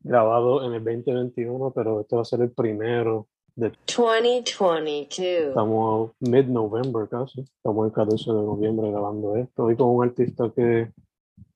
grabado 0.00 0.64
en 0.64 0.74
el 0.74 0.84
2021, 0.84 1.72
pero 1.74 2.00
este 2.00 2.16
va 2.16 2.22
a 2.22 2.24
ser 2.24 2.40
el 2.40 2.50
primero 2.50 3.28
de 3.54 3.72
2022. 3.86 5.48
Estamos 5.48 6.12
mid-November 6.20 7.08
casi. 7.08 7.40
Estamos 7.40 7.86
el 7.86 7.92
14 7.92 8.30
de 8.30 8.36
noviembre 8.36 8.90
grabando 8.90 9.36
esto. 9.36 9.64
Hoy 9.64 9.76
con 9.76 9.88
un 9.88 10.04
artista 10.04 10.50
que, 10.54 10.90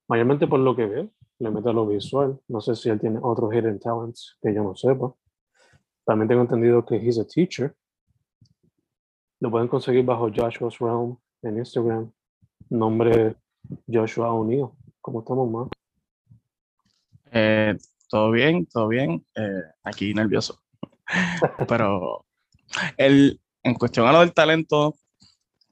mayormente 0.07 0.47
por 0.47 0.59
lo 0.59 0.75
que 0.75 0.85
veo, 0.85 1.09
le 1.39 1.51
mete 1.51 1.69
a 1.69 1.73
lo 1.73 1.87
visual. 1.87 2.39
No 2.47 2.61
sé 2.61 2.75
si 2.75 2.89
él 2.89 2.99
tiene 2.99 3.19
otros 3.21 3.53
hidden 3.53 3.79
talents 3.79 4.37
que 4.41 4.53
yo 4.53 4.63
no 4.63 4.75
sepa. 4.75 5.13
También 6.05 6.27
tengo 6.27 6.41
entendido 6.41 6.85
que 6.85 6.95
he's 6.95 7.19
a 7.19 7.25
teacher. 7.25 7.75
Lo 9.39 9.51
pueden 9.51 9.67
conseguir 9.67 10.05
bajo 10.05 10.29
Joshua's 10.33 10.79
Realm 10.79 11.17
en 11.43 11.57
Instagram. 11.57 12.11
Nombre 12.69 13.35
Joshua 13.91 14.31
O'Neill. 14.33 14.67
¿Cómo 15.01 15.19
estamos, 15.19 15.49
más? 15.49 15.69
Eh, 17.31 17.77
todo 18.09 18.31
bien, 18.31 18.65
todo 18.65 18.87
bien. 18.87 19.25
Eh, 19.35 19.61
aquí 19.83 20.13
nervioso. 20.13 20.61
Pero 21.67 22.25
el, 22.97 23.39
en 23.63 23.73
cuestión 23.75 24.07
a 24.07 24.11
lo 24.11 24.19
del 24.21 24.33
talento, 24.33 24.95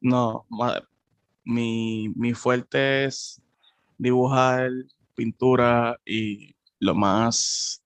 no. 0.02 0.46
ma- 0.50 0.82
Mi, 1.44 2.10
mi 2.16 2.34
fuerte 2.34 3.06
es 3.06 3.42
dibujar, 3.98 4.72
pintura 5.14 6.00
y 6.06 6.56
lo 6.80 6.96
más 6.96 7.84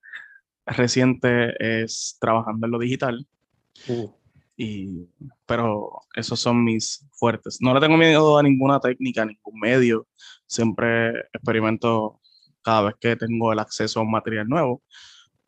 reciente 0.65 1.53
es 1.81 2.17
trabajando 2.21 2.65
en 2.67 2.71
lo 2.71 2.79
digital. 2.79 3.27
Y, 4.57 5.07
pero 5.45 6.01
esos 6.15 6.39
son 6.39 6.63
mis 6.63 7.05
fuertes. 7.13 7.59
No 7.61 7.73
le 7.73 7.79
tengo 7.79 7.97
miedo 7.97 8.37
a 8.37 8.43
ninguna 8.43 8.79
técnica, 8.79 9.21
a 9.21 9.25
ningún 9.25 9.59
medio. 9.59 10.05
Siempre 10.47 11.11
experimento 11.33 12.19
cada 12.63 12.81
vez 12.83 12.95
que 12.99 13.15
tengo 13.15 13.51
el 13.53 13.59
acceso 13.59 13.99
a 13.99 14.03
un 14.03 14.11
material 14.11 14.47
nuevo. 14.47 14.81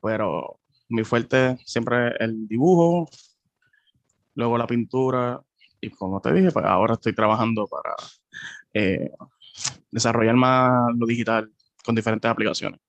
Pero 0.01 0.59
mi 0.89 1.03
fuerte 1.03 1.57
siempre 1.65 2.15
el 2.19 2.47
dibujo, 2.47 3.09
luego 4.35 4.57
la 4.57 4.67
pintura. 4.67 5.41
Y 5.79 5.89
como 5.89 6.21
te 6.21 6.31
dije, 6.33 6.51
pues 6.51 6.65
ahora 6.65 6.93
estoy 6.93 7.13
trabajando 7.13 7.67
para 7.67 7.95
eh, 8.73 9.11
desarrollar 9.91 10.35
más 10.35 10.95
lo 10.95 11.05
digital 11.05 11.51
con 11.83 11.95
diferentes 11.95 12.29
aplicaciones. 12.29 12.79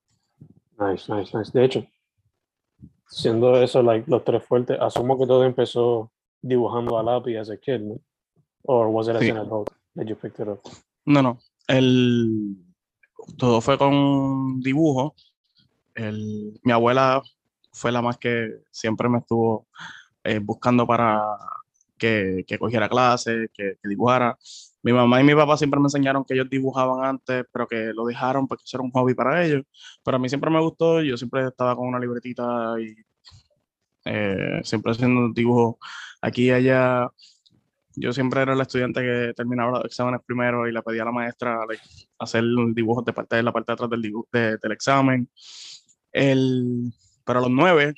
Nice, 0.79 1.13
nice, 1.13 1.37
nice. 1.37 1.51
De 1.53 1.65
hecho, 1.65 1.87
siendo 3.07 3.57
eso 3.63 3.83
like, 3.83 4.11
los 4.11 4.25
tres 4.25 4.45
fuertes, 4.45 4.79
asumo 4.81 5.19
que 5.19 5.27
todo 5.27 5.45
empezó 5.45 6.11
dibujando 6.41 6.99
a 6.99 7.03
lápiz 7.03 7.37
as 7.39 7.51
a 7.51 7.57
kid, 7.57 7.81
¿no? 7.81 8.01
Or 8.65 8.89
was 8.89 9.09
it 9.09 9.17
as 9.17 9.23
Sí. 9.23 9.31
an 9.31 9.39
adult 9.39 9.71
that 9.95 10.07
you 10.07 10.17
picked 10.17 10.41
it 10.41 10.49
up? 10.49 10.61
No, 11.05 11.23
no. 11.23 11.39
El, 11.69 12.57
todo 13.37 13.61
fue 13.61 13.79
con 13.79 14.61
dibujo. 14.61 15.15
El, 15.95 16.61
mi 16.63 16.73
abuela 16.73 17.23
fue 17.73 17.93
la 17.93 18.03
más 18.03 18.19
que 18.19 18.51
siempre 18.71 19.09
me 19.09 19.19
estuvo 19.19 19.67
eh, 20.25 20.39
buscando 20.39 20.87
para 20.87 21.21
que, 21.99 22.45
que 22.47 22.59
cogiera 22.59 22.89
clases, 22.89 23.51
que, 23.55 23.77
que 23.83 23.89
dibujara. 23.89 24.39
Mi 24.83 24.93
mamá 24.93 25.21
y 25.21 25.25
mi 25.25 25.35
papá 25.35 25.57
siempre 25.57 25.79
me 25.79 25.87
enseñaron 25.87 26.25
que 26.25 26.35
ellos 26.35 26.51
dibujaban 26.51 27.05
antes, 27.05 27.45
pero 27.53 27.69
que 27.69 27.93
lo 27.95 28.05
dejaron 28.07 28.49
porque 28.49 28.65
eso 28.65 28.79
era 28.79 28.85
un 28.85 28.91
hobby 28.91 29.15
para 29.15 29.45
ellos. 29.45 29.63
Pero 30.05 30.17
a 30.17 30.21
mí 30.21 30.29
siempre 30.29 30.51
me 30.51 30.61
gustó, 30.61 31.03
yo 31.03 31.17
siempre 31.17 31.47
estaba 31.47 31.77
con 31.77 31.87
una 31.89 32.01
libretita 32.01 32.75
y 32.81 32.95
eh, 34.05 34.61
siempre 34.65 34.93
haciendo 34.93 35.33
dibujos 35.33 35.77
aquí 36.21 36.47
y 36.47 36.51
allá. 36.51 37.11
Yo 37.95 38.13
siempre 38.13 38.41
era 38.43 38.55
el 38.55 38.61
estudiante 38.61 39.01
que 39.03 39.33
terminaba 39.37 39.73
los 39.79 39.85
exámenes 39.85 40.21
primero 40.25 40.67
y 40.67 40.73
le 40.73 40.83
pedía 40.83 41.03
a 41.03 41.07
la 41.07 41.13
maestra 41.13 41.67
like, 41.69 41.83
hacer 42.19 42.43
dibujos 42.75 43.05
de 43.05 43.13
parte 43.13 43.37
de 43.37 43.43
la 43.43 43.53
parte 43.53 43.73
de 43.73 43.75
atrás 43.75 43.91
del, 43.91 44.03
de- 44.33 44.57
del 44.57 44.73
examen. 44.73 45.29
El, 46.11 46.93
pero 47.25 47.39
a 47.39 47.43
los 47.43 47.51
nueve, 47.51 47.95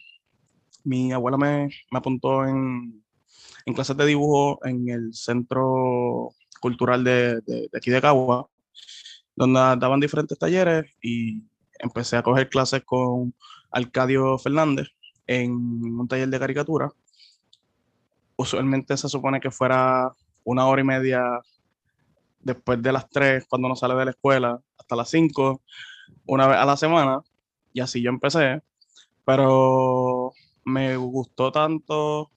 mi 0.84 1.12
abuela 1.12 1.37
me, 1.37 1.69
me 1.91 1.99
apuntó 1.99 2.44
en, 2.44 3.03
en 3.66 3.75
clases 3.75 3.97
de 3.97 4.06
dibujo 4.06 4.59
en 4.65 4.88
el 4.88 5.15
Centro 5.15 6.31
Cultural 6.61 7.05
de, 7.05 7.41
de, 7.43 7.69
de 7.71 7.78
aquí 7.78 7.91
de 7.91 8.00
Cagua, 8.00 8.49
donde 9.37 9.61
daban 9.78 10.00
diferentes 10.00 10.38
talleres 10.38 10.87
y 11.03 11.43
empecé 11.78 12.16
a 12.16 12.22
coger 12.22 12.49
clases 12.49 12.82
con 12.84 13.34
Arcadio 13.71 14.38
Fernández 14.38 14.88
en 15.26 15.53
un 15.53 16.06
taller 16.09 16.28
de 16.28 16.38
caricatura 16.38 16.91
usualmente 18.37 18.97
se 18.97 19.09
supone 19.09 19.41
que 19.41 19.50
fuera 19.50 20.12
una 20.45 20.67
hora 20.67 20.81
y 20.83 20.84
media 20.84 21.41
después 22.41 22.81
de 22.83 22.93
las 22.93 23.09
3 23.09 23.47
cuando 23.49 23.67
uno 23.67 23.77
sale 23.77 23.95
de 23.95 24.05
la 24.06 24.11
escuela 24.11 24.61
hasta 24.78 24.97
las 24.97 25.09
5, 25.11 25.62
una 26.27 26.47
vez 26.47 26.59
a 26.59 26.65
la 26.67 26.77
semana, 26.77 27.21
y 27.73 27.81
así 27.81 28.03
yo 28.03 28.11
empecé, 28.11 28.62
pero 29.25 30.33
me 30.65 30.97
gustó 30.97 31.53
tanto 31.53 32.31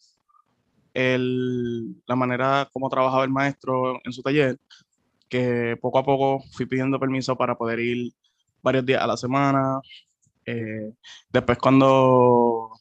el- 0.93 1.95
la 2.07 2.15
manera 2.15 2.69
como 2.73 2.89
trabajaba 2.89 3.23
el 3.23 3.29
maestro 3.31 3.99
en 4.03 4.13
su 4.13 4.21
taller, 4.21 4.57
que 5.29 5.77
poco 5.81 5.99
a 5.99 6.05
poco 6.05 6.43
fui 6.53 6.65
pidiendo 6.65 6.99
permiso 6.99 7.35
para 7.37 7.57
poder 7.57 7.79
ir 7.79 8.13
varios 8.63 8.85
días 8.85 9.01
a 9.03 9.07
la 9.07 9.17
semana. 9.17 9.81
Eh, 10.45 10.93
después 11.31 11.57
cuando, 11.59 12.71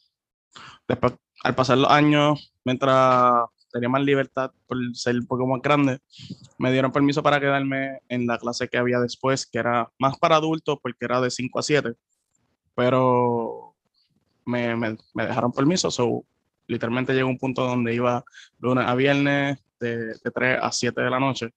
después 0.87 1.13
al 1.43 1.55
pasar 1.55 1.77
los 1.77 1.89
años, 1.91 2.53
mientras 2.65 3.45
tenía 3.71 3.89
más 3.89 4.01
libertad 4.03 4.51
por 4.67 4.77
ser 4.95 5.15
un 5.17 5.27
poco 5.27 5.45
más 5.47 5.61
grande, 5.61 5.99
me 6.57 6.71
dieron 6.71 6.91
permiso 6.91 7.21
para 7.23 7.39
quedarme 7.39 7.99
en 8.09 8.25
la 8.27 8.37
clase 8.37 8.67
que 8.69 8.77
había 8.77 8.99
después, 8.99 9.45
que 9.45 9.59
era 9.59 9.91
más 9.99 10.17
para 10.17 10.37
adultos 10.37 10.79
porque 10.81 11.05
era 11.05 11.21
de 11.21 11.29
5 11.31 11.59
a 11.59 11.63
7, 11.63 11.93
pero 12.75 13.75
me, 14.45 14.75
me- 14.75 14.97
dejaron 15.15 15.51
permiso, 15.51 15.91
so, 15.91 16.25
literalmente 16.67 17.13
llegó 17.13 17.29
un 17.29 17.37
punto 17.37 17.65
donde 17.65 17.93
iba 17.95 18.23
lunes 18.59 18.85
a 18.87 18.95
viernes 18.95 19.59
de, 19.79 20.07
de 20.07 20.31
3 20.33 20.59
a 20.61 20.71
7 20.71 21.01
de 21.01 21.09
la 21.09 21.19
noche. 21.19 21.49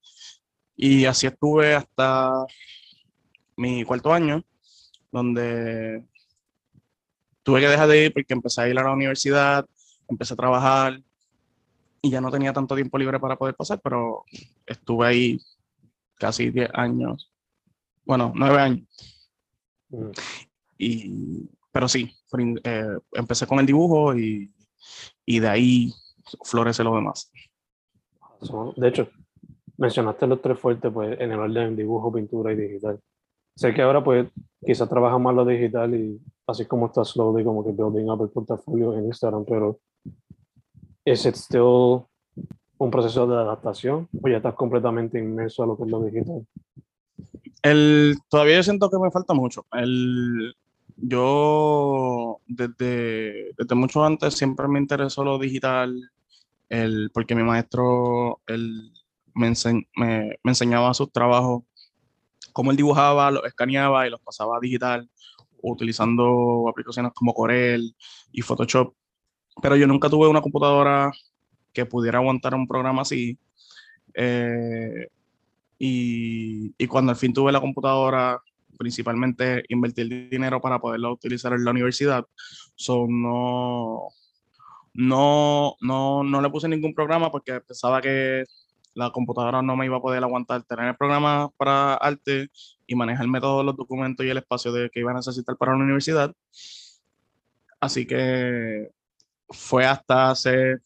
Y 0.76 1.04
así 1.04 1.26
estuve 1.26 1.74
hasta 1.74 2.32
mi 3.56 3.84
cuarto 3.84 4.12
año, 4.12 4.42
donde 5.12 6.04
tuve 7.50 7.62
que 7.62 7.68
dejar 7.68 7.88
de 7.88 8.04
ir 8.04 8.12
porque 8.12 8.32
empecé 8.32 8.62
a 8.62 8.68
ir 8.68 8.78
a 8.78 8.84
la 8.84 8.92
universidad, 8.92 9.66
empecé 10.06 10.34
a 10.34 10.36
trabajar 10.36 11.02
y 12.00 12.08
ya 12.08 12.20
no 12.20 12.30
tenía 12.30 12.52
tanto 12.52 12.76
tiempo 12.76 12.96
libre 12.96 13.18
para 13.18 13.34
poder 13.34 13.56
pasar, 13.56 13.80
pero 13.82 14.24
estuve 14.64 15.04
ahí 15.04 15.40
casi 16.14 16.50
10 16.50 16.70
años, 16.74 17.32
bueno, 18.04 18.32
9 18.36 18.60
años. 18.60 18.86
Mm. 19.88 20.10
Y, 20.78 21.50
pero 21.72 21.88
sí, 21.88 22.14
eh, 22.62 22.96
empecé 23.14 23.48
con 23.48 23.58
el 23.58 23.66
dibujo 23.66 24.16
y, 24.16 24.54
y 25.26 25.40
de 25.40 25.48
ahí 25.48 25.92
florece 26.44 26.84
lo 26.84 26.94
demás. 26.94 27.32
De 28.76 28.88
hecho, 28.88 29.10
mencionaste 29.76 30.28
los 30.28 30.40
tres 30.40 30.56
fuertes 30.56 30.92
pues, 30.92 31.18
en 31.20 31.32
el 31.32 31.40
orden 31.40 31.74
dibujo, 31.74 32.12
pintura 32.12 32.52
y 32.52 32.56
digital. 32.56 33.00
Sé 33.56 33.74
que 33.74 33.82
ahora 33.82 34.02
pues 34.02 34.28
quizás 34.64 34.88
trabaja 34.88 35.18
más 35.18 35.34
lo 35.34 35.44
digital 35.44 35.94
y 35.94 36.20
así 36.46 36.66
como 36.66 36.86
está 36.86 37.04
slowly 37.04 37.44
como 37.44 37.64
que 37.64 37.72
building 37.72 38.08
up 38.10 38.22
el 38.22 38.30
portafolio 38.30 38.94
en 38.96 39.06
Instagram, 39.06 39.44
pero 39.46 39.78
¿es 41.04 41.24
still 41.26 42.04
un 42.78 42.90
proceso 42.90 43.26
de 43.26 43.36
adaptación 43.36 44.08
o 44.22 44.28
ya 44.28 44.38
estás 44.38 44.54
completamente 44.54 45.18
inmerso 45.18 45.62
a 45.62 45.66
lo 45.66 45.76
que 45.76 45.84
es 45.84 45.90
lo 45.90 46.02
digital? 46.02 46.46
El, 47.62 48.16
todavía 48.28 48.56
yo 48.56 48.62
siento 48.62 48.88
que 48.90 48.98
me 48.98 49.10
falta 49.10 49.34
mucho. 49.34 49.66
El, 49.72 50.54
yo 50.96 52.40
desde, 52.46 53.52
desde 53.56 53.74
mucho 53.74 54.04
antes 54.04 54.34
siempre 54.34 54.68
me 54.68 54.78
interesó 54.78 55.24
lo 55.24 55.38
digital, 55.38 55.94
el, 56.68 57.10
porque 57.12 57.34
mi 57.34 57.42
maestro 57.42 58.40
él 58.46 58.92
me, 59.34 59.48
ense- 59.48 59.86
me, 59.96 60.38
me 60.42 60.50
enseñaba 60.50 60.94
sus 60.94 61.12
trabajos, 61.12 61.64
cómo 62.52 62.70
él 62.70 62.76
dibujaba, 62.76 63.30
los 63.30 63.44
escaneaba 63.44 64.06
y 64.06 64.10
los 64.10 64.20
pasaba 64.20 64.56
a 64.56 64.60
digital 64.60 65.08
utilizando 65.62 66.66
aplicaciones 66.68 67.12
como 67.14 67.34
Corel 67.34 67.94
y 68.32 68.42
Photoshop. 68.42 68.94
Pero 69.62 69.76
yo 69.76 69.86
nunca 69.86 70.08
tuve 70.08 70.28
una 70.28 70.40
computadora 70.40 71.12
que 71.72 71.86
pudiera 71.86 72.18
aguantar 72.18 72.54
un 72.54 72.66
programa 72.66 73.02
así. 73.02 73.38
Eh, 74.14 75.08
y, 75.78 76.74
y 76.76 76.86
cuando 76.86 77.12
al 77.12 77.16
fin 77.16 77.32
tuve 77.32 77.52
la 77.52 77.60
computadora, 77.60 78.40
principalmente 78.78 79.62
invertí 79.68 80.00
el 80.02 80.30
dinero 80.30 80.60
para 80.60 80.78
poderla 80.78 81.10
utilizar 81.10 81.52
en 81.52 81.64
la 81.64 81.70
universidad. 81.70 82.26
So, 82.74 83.06
no, 83.08 84.08
no, 84.94 85.76
no, 85.80 86.22
no 86.22 86.40
le 86.40 86.50
puse 86.50 86.68
ningún 86.68 86.94
programa 86.94 87.30
porque 87.30 87.60
pensaba 87.60 88.00
que 88.00 88.44
la 88.94 89.10
computadora 89.10 89.62
no 89.62 89.76
me 89.76 89.86
iba 89.86 89.96
a 89.96 90.00
poder 90.00 90.22
aguantar 90.22 90.62
tener 90.64 90.88
el 90.88 90.96
programa 90.96 91.50
para 91.56 91.94
arte 91.94 92.48
y 92.86 92.94
manejarme 92.94 93.40
todos 93.40 93.64
los 93.64 93.76
documentos 93.76 94.26
y 94.26 94.30
el 94.30 94.38
espacio 94.38 94.72
de 94.72 94.90
que 94.90 95.00
iba 95.00 95.12
a 95.12 95.14
necesitar 95.14 95.56
para 95.56 95.72
la 95.76 95.84
universidad. 95.84 96.34
Así 97.80 98.06
que 98.06 98.90
fue 99.48 99.86
hasta 99.86 100.30
hace 100.30 100.78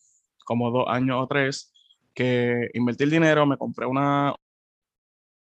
como 0.44 0.70
dos 0.70 0.84
años 0.88 1.16
o 1.20 1.26
tres 1.26 1.72
que 2.14 2.70
invertí 2.74 3.04
el 3.04 3.10
dinero, 3.10 3.46
me 3.46 3.56
compré 3.56 3.86
una, 3.86 4.34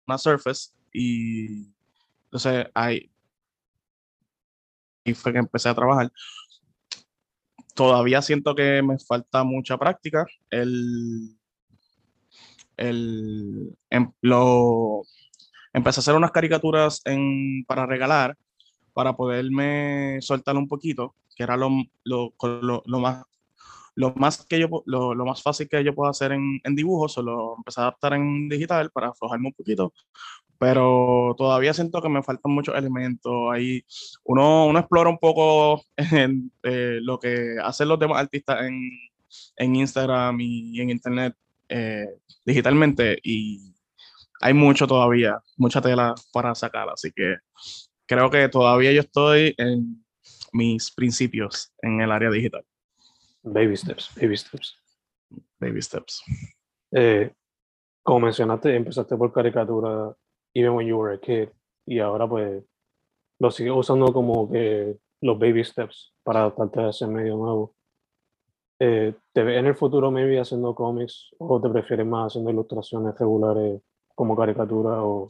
una 0.06 0.18
Surface 0.18 0.70
y 0.92 1.72
entonces 2.26 2.66
ahí 2.74 3.10
y 5.04 5.14
fue 5.14 5.32
que 5.32 5.38
empecé 5.38 5.68
a 5.68 5.74
trabajar. 5.74 6.10
Todavía 7.74 8.22
siento 8.22 8.54
que 8.54 8.82
me 8.82 8.98
falta 8.98 9.44
mucha 9.44 9.76
práctica. 9.76 10.26
El, 10.50 11.36
el, 12.76 13.76
em- 13.90 14.12
lo, 14.20 15.02
empecé 15.72 16.00
a 16.00 16.02
hacer 16.02 16.14
unas 16.14 16.30
caricaturas 16.32 17.02
en, 17.04 17.64
para 17.66 17.86
regalar, 17.86 18.36
para 18.94 19.14
poderme 19.14 20.18
soltar 20.20 20.56
un 20.56 20.68
poquito, 20.68 21.14
que 21.36 21.42
era 21.42 21.56
lo, 21.56 21.70
lo, 22.04 22.32
lo, 22.86 23.00
más 23.00 23.24
lo 23.96 24.14
más 24.14 24.44
que 24.46 24.58
yo 24.60 24.68
lo, 24.86 25.14
lo 25.14 25.24
más 25.26 25.42
fácil 25.42 25.68
que 25.68 25.82
yo 25.84 25.94
puedo 25.94 26.10
hacer 26.10 26.32
en, 26.32 26.60
en 26.64 26.74
dibujo, 26.74 27.08
solo 27.08 27.54
empecé 27.58 27.80
a 27.80 27.84
adaptar 27.84 28.14
en 28.14 28.48
digital 28.48 28.90
para 28.90 29.08
aflojarme 29.08 29.48
un 29.48 29.52
poquito, 29.52 29.92
pero 30.58 31.34
todavía 31.36 31.74
siento 31.74 32.00
que 32.00 32.08
me 32.08 32.22
faltan 32.22 32.52
muchos 32.52 32.76
elementos. 32.76 33.32
Ahí 33.52 33.84
uno, 34.24 34.66
uno 34.66 34.78
explora 34.78 35.10
un 35.10 35.18
poco 35.18 35.82
en, 35.96 36.52
eh, 36.62 36.98
lo 37.02 37.18
que 37.18 37.56
hacen 37.62 37.88
los 37.88 37.98
demás 37.98 38.22
artistas 38.22 38.62
en, 38.62 38.80
en 39.56 39.76
Instagram 39.76 40.40
y 40.40 40.80
en 40.80 40.90
Internet 40.90 41.34
eh, 41.68 42.06
digitalmente 42.44 43.18
y 43.22 43.72
hay 44.40 44.54
mucho 44.54 44.86
todavía, 44.86 45.40
mucha 45.56 45.80
tela 45.80 46.14
para 46.32 46.54
sacar, 46.54 46.88
así 46.90 47.10
que 47.12 47.36
creo 48.06 48.30
que 48.30 48.48
todavía 48.48 48.92
yo 48.92 49.00
estoy 49.00 49.54
en 49.58 50.04
mis 50.52 50.90
principios 50.90 51.72
en 51.82 52.00
el 52.00 52.10
área 52.12 52.30
digital, 52.30 52.64
Baby 53.42 53.76
steps, 53.76 54.10
baby 54.20 54.36
steps. 54.36 54.76
baby 55.58 55.82
steps. 55.82 56.22
Eh, 56.92 57.30
como 58.02 58.20
mencionaste, 58.20 58.74
empezaste 58.74 59.16
por 59.16 59.32
caricatura 59.32 60.14
even 60.54 60.72
when 60.72 60.86
you 60.86 60.96
were 60.96 61.14
a 61.14 61.18
kid 61.18 61.48
y 61.86 61.98
ahora 61.98 62.28
pues 62.28 62.62
lo 63.38 63.50
sigues 63.50 63.72
usando 63.74 64.12
como 64.12 64.50
que 64.50 64.96
los 65.20 65.38
baby 65.38 65.64
steps 65.64 66.12
para 66.22 66.40
adaptarte 66.40 66.80
a 66.80 66.88
ese 66.90 67.06
medio 67.06 67.36
nuevo. 67.36 67.73
Eh, 68.80 69.14
¿Te 69.32 69.42
ves 69.42 69.58
en 69.58 69.66
el 69.66 69.76
futuro 69.76 70.10
maybe 70.10 70.40
haciendo 70.40 70.74
cómics 70.74 71.30
o 71.38 71.60
te 71.60 71.68
prefieres 71.68 72.06
más 72.06 72.32
haciendo 72.32 72.50
ilustraciones 72.50 73.16
regulares 73.18 73.80
como 74.14 74.36
caricatura 74.36 75.02
o 75.02 75.28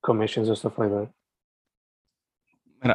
commissions 0.00 0.56
stuff 0.58 0.78
like 0.78 0.94
that? 0.94 1.08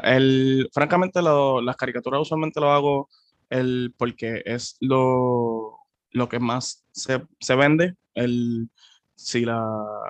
El, 0.03 0.69
francamente 0.73 1.21
las 1.21 1.75
caricaturas 1.75 2.21
usualmente 2.21 2.61
lo 2.61 2.71
hago 2.71 3.09
el, 3.49 3.93
porque 3.97 4.41
es 4.45 4.77
lo, 4.79 5.79
lo 6.11 6.29
que 6.29 6.39
más 6.39 6.85
se, 6.91 7.21
se 7.39 7.55
vende. 7.55 7.95
El, 8.13 8.69
si 9.15 9.45
la, 9.45 9.63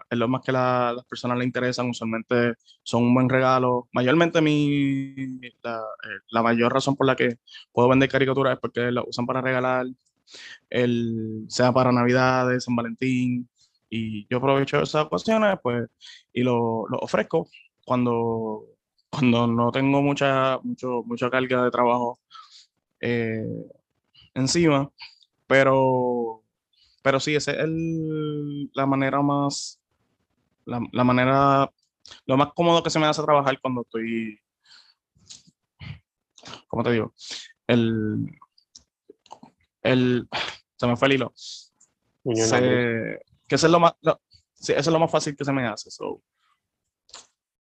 es 0.10 0.18
lo 0.18 0.28
más 0.28 0.42
que 0.44 0.52
la- 0.52 0.94
las 0.96 1.06
personas 1.06 1.38
le 1.38 1.46
interesan, 1.46 1.90
usualmente 1.90 2.54
son 2.84 3.04
un 3.04 3.14
buen 3.14 3.30
regalo. 3.30 3.88
Mayormente 3.94 4.42
mi, 4.42 5.14
la, 5.64 5.78
eh, 5.80 6.20
la 6.30 6.44
mayor 6.44 6.74
razón 6.74 6.96
por 6.96 7.08
la 7.08 7.16
que 7.16 7.38
puedo 7.72 7.90
vender 7.90 8.10
caricaturas 8.10 8.54
es 8.56 8.60
porque 8.60 8.92
la 8.92 9.04
usan 9.06 9.26
para 9.26 9.42
regalar, 9.42 9.86
el, 10.70 11.46
sea 11.50 11.72
para 11.72 11.92
Navidades, 11.92 12.64
San 12.66 12.76
Valentín. 12.76 13.50
Y 13.90 14.28
yo 14.30 14.38
aprovecho 14.38 14.82
esas 14.82 15.06
ocasiones 15.06 15.58
pues, 15.62 15.88
y 16.34 16.42
lo, 16.44 16.88
lo 16.90 16.98
ofrezco 17.00 17.48
cuando, 17.86 18.66
cuando 19.10 19.46
no 19.48 19.72
tengo 19.72 20.02
mucha, 20.02 20.60
mucho, 20.64 21.04
mucha 21.06 21.30
carga 21.30 21.64
de 21.64 21.72
trabajo 21.72 22.20
eh, 23.02 23.46
encima, 24.36 24.92
pero, 25.48 26.43
pero 27.04 27.20
sí, 27.20 27.36
esa 27.36 27.52
es 27.52 27.60
el- 27.60 28.72
la 28.74 28.86
manera 28.88 29.22
más, 29.22 29.80
la, 30.66 30.82
la 30.92 31.04
manera, 31.04 31.72
lo 32.26 32.38
más 32.38 32.54
cómodo 32.54 32.82
que 32.82 32.90
se 32.90 32.98
me 33.00 33.06
hace 33.06 33.22
trabajar 33.22 33.60
cuando 33.62 33.82
estoy, 33.82 34.40
¿cómo 36.68 36.84
te 36.84 36.92
digo? 36.92 37.14
El, 37.68 38.26
el, 39.84 40.28
se 40.78 40.88
me 40.88 40.96
fue 40.98 41.08
el 41.10 41.14
hilo. 41.16 41.34
Se- 42.36 43.20
que 43.48 43.56
eso 43.56 43.68
es 43.68 43.72
lo 43.72 43.80
más, 43.80 43.94
lo- 44.02 44.22
sí, 44.54 44.72
eso 44.72 44.90
es 44.90 44.94
lo 44.94 45.00
más 45.00 45.12
fácil 45.12 45.36
que 45.36 45.46
se 45.46 45.52
me 45.54 45.68
hace. 45.68 45.92
so. 45.92 46.22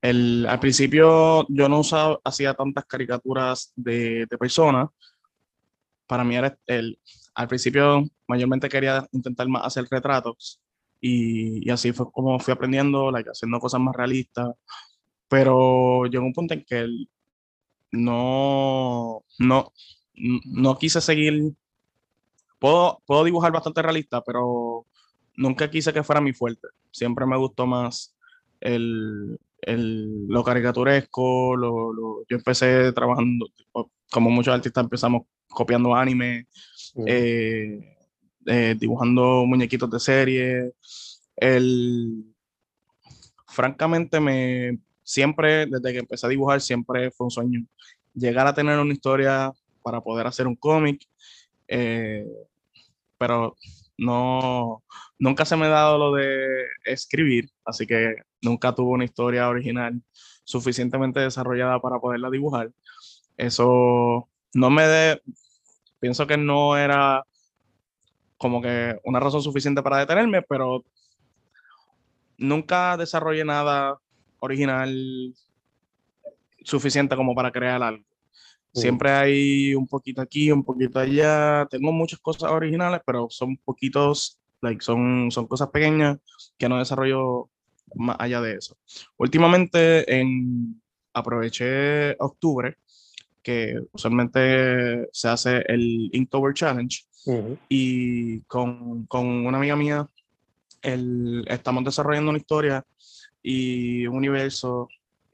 El, 0.01 0.45
al 0.47 0.59
principio 0.59 1.45
yo 1.49 1.67
no 1.67 1.79
usaba, 1.79 2.19
hacía 2.23 2.53
tantas 2.53 2.85
caricaturas 2.85 3.73
de, 3.75 4.25
de 4.29 4.37
personas. 4.37 4.89
Para 6.05 6.23
mí 6.23 6.35
era 6.37 6.57
el, 6.67 6.97
al 7.37 7.49
principio 7.49 8.03
mayormente 8.27 8.69
quería 8.69 9.07
intentar 9.13 9.47
hacer 9.63 9.85
retratos 9.91 10.61
y, 11.01 11.69
así 11.71 11.93
fue 11.93 12.11
como 12.11 12.39
fui 12.39 12.53
aprendiendo, 12.53 13.11
haciendo 13.31 13.59
cosas 13.61 13.81
más 13.81 13.95
realistas. 13.95 14.49
Pero 15.29 16.05
llegó 16.07 16.25
un 16.25 16.33
punto 16.33 16.53
en 16.55 16.65
que 16.65 16.87
no, 17.91 19.23
no, 19.39 19.73
no 20.45 20.77
quise 20.77 21.01
seguir. 21.01 21.53
Puedo, 22.59 23.01
puedo 23.05 23.23
dibujar 23.23 23.51
bastante 23.51 23.81
realista, 23.81 24.21
pero 24.23 24.85
nunca 25.35 25.69
quise 25.69 25.93
que 25.93 26.03
fuera 26.03 26.21
mi 26.21 26.33
fuerte. 26.33 26.67
Siempre 26.91 27.25
me 27.25 27.37
gustó 27.37 27.67
más 27.67 28.15
el, 28.59 29.39
el- 29.61 30.27
lo 30.27 30.43
caricaturesco. 30.43 31.55
Lo, 31.55 31.93
lo- 31.93 32.23
yo 32.27 32.37
empecé 32.37 32.91
trabajando, 32.93 33.47
como 34.11 34.29
muchos 34.31 34.53
artistas 34.55 34.83
empezamos 34.83 35.23
copiando 35.49 35.93
anime, 35.95 36.47
Eh, 37.05 37.95
eh, 38.45 38.75
dibujando 38.79 39.45
muñequitos 39.45 39.89
de 39.91 39.99
serie. 39.99 40.73
El, 41.35 42.25
francamente, 43.47 44.19
me, 44.19 44.79
siempre, 45.03 45.65
desde 45.65 45.93
que 45.93 45.99
empecé 45.99 46.25
a 46.25 46.29
dibujar, 46.29 46.61
siempre 46.61 47.11
fue 47.11 47.25
un 47.25 47.31
sueño 47.31 47.65
llegar 48.13 48.47
a 48.47 48.53
tener 48.53 48.79
una 48.79 48.93
historia 48.93 49.51
para 49.83 50.01
poder 50.01 50.27
hacer 50.27 50.47
un 50.47 50.55
cómic. 50.55 51.05
eh, 51.67 52.25
pero 53.17 53.55
no, 53.97 54.83
nunca 55.17 55.45
se 55.45 55.55
me 55.55 55.65
ha 55.65 55.69
dado 55.69 55.97
lo 55.97 56.13
de 56.13 56.65
escribir, 56.85 57.49
así 57.65 57.87
que 57.87 58.15
nunca 58.41 58.73
tuve 58.75 58.91
una 58.91 59.05
historia 59.05 59.49
original 59.49 60.01
suficientemente 60.43 61.19
desarrollada 61.19 61.79
para 61.81 61.99
poderla 61.99 62.29
dibujar. 62.29 62.71
Eso 63.37 64.29
no 64.53 64.69
me 64.69 64.83
de, 64.83 65.21
pienso 65.99 66.27
que 66.27 66.37
no 66.37 66.77
era 66.77 67.23
como 68.37 68.61
que 68.61 68.99
una 69.03 69.19
razón 69.19 69.41
suficiente 69.41 69.81
para 69.81 69.97
detenerme, 69.97 70.41
pero 70.41 70.83
nunca 72.37 72.97
desarrollé 72.97 73.43
nada 73.43 73.97
original 74.39 75.33
suficiente 76.63 77.15
como 77.15 77.33
para 77.33 77.51
crear 77.51 77.81
algo. 77.81 78.03
Siempre 78.73 79.09
hay 79.09 79.73
un 79.73 79.87
poquito 79.87 80.21
aquí, 80.21 80.51
un 80.51 80.63
poquito 80.63 80.99
allá. 80.99 81.65
Tengo 81.67 81.91
muchas 81.91 82.19
cosas 82.19 82.51
originales, 82.51 83.01
pero 83.03 83.27
son 83.31 83.57
poquitos, 83.57 84.37
like, 84.61 84.83
son, 84.83 85.31
son 85.31 85.47
cosas 85.47 85.69
pequeñas 85.69 86.19
que 86.59 86.69
no 86.69 86.77
desarrollo 86.77 87.49
más 87.95 88.17
allá 88.19 88.39
de 88.39 88.53
eso. 88.55 88.77
Últimamente 89.17 90.19
en, 90.19 90.79
aproveché 91.11 92.15
octubre, 92.19 92.77
que 93.47 93.79
usualmente 93.93 95.07
se 95.13 95.29
hace 95.29 95.63
el 95.69 96.09
Inktober 96.11 96.53
Challenge, 96.53 97.05
Ujú. 97.27 97.57
y 97.69 98.41
con, 98.41 99.05
con 99.05 99.25
una 99.25 99.57
amiga 99.57 99.77
mía 99.77 100.05
el, 100.81 101.45
estamos 101.47 101.85
desarrollando 101.85 102.31
una 102.31 102.39
historia 102.39 102.83
y 103.41 104.05
un 104.05 104.17
universo. 104.17 104.89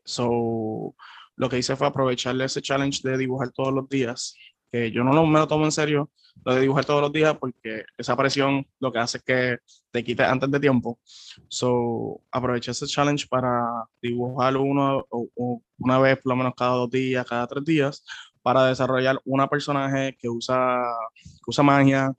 So, 0.05 0.93
lo 1.37 1.49
que 1.49 1.57
hice 1.57 1.75
fue 1.75 1.87
aprovecharle 1.87 2.45
ese 2.45 2.61
challenge 2.61 3.01
de 3.01 3.17
dibujar 3.17 3.49
todos 3.49 3.73
los 3.73 3.89
días, 3.89 4.35
que 4.71 4.91
yo 4.91 5.03
no 5.03 5.11
lo, 5.11 5.25
me 5.25 5.39
lo 5.39 5.47
tomo 5.47 5.65
en 5.65 5.71
serio, 5.71 6.11
lo 6.45 6.55
de 6.55 6.61
dibujar 6.61 6.85
todos 6.85 7.01
los 7.01 7.11
días, 7.13 7.37
porque 7.37 7.83
esa 7.97 8.15
presión 8.17 8.65
lo 8.79 8.91
que 8.91 8.99
hace 8.99 9.17
es 9.19 9.23
que 9.23 9.57
te 9.91 10.03
quite 10.03 10.23
antes 10.23 10.49
de 10.51 10.59
tiempo. 10.59 10.99
So, 11.47 12.21
aproveché 12.31 12.71
ese 12.71 12.85
challenge 12.87 13.27
para 13.27 13.63
dibujar 14.01 14.57
uno 14.57 15.05
o- 15.09 15.29
o 15.35 15.61
una 15.79 15.99
vez, 15.99 16.17
por 16.17 16.31
lo 16.31 16.35
menos 16.35 16.53
cada 16.55 16.71
dos 16.75 16.89
días, 16.89 17.25
cada 17.25 17.47
tres 17.47 17.63
días, 17.63 18.03
para 18.41 18.65
desarrollar 18.67 19.21
una 19.23 19.47
personaje 19.47 20.17
que 20.19 20.27
usa, 20.27 20.83
que 21.23 21.43
usa 21.47 21.63
magia, 21.63 22.11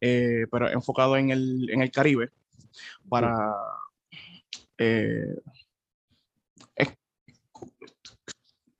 eh, 0.00 0.46
pero 0.50 0.68
enfocado 0.70 1.16
en 1.16 1.30
el, 1.30 1.70
en 1.70 1.82
el 1.82 1.90
Caribe, 1.92 2.30
para... 3.08 3.32
eh, 4.78 5.36
es- 6.76 6.96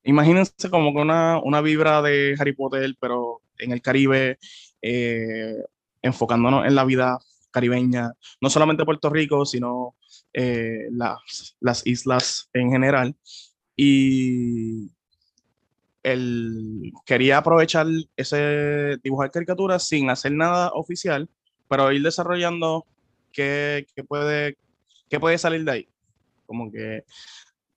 imagínense 0.03 0.69
como 0.69 0.93
que 0.93 0.99
una, 0.99 1.39
una 1.41 1.61
vibra 1.61 2.01
de 2.01 2.35
Harry 2.39 2.53
Potter, 2.53 2.95
pero 2.99 3.41
en 3.57 3.71
el 3.71 3.81
Caribe, 3.81 4.37
eh, 4.81 5.57
enfocándonos 6.01 6.65
en 6.65 6.75
la 6.75 6.85
vida 6.85 7.19
caribeña, 7.51 8.13
no 8.41 8.49
solamente 8.49 8.85
Puerto 8.85 9.09
Rico, 9.09 9.45
sino 9.45 9.95
eh, 10.33 10.87
las, 10.91 11.55
las 11.59 11.85
islas 11.85 12.49
en 12.53 12.71
general. 12.71 13.15
Y 13.75 14.91
el, 16.03 16.91
quería 17.05 17.37
aprovechar 17.37 17.87
ese 18.15 18.97
dibujar 19.03 19.31
caricaturas 19.31 19.83
sin 19.87 20.09
hacer 20.09 20.31
nada 20.31 20.71
oficial, 20.73 21.29
pero 21.67 21.91
ir 21.91 22.01
desarrollando 22.01 22.85
qué, 23.31 23.85
qué 23.95 24.03
puede, 24.03 24.57
qué 25.09 25.19
puede 25.19 25.37
salir 25.37 25.63
de 25.63 25.71
ahí. 25.71 25.89
Como 26.45 26.71
que 26.71 27.03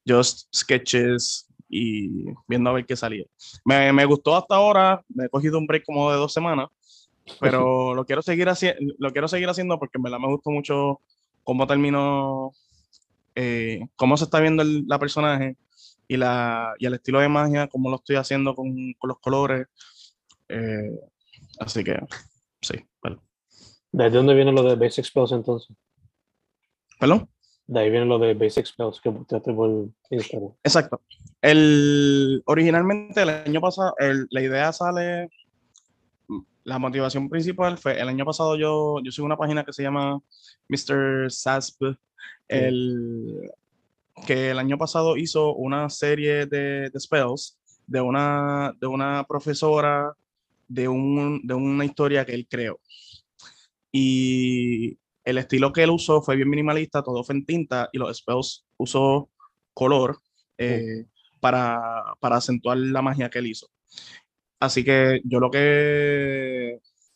just 0.07 0.49
sketches 0.55 1.47
y 1.69 2.27
viendo 2.47 2.71
a 2.71 2.75
ver 2.75 2.87
qué 2.87 2.97
salía. 2.97 3.25
Me, 3.65 3.93
me 3.93 4.05
gustó 4.05 4.37
hasta 4.37 4.57
ahora, 4.57 5.03
me 5.09 5.25
he 5.25 5.29
cogido 5.29 5.59
un 5.59 5.67
break 5.67 5.85
como 5.85 6.11
de 6.11 6.19
dos 6.19 6.33
semanas, 6.33 6.69
pero 7.41 7.95
lo 7.95 8.05
quiero 8.05 8.23
seguir, 8.23 8.49
haci 8.49 8.69
lo 8.99 9.13
quiero 9.13 9.29
seguir 9.29 9.49
haciendo 9.49 9.79
porque 9.79 9.99
en 9.99 10.03
verdad 10.03 10.19
me 10.19 10.29
gustó 10.29 10.51
mucho 10.51 11.01
cómo 11.45 11.67
terminó, 11.67 12.53
eh, 13.35 13.81
cómo 13.97 14.17
se 14.17 14.25
está 14.25 14.41
viendo 14.41 14.63
el, 14.63 14.85
la 14.87 14.99
personaje 14.99 15.57
y, 16.09 16.17
la, 16.17 16.75
y 16.79 16.87
el 16.87 16.95
estilo 16.95 17.21
de 17.21 17.29
magia, 17.29 17.69
cómo 17.69 17.91
lo 17.91 17.97
estoy 17.97 18.17
haciendo 18.17 18.55
con, 18.55 18.75
con 18.99 19.09
los 19.09 19.19
colores. 19.21 19.67
Eh, 20.49 20.91
así 21.59 21.83
que, 21.85 21.99
sí, 22.61 22.75
bueno. 23.03 23.23
¿De 23.93 24.11
dónde 24.11 24.35
viene 24.35 24.53
lo 24.53 24.63
de 24.63 24.75
Basic 24.77 25.05
Spells 25.05 25.33
entonces? 25.33 25.77
¿Perdón? 26.99 27.29
De 27.67 27.81
ahí 27.81 27.91
viene 27.91 28.07
lo 28.07 28.19
de 28.19 28.35
Basic 28.35 28.67
Spells 28.67 29.01
que 29.01 29.11
posteaste 29.11 29.53
por 29.53 29.89
Instagram. 30.11 30.53
Exacto. 30.63 31.01
El, 31.41 32.43
originalmente 32.47 33.23
el 33.23 33.29
año 33.31 33.61
pasado, 33.61 33.95
el- 33.99 34.27
la 34.31 34.41
idea 34.43 34.73
sale, 34.73 35.31
la 36.65 36.79
motivación 36.79 37.29
principal 37.29 37.79
fue, 37.79 38.01
el 38.01 38.09
año 38.09 38.25
pasado 38.25 38.57
yo, 38.57 39.01
yo 39.03 39.11
soy 39.11 39.25
una 39.25 39.37
página 39.37 39.65
que 39.65 39.73
se 39.73 39.83
llama 39.83 40.21
Mr. 40.69 41.31
Sasp, 41.31 41.83
el, 42.49 43.51
que 44.27 44.51
el 44.51 44.59
año 44.59 44.79
pasado 44.79 45.17
hizo 45.17 45.55
una 45.55 45.89
serie 45.89 46.47
de, 46.47 46.91
de 46.91 47.01
spells 47.01 47.59
de 47.87 48.01
una, 48.01 48.73
de 48.81 48.87
una 48.87 49.25
profesora 49.25 50.15
de, 50.69 50.89
un, 50.89 51.41
de 51.45 51.55
una 51.55 51.85
historia 51.85 52.25
que 52.25 52.35
él 52.35 52.47
creó. 52.49 52.81
Y 53.91 54.99
el 55.25 55.39
estilo 55.39 55.73
que 55.73 55.83
él 55.83 55.91
usó 55.91 56.23
fue 56.23 56.37
bien 56.37 56.49
minimalista, 56.49 57.03
todo 57.03 57.23
fue 57.25 57.35
en 57.35 57.45
tinta 57.45 57.89
y 57.93 57.99
los 57.99 58.17
spells 58.17 58.65
usó 58.77 59.29
color 59.75 60.19
eh, 60.59 61.07
para, 61.41 62.15
para 62.21 62.37
acentuar 62.37 62.79
la 62.79 63.03
magia 63.03 63.29
que 63.29 63.39
él 63.39 63.49
hizo. 63.49 63.69
Así 64.59 64.85
que 64.85 65.21
yo 65.25 65.41
lo 65.41 65.51
que... 65.51 66.52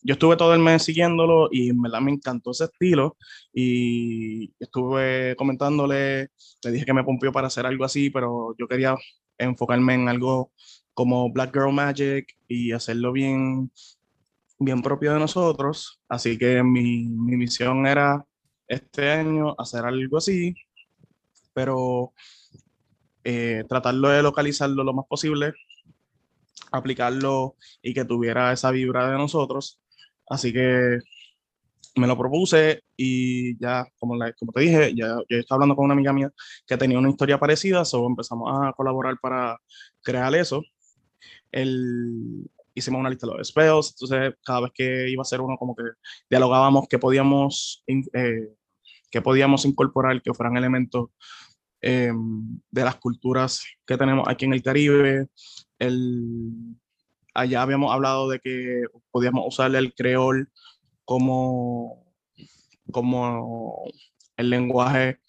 Yo 0.07 0.13
estuve 0.13 0.37
todo 0.37 0.55
el 0.55 0.61
mes 0.61 0.85
siguiéndolo 0.85 1.49
y 1.51 1.71
en 1.71 1.83
verdad 1.83 2.01
me 2.01 2.13
encantó 2.13 2.53
ese 2.53 2.65
estilo 2.65 3.17
y 3.53 4.53
estuve 4.61 5.35
comentándole, 5.35 6.31
le 6.63 6.71
dije 6.71 6.85
que 6.85 6.95
me 6.95 7.03
pompió 7.03 7.33
para 7.33 7.49
hacer 7.49 7.67
algo 7.67 7.85
así, 7.85 8.09
pero 8.11 8.55
yo 8.57 8.69
quería 8.69 8.95
enfocarme 9.37 9.95
en 9.95 10.09
algo 10.09 10.53
como 10.95 11.33
Black 11.33 11.53
Girl 11.53 11.73
Magic 11.73 12.39
y 12.47 12.71
hacerlo 12.71 13.11
bien, 13.11 13.73
bien 14.61 14.81
propio 14.81 15.13
de 15.13 15.19
nosotros. 15.19 16.01
Así 16.09 16.39
que 16.39 16.63
mi, 16.63 17.09
mi 17.09 17.37
misión 17.37 17.85
era 17.85 18.25
este 18.69 19.11
año 19.11 19.57
hacer 19.59 19.85
algo 19.85 20.19
así, 20.19 20.55
pero 21.53 22.13
eh, 23.25 23.65
tratarlo 23.69 24.11
de 24.11 24.23
localizarlo 24.23 24.85
lo 24.85 24.95
más 24.95 25.07
posible, 25.07 25.53
aplicarlo 26.71 27.57
y 27.83 27.93
que 27.93 28.05
tuviera 28.05 28.53
esa 28.53 28.71
vibra 28.71 29.11
de 29.11 29.19
nosotros. 29.19 29.81
Así 30.29 30.53
que 30.53 30.99
me 31.97 32.07
lo 32.07 32.17
propuse 32.19 32.83
y 32.97 33.59
ya, 33.59 33.87
como, 33.99 34.17
la- 34.17 34.33
como 34.35 34.53
te 34.53 34.61
dije, 34.61 34.95
ya 34.95 35.17
yo 35.29 35.39
estaba 35.39 35.57
hablando 35.57 35.77
con 35.77 35.87
una 35.87 35.95
amiga 35.95 36.13
mía 36.13 36.31
que 36.67 36.77
tenía 36.77 36.99
una 36.99 37.11
historia 37.11 37.39
parecida, 37.39 37.85
so 37.85 38.07
empezamos 38.07 38.51
a 38.53 38.73
colaborar 38.73 39.17
para 39.21 39.59
crear 40.03 40.35
eso. 40.35 40.63
El, 41.51 42.51
hicimos 42.75 43.01
una 43.01 43.11
lista 43.11 43.27
de 43.27 43.35
los 43.39 43.49
spells, 43.49 43.95
entonces 43.95 44.35
cada 44.45 44.63
vez 44.63 44.73
que 44.75 45.09
iba 45.11 45.23
a 45.23 45.25
ser 45.25 45.41
uno, 45.41 45.57
como 45.57 45.75
que 45.75 45.85
dialogábamos 46.29 46.87
que 46.89 46.99
podíamos, 46.99 47.83
eh, 47.87 48.49
podíamos 49.23 49.65
incorporar, 49.65 50.21
que 50.23 50.35
fueran 50.35 50.57
elementos 50.59 51.09
eh, 51.81 52.13
de 52.71 52.85
las 52.85 52.97
culturas 52.97 53.65
que 53.87 53.97
tenemos 53.97 54.29
aquí 54.29 54.45
en 54.45 54.53
el 54.55 54.63
Caribe. 54.63 55.29
El, 55.79 56.77
allá 57.37 57.63
habíamos 57.63 57.93
hablado 57.93 58.29
de 58.29 58.41
que 58.41 58.85
podíamos 59.11 59.45
usar 59.47 59.75
el 59.75 59.95
creol 59.95 60.51
como, 61.05 62.05
como 62.91 63.85
el 64.37 64.51
lenguaje 64.51 65.21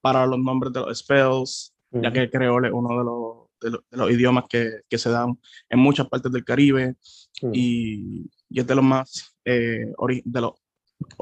para 0.00 0.26
los 0.26 0.38
nombres 0.38 0.72
de 0.72 0.80
los 0.80 0.98
spells, 0.98 1.74
ya 1.90 2.12
que 2.12 2.20
el 2.20 2.30
creol 2.30 2.66
es 2.66 2.72
uno 2.72 2.98
de 2.98 3.04
los, 3.04 3.46
de 3.60 3.70
los, 3.70 3.90
de 3.90 3.96
los 3.96 4.10
idiomas 4.10 4.44
que, 4.48 4.80
que, 4.88 4.98
se 4.98 5.10
dan 5.10 5.38
en 5.68 5.78
muchas 5.78 6.08
partes 6.08 6.30
del 6.30 6.44
Caribe 6.44 6.96
Ujú. 7.42 7.52
y, 7.54 8.30
y, 8.48 8.60
es 8.60 8.66
de 8.66 8.74
los 8.74 8.84
más 8.84 9.36
eh, 9.44 9.92
ori, 9.96 10.22
de 10.24 10.40
los 10.40 10.52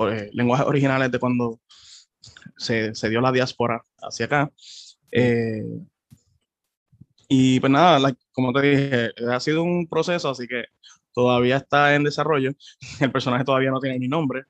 eh, 0.09 0.31
lenguajes 0.33 0.67
originales 0.67 1.11
de 1.13 1.19
cuando 1.19 1.61
se, 2.57 2.95
se, 2.95 3.09
dio 3.09 3.21
la 3.21 3.33
diáspora 3.33 3.83
hacia 3.99 4.27
acá. 4.27 4.53
Eh, 5.13 5.63
y 7.29 7.61
pues 7.61 7.71
nada, 7.71 8.13
como 8.33 8.53
te 8.53 8.63
dije, 8.63 9.11
ha 9.31 9.41
sido 9.41 9.63
un 9.63 9.87
proceso, 9.87 10.31
así 10.31 10.47
que 10.47 10.65
todavía 11.13 11.57
está 11.57 11.95
en 11.95 12.05
desarrollo. 12.05 12.51
El 13.01 13.13
personaje 13.13 13.45
todavía 13.45 13.71
no 13.71 13.81
tiene 13.81 13.99
ni 13.99 14.09
nombre. 14.09 14.45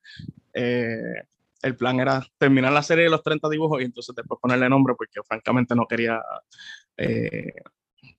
Eh, 0.53 1.15
el 1.63 1.77
plan 1.77 1.99
era 1.99 2.23
terminar 2.37 2.73
la 2.73 2.83
serie 2.83 3.05
de 3.05 3.11
los 3.11 3.23
30 3.23 3.49
dibujos 3.49 3.81
y 3.81 3.85
entonces 3.85 4.15
después 4.15 4.39
ponerle 4.39 4.69
nombre, 4.69 4.95
porque 4.97 5.23
francamente 5.27 5.75
no 5.75 5.87
quería 5.87 6.21
eh, 6.99 7.55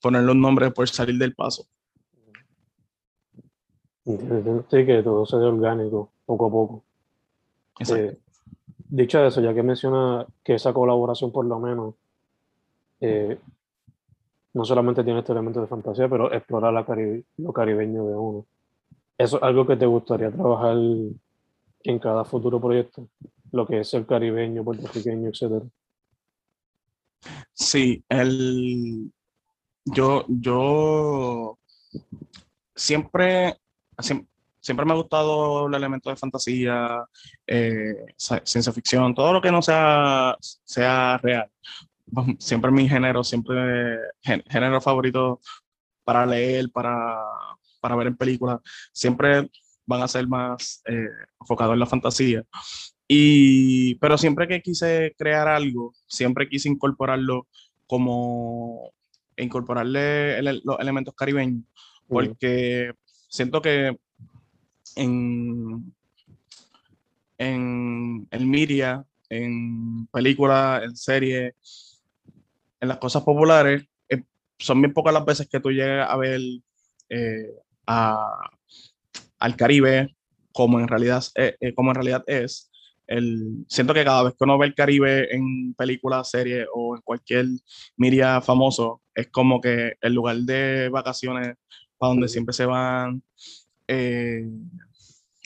ponerle 0.01 0.31
un 0.31 0.41
nombre 0.41 0.71
por 0.71 0.89
salir 0.89 1.17
del 1.19 1.35
paso. 1.35 1.67
Sí, 4.03 4.85
que 4.85 5.01
todo 5.03 5.25
se 5.25 5.37
ve 5.37 5.45
orgánico, 5.45 6.11
poco 6.25 6.47
a 6.47 6.49
poco. 6.49 6.83
Eh, 7.95 8.17
dicho 8.89 9.23
eso, 9.23 9.41
ya 9.41 9.53
que 9.53 9.63
menciona 9.63 10.25
que 10.43 10.55
esa 10.55 10.73
colaboración 10.73 11.31
por 11.31 11.45
lo 11.45 11.59
menos 11.59 11.95
eh, 12.99 13.37
no 14.55 14.63
solamente 14.63 15.03
tiene 15.03 15.19
este 15.19 15.33
elemento 15.33 15.59
de 15.59 15.67
fantasía, 15.67 16.07
pero 16.07 16.31
explora 16.31 16.71
la 16.71 16.85
caribe, 16.85 17.25
lo 17.37 17.51
caribeño 17.51 18.05
de 18.07 18.15
uno. 18.15 18.45
¿Eso 19.17 19.35
es 19.35 19.43
algo 19.43 19.67
que 19.67 19.75
te 19.75 19.85
gustaría 19.85 20.31
trabajar 20.31 20.77
en 20.77 21.99
cada 21.99 22.23
futuro 22.23 22.61
proyecto? 22.61 23.09
Lo 23.51 23.67
que 23.67 23.81
es 23.81 23.93
el 23.93 24.05
caribeño, 24.05 24.63
puertorriqueño, 24.63 25.27
etcétera. 25.27 25.65
Sí, 27.51 28.01
el, 28.07 29.11
yo, 29.83 30.23
yo 30.29 31.59
siempre, 32.73 33.57
siempre, 33.99 34.27
siempre 34.61 34.85
me 34.85 34.93
ha 34.93 34.97
gustado 34.97 35.67
el 35.67 35.73
elemento 35.73 36.09
de 36.09 36.15
fantasía, 36.15 37.03
eh, 37.45 38.05
ciencia 38.15 38.71
ficción, 38.71 39.13
todo 39.13 39.33
lo 39.33 39.41
que 39.41 39.51
no 39.51 39.61
sea, 39.61 40.37
sea 40.39 41.17
real. 41.17 41.51
Siempre 42.39 42.71
mi 42.71 42.87
género, 42.87 43.23
siempre 43.23 43.97
género 44.21 44.79
favorito 44.79 45.39
para 46.03 46.25
leer, 46.25 46.69
para, 46.71 47.17
para 47.81 47.95
ver 47.95 48.07
en 48.07 48.15
películas, 48.17 48.59
siempre 48.93 49.49
van 49.85 50.01
a 50.01 50.07
ser 50.07 50.27
más 50.27 50.81
eh, 50.87 51.07
enfocados 51.39 51.73
en 51.73 51.79
la 51.79 51.85
fantasía. 51.85 52.43
Y, 53.07 53.95
pero 53.95 54.17
siempre 54.17 54.47
que 54.47 54.61
quise 54.61 55.13
crear 55.17 55.47
algo, 55.47 55.93
siempre 56.07 56.47
quise 56.47 56.69
incorporarlo 56.69 57.47
como 57.87 58.93
incorporarle 59.37 60.41
los 60.41 60.79
elementos 60.79 61.13
caribeños, 61.13 61.63
porque 62.07 62.93
siento 63.27 63.61
que 63.61 63.97
en, 64.95 65.93
en 67.37 68.27
el 68.31 68.47
media, 68.47 69.05
en 69.29 70.07
películas, 70.07 70.83
en 70.83 70.95
series, 70.95 71.53
en 72.85 72.89
las 72.89 72.99
cosas 72.99 73.23
populares, 73.23 73.83
eh, 74.09 74.23
son 74.57 74.81
bien 74.81 74.93
pocas 74.93 75.13
las 75.13 75.25
veces 75.25 75.49
que 75.49 75.59
tú 75.59 75.71
llegas 75.71 76.09
a 76.09 76.15
ver 76.17 76.39
eh, 77.09 77.51
al 77.85 79.55
Caribe 79.57 80.15
como 80.53 80.79
en 80.79 80.87
realidad, 80.87 81.23
eh, 81.35 81.73
como 81.75 81.91
en 81.91 81.95
realidad 81.95 82.23
es. 82.27 82.71
El, 83.07 83.65
siento 83.67 83.93
que 83.93 84.03
cada 84.03 84.23
vez 84.23 84.33
que 84.33 84.45
uno 84.45 84.57
ve 84.57 84.65
el 84.67 84.73
Caribe 84.73 85.35
en 85.35 85.75
películas, 85.75 86.31
series 86.31 86.65
o 86.73 86.95
en 86.95 87.01
cualquier 87.01 87.45
media 87.97 88.41
famoso, 88.41 89.01
es 89.13 89.27
como 89.27 89.61
que 89.61 89.93
el 90.01 90.13
lugar 90.13 90.37
de 90.37 90.89
vacaciones 90.89 91.55
para 91.97 92.09
donde 92.13 92.27
siempre 92.27 92.53
se 92.53 92.65
van 92.65 93.21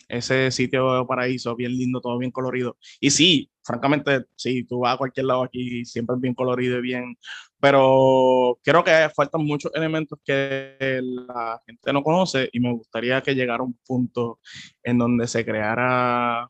ese 0.10 0.52
sitio 0.52 1.06
paraíso, 1.06 1.56
bien 1.56 1.72
lindo, 1.78 2.02
todo 2.02 2.18
bien 2.18 2.32
colorido. 2.32 2.78
Y 3.00 3.12
sí, 3.12 3.50
francamente, 3.70 4.26
sí, 4.36 4.64
tú 4.64 4.80
vas 4.80 4.96
a 4.96 4.98
cualquier 4.98 5.28
lado 5.28 5.44
aquí, 5.44 5.86
siempre 5.86 6.16
es 6.16 6.22
bien 6.22 6.34
colorido 6.34 6.80
y 6.80 6.82
bien, 6.82 7.16
pero 7.60 8.58
creo 8.64 8.84
que 8.84 9.12
faltan 9.16 9.46
muchos 9.46 9.72
elementos 9.76 10.18
que 10.26 11.00
la 11.04 11.62
gente 11.68 11.94
no 11.94 12.02
conoce 12.02 12.50
y 12.52 12.60
me 12.60 12.74
gustaría 12.74 13.22
que 13.22 13.36
llegara 13.36 13.62
un 13.62 13.78
punto 13.86 14.40
en 14.82 14.98
donde 14.98 15.28
se 15.28 15.46
creara 15.46 16.48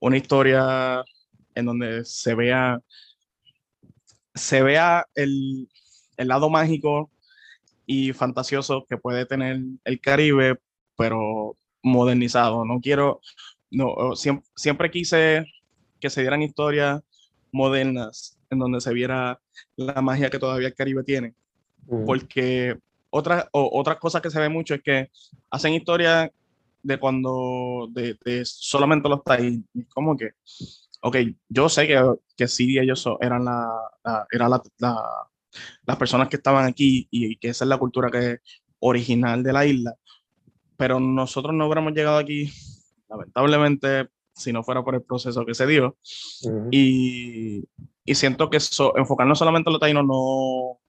una 0.00 0.16
historia 0.16 1.04
en 1.54 1.66
donde 1.66 2.04
se 2.04 2.34
vea 2.34 2.80
se 4.34 4.62
vea 4.62 5.06
el, 5.14 5.68
el 6.16 6.28
lado 6.28 6.50
mágico 6.50 7.12
y 7.86 8.12
fantasioso 8.12 8.86
que 8.88 8.96
puede 8.96 9.24
tener 9.24 9.60
el 9.84 10.00
Caribe, 10.00 10.58
pero 10.96 11.56
modernizado. 11.82 12.64
No 12.64 12.80
quiero, 12.80 13.20
no, 13.70 14.16
siempre, 14.16 14.48
siempre 14.56 14.90
quise 14.90 15.44
que 16.02 16.10
se 16.10 16.20
dieran 16.20 16.42
historias 16.42 17.00
modernas 17.52 18.36
en 18.50 18.58
donde 18.58 18.80
se 18.80 18.92
viera 18.92 19.40
la 19.76 20.02
magia 20.02 20.28
que 20.28 20.38
todavía 20.38 20.68
el 20.68 20.74
Caribe 20.74 21.04
tiene. 21.04 21.34
Porque 22.06 22.76
otra, 23.10 23.48
otra 23.52 23.98
cosa 23.98 24.20
que 24.20 24.30
se 24.30 24.40
ve 24.40 24.48
mucho 24.48 24.74
es 24.74 24.82
que 24.82 25.10
hacen 25.50 25.74
historias 25.74 26.30
de 26.82 26.98
cuando, 26.98 27.88
de, 27.90 28.42
solamente 28.44 29.08
los 29.08 29.22
taínos. 29.22 29.64
Como 29.94 30.16
que, 30.16 30.32
ok, 31.02 31.16
yo 31.48 31.68
sé 31.68 31.86
que, 31.86 32.00
que 32.36 32.48
sí, 32.48 32.78
ellos 32.78 33.06
eran, 33.20 33.44
la, 33.44 33.70
eran 34.30 34.50
la, 34.50 34.62
las 35.86 35.96
personas 35.96 36.28
que 36.28 36.36
estaban 36.36 36.66
aquí 36.66 37.06
y, 37.10 37.36
que 37.36 37.48
esa 37.48 37.64
es 37.64 37.68
la 37.68 37.78
cultura 37.78 38.10
que 38.10 38.38
original 38.80 39.42
de 39.42 39.52
la 39.52 39.64
isla, 39.64 39.94
pero 40.76 40.98
nosotros 40.98 41.54
no 41.54 41.66
hubiéramos 41.66 41.92
llegado 41.92 42.18
aquí, 42.18 42.52
lamentablemente, 43.08 44.08
si 44.34 44.52
no 44.52 44.62
fuera 44.62 44.82
por 44.82 44.94
el 44.94 45.02
proceso 45.02 45.44
que 45.44 45.54
se 45.54 45.66
dio. 45.66 45.96
y, 46.70 47.64
y, 48.04 48.14
siento 48.14 48.50
que 48.50 48.58
eso, 48.58 48.96
enfocarnos 48.96 49.38
solamente 49.38 49.70
en 49.70 49.72
los 49.72 49.80
taínos 49.80 50.04
no, 50.06 50.80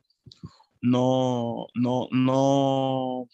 no, 0.82 1.68
no, 1.76 2.08
no, 2.12 3.30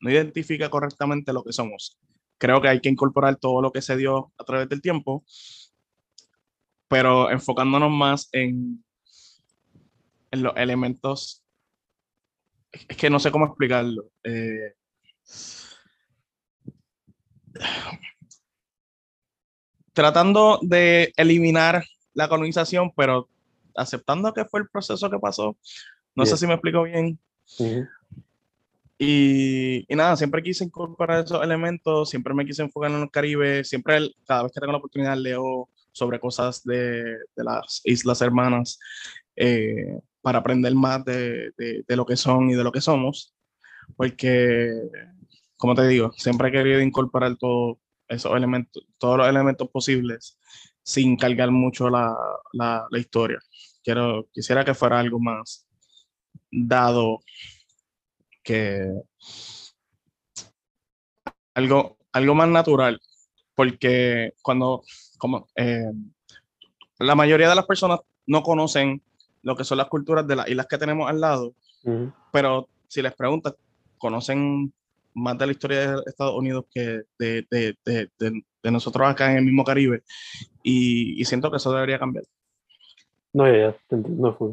no 0.00 0.10
identifica 0.10 0.68
correctamente 0.70 1.32
lo 1.32 1.42
que 1.42 1.52
somos. 1.52 1.98
Creo 2.38 2.60
que 2.60 2.68
hay 2.68 2.80
que 2.80 2.88
incorporar 2.88 3.36
todo 3.36 3.60
lo 3.62 3.72
que 3.72 3.82
se 3.82 3.96
dio 3.96 4.32
a 4.38 4.44
través 4.44 4.68
del 4.68 4.80
tiempo, 4.80 5.24
pero 6.88 7.30
enfocándonos 7.30 7.90
más 7.90 8.28
en, 8.32 8.84
en 10.30 10.42
los 10.42 10.56
elementos. 10.56 11.44
Es 12.72 12.96
que 12.96 13.10
no 13.10 13.18
sé 13.18 13.30
cómo 13.30 13.46
explicarlo. 13.46 14.10
Eh, 14.24 14.74
tratando 19.92 20.58
de 20.62 21.12
eliminar 21.16 21.84
la 22.14 22.28
colonización, 22.28 22.92
pero 22.96 23.28
aceptando 23.74 24.32
que 24.32 24.44
fue 24.44 24.60
el 24.60 24.68
proceso 24.68 25.10
que 25.10 25.18
pasó. 25.18 25.56
No 26.14 26.26
sé 26.26 26.36
si 26.36 26.46
me 26.46 26.54
explico 26.54 26.82
bien. 26.82 27.18
y, 28.98 29.84
y, 29.88 29.96
nada, 29.96 30.16
siempre 30.16 30.42
quise 30.42 30.64
incorporar 30.64 31.24
esos 31.24 31.42
elementos, 31.42 32.10
siempre 32.10 32.34
me 32.34 32.44
quise 32.44 32.62
enfocar 32.62 32.90
en 32.90 33.02
el 33.02 33.10
Caribe, 33.10 33.64
siempre, 33.64 34.10
cada 34.26 34.44
vez 34.44 34.52
que 34.52 34.60
tengo 34.60 34.72
la 34.72 34.78
oportunidad, 34.78 35.16
leo 35.16 35.68
sobre 35.92 36.20
cosas 36.20 36.62
de, 36.64 37.02
de 37.36 37.44
las 37.44 37.80
Islas 37.84 38.20
Hermanas 38.20 38.78
eh, 39.36 39.98
para 40.20 40.38
aprender 40.38 40.74
más 40.74 41.04
de, 41.04 41.52
de, 41.56 41.84
de, 41.86 41.96
lo 41.96 42.04
que 42.06 42.16
son 42.16 42.50
y 42.50 42.54
de 42.54 42.62
lo 42.62 42.70
que 42.70 42.80
somos, 42.80 43.34
porque 43.96 44.70
como 45.56 45.74
te 45.74 45.86
digo, 45.88 46.12
siempre 46.16 46.48
he 46.48 46.52
querido 46.52 46.80
incorporar 46.80 47.36
todo 47.36 47.78
esos 48.10 48.36
elementos, 48.36 48.84
todos 48.98 49.18
los 49.18 49.28
elementos 49.28 49.68
posibles 49.68 50.38
sin 50.82 51.16
cargar 51.16 51.50
mucho 51.50 51.88
la, 51.88 52.14
la, 52.52 52.86
la 52.90 52.98
historia. 52.98 53.38
Quiero, 53.82 54.26
quisiera 54.32 54.64
que 54.64 54.74
fuera 54.74 54.98
algo 54.98 55.20
más 55.20 55.66
dado 56.50 57.20
que 58.42 58.86
algo, 61.54 61.96
algo 62.12 62.34
más 62.34 62.48
natural, 62.48 63.00
porque 63.54 64.34
cuando, 64.42 64.82
como 65.18 65.48
eh, 65.56 65.92
la 66.98 67.14
mayoría 67.14 67.48
de 67.48 67.54
las 67.54 67.66
personas 67.66 68.00
no 68.26 68.42
conocen 68.42 69.02
lo 69.42 69.56
que 69.56 69.64
son 69.64 69.78
las 69.78 69.88
culturas 69.88 70.26
de 70.26 70.36
las 70.36 70.48
islas 70.48 70.66
que 70.66 70.78
tenemos 70.78 71.08
al 71.08 71.20
lado, 71.20 71.54
pero 72.32 72.68
si 72.88 73.02
les 73.02 73.14
preguntas, 73.14 73.54
conocen 73.98 74.72
más 75.14 75.38
de 75.38 75.46
la 75.46 75.52
historia 75.52 75.92
de 75.92 76.02
Estados 76.06 76.34
Unidos 76.34 76.64
que 76.72 77.02
de, 77.18 77.46
de, 77.50 77.76
de, 77.84 78.42
de 78.62 78.70
nosotros 78.70 79.08
acá 79.08 79.30
en 79.30 79.38
el 79.38 79.44
mismo 79.44 79.64
Caribe. 79.64 80.02
Y, 80.62 81.20
y, 81.20 81.24
siento 81.24 81.50
que 81.50 81.56
eso 81.56 81.72
debería 81.72 81.98
cambiar. 81.98 82.24
No, 83.32 83.46
ya, 83.46 83.58
ya, 83.58 83.76
te 83.88 83.96
entiendo. 83.96 84.34
Fue. 84.34 84.50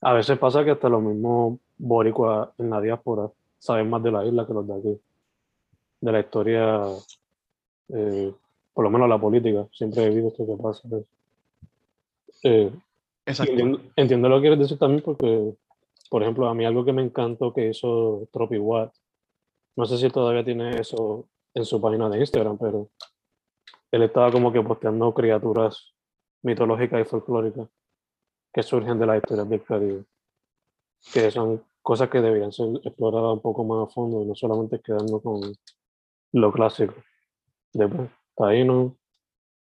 A 0.00 0.12
veces 0.14 0.38
pasa 0.38 0.64
que 0.64 0.72
hasta 0.72 0.88
los 0.88 1.02
mismos 1.02 1.58
boricuas 1.78 2.48
en 2.58 2.70
la 2.70 2.80
diáspora 2.80 3.30
saben 3.58 3.88
más 3.90 4.02
de 4.02 4.10
la 4.10 4.24
isla 4.24 4.46
que 4.46 4.54
los 4.54 4.66
de 4.66 4.74
aquí. 4.74 5.00
De 6.00 6.12
la 6.12 6.20
historia, 6.20 6.82
eh, 7.90 8.32
por 8.74 8.84
lo 8.84 8.90
menos 8.90 9.08
la 9.08 9.18
política. 9.18 9.66
Siempre 9.72 10.04
he 10.04 10.10
visto 10.10 10.28
esto 10.28 10.46
que 10.46 10.62
pasa. 10.62 10.88
Eh, 12.42 12.72
entiendo, 13.26 13.80
entiendo, 13.94 14.28
lo 14.28 14.36
que 14.36 14.42
quieres 14.42 14.58
decir 14.58 14.78
también 14.78 15.02
porque, 15.02 15.54
por 16.10 16.22
ejemplo, 16.22 16.48
a 16.48 16.54
mí 16.54 16.64
algo 16.64 16.84
que 16.84 16.92
me 16.92 17.02
encantó 17.02 17.52
que 17.52 17.68
hizo 17.68 18.26
Tropi 18.32 18.58
Watt 18.58 18.92
no 19.76 19.86
sé 19.86 19.98
si 19.98 20.10
todavía 20.10 20.44
tiene 20.44 20.80
eso 20.80 21.28
en 21.54 21.64
su 21.64 21.80
página 21.80 22.08
de 22.08 22.18
Instagram, 22.18 22.58
pero 22.58 22.90
él 23.90 24.02
estaba 24.02 24.30
como 24.30 24.52
que 24.52 24.62
posteando 24.62 25.12
criaturas 25.12 25.94
mitológicas 26.42 27.00
y 27.00 27.04
folclóricas 27.04 27.68
que 28.52 28.62
surgen 28.62 28.98
de 28.98 29.06
la 29.06 29.16
historia 29.16 29.44
del 29.44 29.62
Caribe. 29.62 30.04
Que 31.12 31.30
son 31.30 31.64
cosas 31.80 32.08
que 32.08 32.20
deberían 32.20 32.52
ser 32.52 32.68
exploradas 32.84 33.34
un 33.34 33.40
poco 33.40 33.64
más 33.64 33.88
a 33.88 33.92
fondo 33.92 34.22
y 34.22 34.26
no 34.26 34.34
solamente 34.34 34.80
quedando 34.80 35.20
con 35.20 35.40
lo 36.32 36.52
clásico 36.52 36.94
de 37.72 38.08
taíno, 38.36 38.96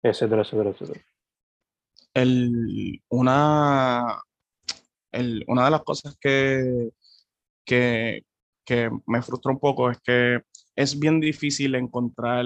etcétera, 0.04 0.42
etcétera, 0.42 0.70
etcétera. 0.70 1.02
El, 2.14 3.02
una, 3.10 4.22
el, 5.12 5.44
una 5.48 5.66
de 5.66 5.72
las 5.72 5.84
cosas 5.84 6.18
que, 6.20 6.92
que, 7.66 8.26
que 8.72 8.90
me 9.06 9.22
frustra 9.22 9.52
un 9.52 9.60
poco 9.60 9.92
es 9.92 10.00
que 10.00 10.44
es 10.78 10.98
bien 10.98 11.20
difícil 11.20 11.76
encontrar 11.76 12.46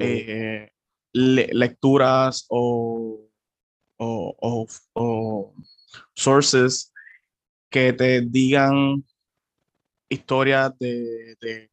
eh, 0.00 0.72
le 1.12 1.46
lecturas 1.52 2.46
o, 2.48 3.28
o, 3.98 4.66
o, 4.94 5.54
sources 6.14 6.94
que 7.68 7.92
te 7.92 8.22
digan 8.22 9.04
historias 10.08 10.72
de, 10.78 11.36
de, 11.42 11.70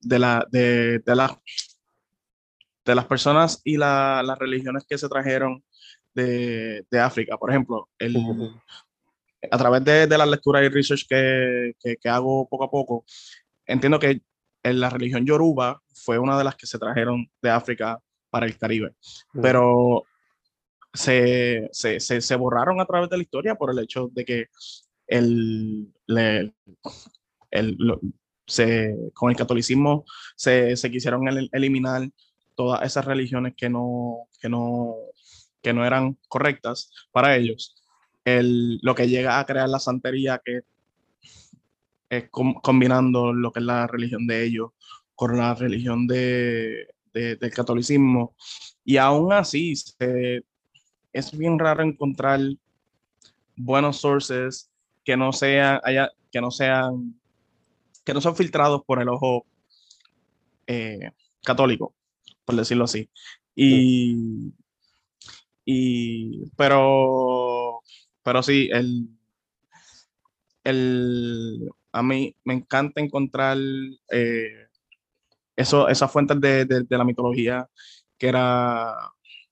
de, 0.00 0.18
la, 0.18 0.46
de, 0.50 1.00
de, 1.00 1.14
la, 1.14 1.38
de 2.86 2.94
las 2.94 3.04
personas 3.04 3.60
y 3.64 3.76
la, 3.76 4.22
las 4.24 4.38
religiones 4.38 4.86
que 4.88 4.96
se 4.96 5.10
trajeron 5.10 5.62
de, 6.14 6.86
de 6.90 7.00
África. 7.00 7.36
Por 7.36 7.50
ejemplo, 7.50 7.90
el, 7.98 8.16
a 9.50 9.58
través 9.58 9.84
de, 9.84 10.06
de 10.06 10.18
la 10.18 10.26
lectura 10.26 10.64
y 10.64 10.68
research 10.68 11.06
que, 11.08 11.72
que, 11.80 11.96
que, 11.96 12.08
hago 12.08 12.48
poco 12.48 12.64
a 12.64 12.70
poco, 12.70 13.04
entiendo 13.66 13.98
que 13.98 14.22
en 14.62 14.80
la 14.80 14.90
religión 14.90 15.24
yoruba 15.26 15.82
fue 15.94 16.18
una 16.18 16.36
de 16.38 16.44
las 16.44 16.56
que 16.56 16.66
se 16.66 16.78
trajeron 16.78 17.30
de 17.42 17.50
África 17.50 18.00
para 18.30 18.46
el 18.46 18.56
Caribe, 18.58 18.94
pero 19.40 20.04
se, 20.92 21.68
se, 21.72 22.00
se, 22.00 22.20
se, 22.20 22.36
borraron 22.36 22.80
a 22.80 22.86
través 22.86 23.10
de 23.10 23.16
la 23.18 23.22
historia 23.22 23.54
por 23.54 23.70
el 23.70 23.78
hecho 23.78 24.08
de 24.12 24.24
que 24.24 24.46
el, 25.06 25.92
le- 26.06 26.54
el- 27.50 27.76
lo- 27.78 28.00
con 29.14 29.30
el 29.30 29.36
catolicismo 29.36 30.04
se, 30.36 30.76
se 30.76 30.90
quisieron 30.90 31.26
el- 31.28 31.48
eliminar 31.52 32.08
todas 32.54 32.82
esas 32.82 33.04
religiones 33.04 33.54
que 33.56 33.68
no, 33.68 34.28
que 34.40 34.48
no, 34.48 34.94
que 35.62 35.72
no 35.72 35.84
eran 35.84 36.18
correctas 36.28 36.90
para 37.12 37.36
ellos. 37.36 37.76
El, 38.26 38.78
lo 38.82 38.94
que 38.94 39.06
llega 39.08 39.38
a 39.38 39.46
crear 39.46 39.68
la 39.68 39.78
santería, 39.78 40.42
que 40.44 40.62
es 42.10 42.28
com- 42.30 42.54
combinando 42.60 43.32
lo 43.32 43.52
que 43.52 43.60
es 43.60 43.66
la 43.66 43.86
religión 43.86 44.26
de 44.26 44.44
ellos 44.44 44.70
con 45.14 45.36
la 45.38 45.54
religión 45.54 46.06
de, 46.08 46.88
de- 47.14 47.36
del 47.36 47.50
catolicismo. 47.52 48.34
Y 48.84 48.96
aún 48.96 49.32
así, 49.32 49.74
se- 49.76 50.44
es 51.12 51.38
bien 51.38 51.56
raro 51.58 51.82
encontrar 51.84 52.40
buenos 53.56 53.98
sources 53.98 54.70
que 55.04 55.16
no 55.16 55.32
sean, 55.32 55.80
haya, 55.84 56.10
que 56.32 56.40
no 56.40 56.50
sean, 56.50 57.14
que 58.04 58.12
no 58.12 58.20
son 58.20 58.34
filtrados 58.36 58.82
por 58.84 59.00
el 59.00 59.08
ojo 59.08 59.46
eh, 60.66 61.10
católico, 61.44 61.94
por 62.44 62.56
decirlo 62.56 62.84
así. 62.84 63.08
Y, 63.54 64.52
y 65.64 66.50
pero, 66.56 67.65
pero 68.26 68.42
sí, 68.42 68.68
el, 68.72 69.08
el, 70.64 71.70
a 71.92 72.02
mí 72.02 72.34
me 72.44 72.54
encanta 72.54 73.00
encontrar 73.00 73.56
eh, 74.10 74.66
eso, 75.56 75.88
esas 75.88 76.10
fuentes 76.12 76.40
de, 76.40 76.64
de- 76.66 76.86
la 76.98 77.04
mitología 77.04 77.68
que 78.18 78.28
era 78.28 78.94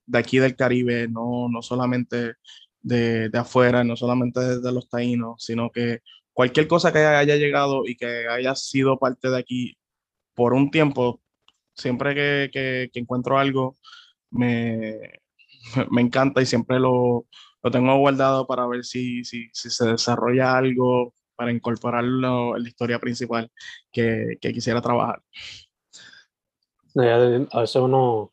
de 0.07 0.19
aquí 0.19 0.39
del 0.39 0.57
Caribe, 0.57 1.09
no, 1.09 1.49
no 1.51 1.63
solamente 1.63 2.35
de, 2.83 3.29
de 3.31 3.39
afuera, 3.39 3.85
no 3.85 3.97
solamente 3.97 4.41
de, 4.41 4.73
los 4.73 4.89
taínos, 4.89 5.45
sino 5.45 5.71
que 5.71 6.01
cualquier 6.33 6.69
cosa 6.69 6.93
que 6.93 7.01
haya 7.01 7.37
llegado 7.37 7.87
y 7.87 7.97
que 7.97 8.29
haya 8.29 8.55
sido 8.55 8.99
parte 8.99 9.31
de 9.31 9.39
aquí 9.39 9.77
por 10.35 10.55
un 10.55 10.71
tiempo, 10.71 11.23
siempre 11.75 12.15
que, 12.15 12.51
que- 12.53 12.91
que 12.93 13.01
encuentro 13.01 13.39
algo, 13.39 13.77
me, 14.31 14.99
me 15.91 16.03
encanta 16.03 16.43
y 16.43 16.47
siempre 16.47 16.81
lo, 16.81 17.27
lo 17.65 17.71
tengo 17.71 17.97
guardado 17.97 18.47
para 18.47 18.67
ver 18.67 18.85
si, 18.85 19.25
si, 19.25 19.49
si 19.55 19.71
se 19.71 19.87
desarrolla 19.87 20.55
algo 20.55 21.15
para 21.35 21.51
incorporarlo 21.51 22.57
en 22.57 22.63
la 22.63 22.69
historia 22.69 22.99
principal 22.99 23.51
que, 23.91 24.37
que 24.39 24.53
quisiera 24.53 24.83
trabajar. 24.83 25.23
A 26.95 27.61
veces 27.61 27.77
uno, 27.77 28.33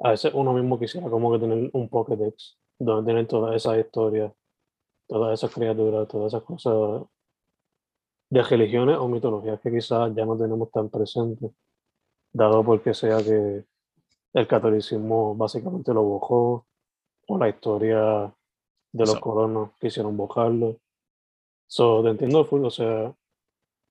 a 0.00 0.10
veces 0.10 0.32
uno 0.34 0.52
mismo 0.52 0.78
quisiera 0.80 1.08
como 1.08 1.32
que 1.32 1.38
tener 1.38 1.70
un 1.72 1.88
Pokédex 1.88 2.58
donde 2.76 3.08
tener 3.08 3.28
todas 3.28 3.54
esas 3.54 3.78
historias, 3.78 4.32
todas 5.06 5.32
esas 5.38 5.54
criaturas, 5.54 6.08
todas 6.08 6.34
esas 6.34 6.42
cosas 6.42 7.02
de 8.30 8.42
religiones 8.42 8.96
o 8.98 9.08
mitologías 9.08 9.60
que 9.60 9.70
quizás 9.70 10.12
ya 10.12 10.26
no 10.26 10.36
tenemos 10.36 10.72
tan 10.72 10.90
presentes, 10.90 11.52
dado 12.32 12.64
porque 12.64 12.94
sea 12.94 13.18
que 13.18 13.64
el 14.32 14.46
catolicismo 14.48 15.36
básicamente 15.36 15.94
lo 15.94 16.02
bojó, 16.02 16.66
o 17.26 17.38
la 17.38 17.48
historia 17.48 18.32
de 18.92 19.00
los 19.00 19.10
Eso. 19.10 19.20
colonos 19.20 19.70
quisieron 19.80 20.16
bojarlo. 20.16 20.76
So, 21.66 22.02
te 22.02 22.10
entiendo 22.10 22.44
full, 22.44 22.64
o 22.64 22.70
sea, 22.70 23.14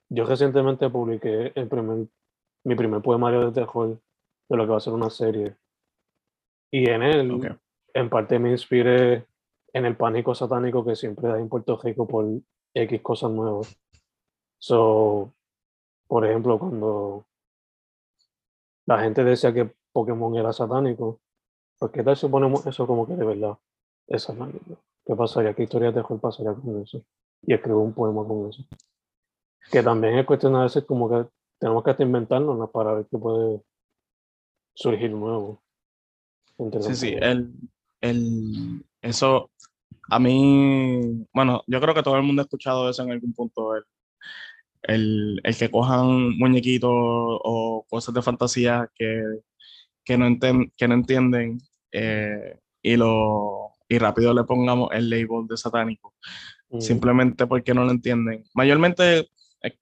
yo 0.09 0.25
recientemente 0.25 0.89
publiqué 0.89 1.51
el 1.55 1.67
primer, 1.67 2.07
mi 2.63 2.75
primer 2.75 3.01
poemario 3.01 3.45
de 3.45 3.51
terror 3.51 3.99
de 4.49 4.57
lo 4.57 4.63
que 4.65 4.71
va 4.71 4.77
a 4.77 4.81
ser 4.81 4.93
una 4.93 5.09
serie. 5.09 5.55
Y 6.71 6.89
en 6.89 7.03
él, 7.03 7.31
Ok. 7.31 7.45
en 7.93 8.09
parte 8.09 8.39
me 8.39 8.51
inspiré 8.51 9.25
en 9.73 9.85
el 9.85 9.97
pánico 9.97 10.35
satánico 10.35 10.85
que 10.85 10.95
siempre 10.95 11.31
hay 11.31 11.41
en 11.41 11.49
Puerto 11.49 11.77
Rico 11.77 12.07
por 12.07 12.25
X 12.73 13.01
cosas 13.01 13.31
nuevas. 13.31 13.75
So, 14.59 15.33
por 16.07 16.25
ejemplo, 16.25 16.59
cuando 16.59 17.25
la 18.85 18.99
gente 19.01 19.23
decía 19.23 19.53
que 19.53 19.73
Pokémon 19.91 20.35
era 20.35 20.53
satánico, 20.53 21.19
qué 21.91 22.03
tal 22.03 22.15
si 22.17 22.27
ponemos 22.27 22.65
eso 22.67 22.87
como 22.87 23.05
que 23.07 23.15
de 23.15 23.25
verdad 23.25 23.57
es 24.07 24.23
satánico. 24.23 24.77
¿Qué 25.05 25.15
pasaría? 25.15 25.53
¿Qué 25.53 25.63
historia 25.63 25.89
de 25.91 26.01
terror 26.01 26.19
pasaría 26.19 26.53
con 26.53 26.81
eso? 26.81 27.03
Y 27.41 27.53
escribo 27.53 27.81
un 27.81 27.93
poema 27.93 28.25
con 28.25 28.49
eso. 28.49 28.63
Que 29.71 29.83
también 29.83 30.17
es 30.17 30.25
cuestión 30.25 30.55
a 30.55 30.63
veces 30.63 30.85
como 30.85 31.09
que 31.09 31.27
tenemos 31.59 31.83
que 31.83 31.91
hasta 31.91 32.03
inventárnoslas 32.03 32.69
para 32.69 32.93
ver 32.93 33.07
qué 33.11 33.17
puede 33.17 33.61
surgir 34.75 35.11
nuevo. 35.11 35.61
Sí, 36.79 36.95
sí, 36.95 37.15
el, 37.19 37.53
el, 38.01 38.85
eso 39.01 39.51
a 40.09 40.19
mí, 40.19 41.25
bueno, 41.33 41.63
yo 41.67 41.79
creo 41.81 41.93
que 41.93 42.03
todo 42.03 42.17
el 42.17 42.23
mundo 42.23 42.41
ha 42.41 42.45
escuchado 42.45 42.89
eso 42.89 43.03
en 43.03 43.11
algún 43.11 43.33
punto, 43.33 43.75
el, 43.75 43.83
el, 44.83 45.41
el 45.43 45.57
que 45.57 45.71
cojan 45.71 46.37
muñequitos 46.37 46.91
o 46.91 47.85
cosas 47.89 48.13
de 48.13 48.21
fantasía 48.21 48.89
que, 48.95 49.23
que, 50.03 50.17
no, 50.17 50.27
enten- 50.27 50.71
que 50.77 50.87
no 50.87 50.95
entienden 50.95 51.59
eh, 51.93 52.59
y, 52.81 52.97
lo, 52.97 53.69
y 53.87 53.97
rápido 53.97 54.33
le 54.33 54.43
pongamos 54.43 54.89
el 54.91 55.09
label 55.09 55.47
de 55.47 55.55
satánico, 55.57 56.13
Mm, 56.69 56.81
simplemente 56.81 57.45
porque 57.45 57.73
no 57.73 57.85
lo 57.85 57.91
entienden. 57.91 58.43
Mayormente, 58.55 59.29
eh, 59.61 59.77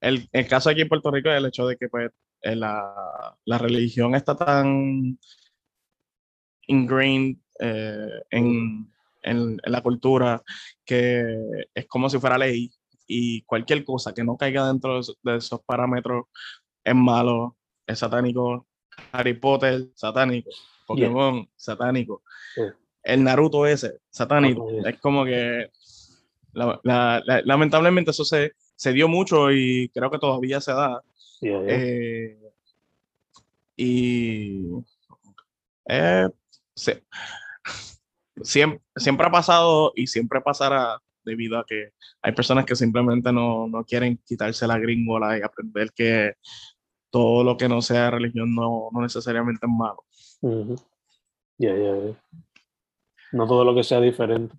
el, 0.00 0.28
el 0.32 0.46
caso 0.48 0.68
aquí 0.70 0.80
en 0.82 0.88
Puerto 0.88 1.10
Rico 1.12 1.30
es 1.30 1.36
el 1.38 1.46
hecho 1.46 1.66
de 1.66 1.76
que 1.76 1.88
pues, 1.88 2.10
eh, 2.42 2.56
la, 2.56 3.36
la 3.44 3.58
religión 3.58 4.14
está 4.16 4.34
tan 4.36 5.16
ingrained 6.66 7.36
eh, 7.60 8.08
en, 8.30 8.90
en- 9.22 9.58
en 9.62 9.72
la 9.72 9.82
cultura 9.82 10.42
que 10.84 11.24
es 11.74 11.86
como 11.86 12.08
si 12.10 12.18
fuera 12.18 12.38
ley 12.38 12.70
y 13.06 13.42
cualquier 13.42 13.84
cosa 13.84 14.12
que 14.12 14.24
no 14.24 14.36
caiga 14.36 14.66
dentro 14.66 14.94
de 14.94 15.00
esos, 15.00 15.18
de 15.22 15.36
esos 15.36 15.60
parámetros 15.64 16.26
es 16.84 16.94
malo, 16.94 17.56
es 17.86 17.98
satánico. 18.00 18.66
Harry 19.12 19.34
Potter, 19.34 19.88
satánico. 19.94 20.50
Pokémon, 20.86 21.48
satánico. 21.56 22.22
El 23.02 23.22
Naruto 23.24 23.66
ese, 23.66 24.00
satánico. 24.10 24.66
Ah. 24.84 24.90
Es 24.90 25.00
como 25.00 25.24
que 25.24 25.70
la- 26.52 26.80
la- 26.82 27.22
la- 27.24 27.42
lamentablemente 27.44 28.10
eso 28.12 28.24
se, 28.24 28.52
se 28.74 28.92
dio 28.92 29.08
mucho 29.08 29.50
y 29.52 29.88
creo 29.92 30.10
que 30.10 30.18
todavía 30.18 30.60
se 30.60 30.72
da. 30.72 31.02
Eh, 31.68 32.38
y 33.76 34.62
eh, 35.88 36.28
se- 36.74 37.04
siempre, 38.42 38.80
siempre 38.96 39.26
ha 39.26 39.30
pasado 39.30 39.92
y 39.94 40.06
siempre 40.06 40.40
pasará 40.40 41.00
debido 41.24 41.58
a 41.58 41.66
que 41.66 41.90
hay 42.22 42.32
personas 42.32 42.64
que 42.64 42.76
simplemente 42.76 43.32
no, 43.32 43.66
no 43.68 43.84
quieren 43.84 44.18
quitarse 44.24 44.66
la 44.66 44.78
gringola 44.78 45.36
y 45.38 45.42
aprender 45.42 45.90
que 45.92 46.34
todo 47.10 47.44
lo 47.44 47.56
que 47.56 47.68
no 47.68 47.82
sea 47.82 48.10
religión 48.10 48.54
no, 48.54 48.88
no 48.92 49.00
necesariamente 49.02 49.66
es 49.66 49.72
malo. 49.72 50.04
Ujú. 50.40 50.76
Ya, 51.58 51.74
ya, 51.74 51.96
ya. 51.96 52.14
No 53.32 53.46
todo 53.46 53.64
lo 53.64 53.74
que 53.74 53.82
sea 53.82 54.00
diferente 54.00 54.54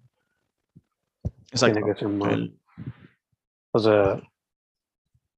Exacto. 1.51 1.75
tiene 1.79 1.93
que 1.93 1.99
ser 1.99 2.07
malo. 2.09 2.33
El- 2.33 2.59
O 3.71 3.79
sea, 3.79 4.21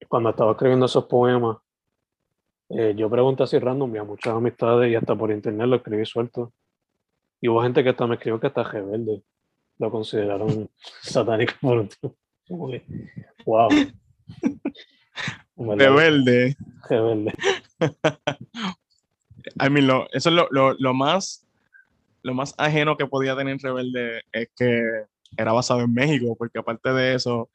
cuando 0.07 0.29
estaba 0.29 0.51
escribiendo 0.51 0.85
esos 0.85 1.05
poemas, 1.05 1.57
eh, 2.69 2.93
yo 2.95 3.09
pregunté 3.09 3.43
así 3.43 3.59
random 3.59 3.95
y 3.95 3.99
a 3.99 4.03
muchas 4.03 4.33
amistades 4.33 4.91
y 4.91 4.95
hasta 4.95 5.15
por 5.15 5.31
internet 5.31 5.67
lo 5.67 5.75
escribí 5.77 6.05
suelto. 6.05 6.53
Y 7.41 7.47
hubo 7.49 7.61
gente 7.63 7.83
que 7.83 7.89
hasta 7.89 8.07
me 8.07 8.15
escribió 8.15 8.39
que 8.39 8.47
hasta 8.47 8.63
rebelde 8.63 9.23
lo 9.77 9.91
consideraron 9.91 10.69
satánico 11.01 11.53
por 11.61 11.77
un 11.79 11.89
tiempo. 11.89 12.17
Wow. 13.45 13.69
Rebelde. 15.77 16.55
Rebelde. 16.89 17.33
I 19.59 19.69
mean, 19.69 19.87
lo- 19.87 20.07
eso 20.11 20.29
es 20.29 20.35
lo, 20.35 20.47
lo- 20.51 20.73
lo 20.73 20.93
más 20.93 21.45
lo 22.21 22.33
más 22.33 22.53
ajeno 22.57 22.97
que 22.97 23.05
podía 23.07 23.35
tener 23.37 23.57
Rebelde 23.59 24.23
es 24.33 24.49
que 24.55 24.81
era 25.37 25.53
basado 25.53 25.81
en 25.81 25.93
México, 25.93 26.35
porque 26.37 26.59
aparte 26.59 26.91
de 26.91 27.15
eso, 27.15 27.49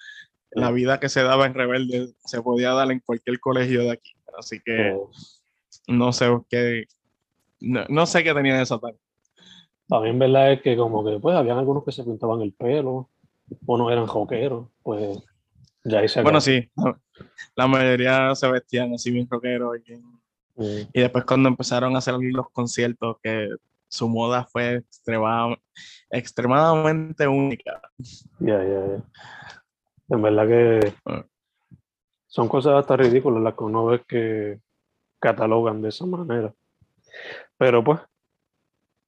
la 0.50 0.70
vida 0.70 0.98
que 0.98 1.10
se 1.10 1.22
daba 1.22 1.44
en 1.44 1.52
Rebelde 1.54 2.08
se 2.24 2.40
podía 2.40 2.72
dar 2.72 2.90
en 2.90 3.00
cualquier 3.00 3.38
colegio 3.40 3.82
de 3.82 3.90
aquí. 3.90 4.12
Así 4.38 4.60
que 4.64 4.96
no 5.86 6.12
sé 6.14 6.28
qué, 6.48 6.84
no, 7.60 7.84
no 7.90 8.06
sé 8.06 8.24
qué 8.24 8.32
tenía 8.32 8.56
de 8.56 8.64
satán. 8.64 8.94
También 9.86 10.18
verdad 10.18 10.52
es 10.52 10.62
que 10.62 10.76
como 10.78 11.04
que 11.04 11.18
pues 11.20 11.36
habían 11.36 11.58
algunos 11.58 11.84
que 11.84 11.92
se 11.92 12.02
pintaban 12.04 12.40
el 12.40 12.54
pelo, 12.54 13.10
unos 13.66 13.92
eran 13.92 14.06
joqueros, 14.06 14.68
pues 14.82 15.18
ya 15.84 15.98
ahí 15.98 16.08
se 16.08 16.22
Bueno, 16.22 16.38
acabó. 16.38 16.40
sí, 16.40 16.70
la, 16.76 16.98
la 17.54 17.66
mayoría 17.66 18.34
se 18.34 18.50
vestían 18.50 18.94
así 18.94 19.10
bien 19.10 19.28
rockeros 19.30 19.76
y, 19.78 19.82
bien- 19.90 20.20
Y 20.56 21.00
después 21.00 21.24
cuando 21.24 21.48
empezaron 21.48 21.94
a 21.94 21.98
hacer 21.98 22.14
los 22.20 22.50
conciertos, 22.50 23.16
que 23.22 23.48
su 23.88 24.08
moda 24.08 24.44
fue 24.44 24.76
extrema- 24.78 25.58
extremadamente 26.10 27.26
única. 27.28 27.80
Ya, 28.38 28.62
ya, 28.62 28.86
ya. 28.86 29.02
En 30.10 30.22
verdad 30.22 30.46
que 30.46 30.94
Ah. 31.06 31.24
son 32.26 32.48
cosas 32.48 32.74
hasta 32.74 32.96
ridículas 32.96 33.42
las 33.42 33.54
que 33.54 33.64
uno 33.64 33.86
ve 33.86 34.02
que 34.06 34.60
catalogan 35.20 35.80
de 35.82 35.88
esa 35.88 36.06
manera. 36.06 36.52
Pero 37.56 37.82
pues, 37.82 38.00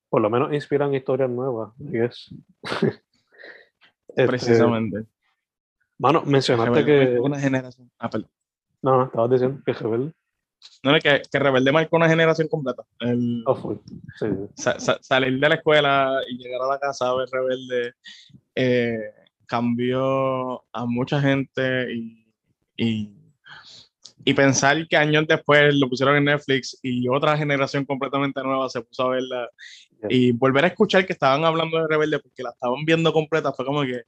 por 0.09 0.23
lo 0.23 0.31
menos 0.31 0.53
inspiran 0.53 0.95
historias 0.95 1.29
nuevas, 1.31 1.73
I 1.81 1.91
guess. 1.91 2.35
Este, 4.09 4.27
precisamente. 4.29 5.05
Mano, 5.99 6.23
mencionaste 6.25 6.81
Rebelde 6.83 7.15
que. 7.17 7.21
una 7.21 7.39
generación. 7.39 7.91
Ah, 7.99 8.09
no, 8.81 9.05
estabas 9.05 9.31
diciendo 9.31 9.61
que 9.67 9.73
Rebelde. 9.75 10.13
No, 10.83 10.93
no, 10.93 10.99
que, 11.01 11.23
que 11.31 11.39
Rebelde 11.39 11.73
marcó 11.73 11.97
una 11.97 12.09
generación 12.09 12.49
completa. 12.49 12.83
El, 13.01 13.43
Oh. 13.47 13.81
Sí, 14.19 14.27
sí. 14.27 14.27
sa- 14.57 14.79
sa- 14.79 14.99
salir 15.03 15.39
de 15.41 15.49
la 15.49 15.55
escuela 15.57 16.21
y 16.29 16.37
llegar 16.39 16.61
a 16.63 16.69
la 16.69 16.79
casa 16.79 17.09
a 17.09 17.15
ver 17.17 17.29
Rebelde 17.31 17.95
eh, 18.55 18.99
cambió 19.47 20.65
a 20.73 20.87
mucha 20.87 21.21
gente 21.21 21.93
y, 21.95 22.27
y, 22.77 23.11
y 24.25 24.35
pensar 24.35 24.87
que 24.89 24.97
años 24.97 25.25
después 25.29 25.75
lo 25.75 25.89
pusieron 25.89 26.17
en 26.17 26.25
Netflix 26.25 26.79
y 26.83 27.09
otra 27.09 27.37
generación 27.37 27.85
completamente 27.85 28.43
nueva 28.43 28.69
se 28.69 28.81
puso 28.83 29.05
a 29.05 29.11
verla 29.11 29.49
Yeah. 29.99 30.09
y 30.11 30.31
volver 30.33 30.63
a 30.63 30.69
escuchar 30.69 31.07
que 31.07 31.15
estaban 31.15 31.43
hablando 31.47 31.79
de 31.79 31.87
Rebelde 31.89 32.19
porque 32.19 32.43
la 32.43 32.51
estaban 32.51 32.85
viendo 32.85 33.15
completa 33.15 33.51
fue 33.55 33.65
como 33.65 33.81
que 33.83 34.03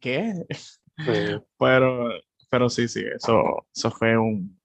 ¿qué? 0.00 0.44
Sí. 0.50 0.64
Pero, 1.58 2.08
pero 2.50 2.68
sí, 2.68 2.86
sí, 2.88 3.02
eso, 3.14 3.66
eso 3.74 3.90
fue 3.92 4.16
un, 4.16 4.56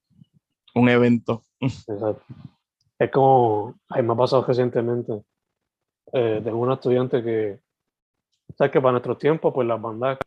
un 0.74 0.88
evento. 0.88 1.42
Exacto. 1.60 2.24
Es 2.98 3.10
como, 3.10 3.74
ay, 3.88 4.02
me 4.02 4.12
ha 4.12 4.16
pasado 4.16 4.44
recientemente, 4.44 5.22
eh, 6.12 6.40
tengo 6.44 6.58
una 6.58 6.74
estudiante 6.74 7.22
que, 7.22 7.60
sabes 8.56 8.72
que 8.72 8.80
para 8.80 8.92
nuestros 8.92 9.18
tiempos, 9.18 9.54
pues 9.54 9.66
las 9.66 9.80
bandas 9.80 10.18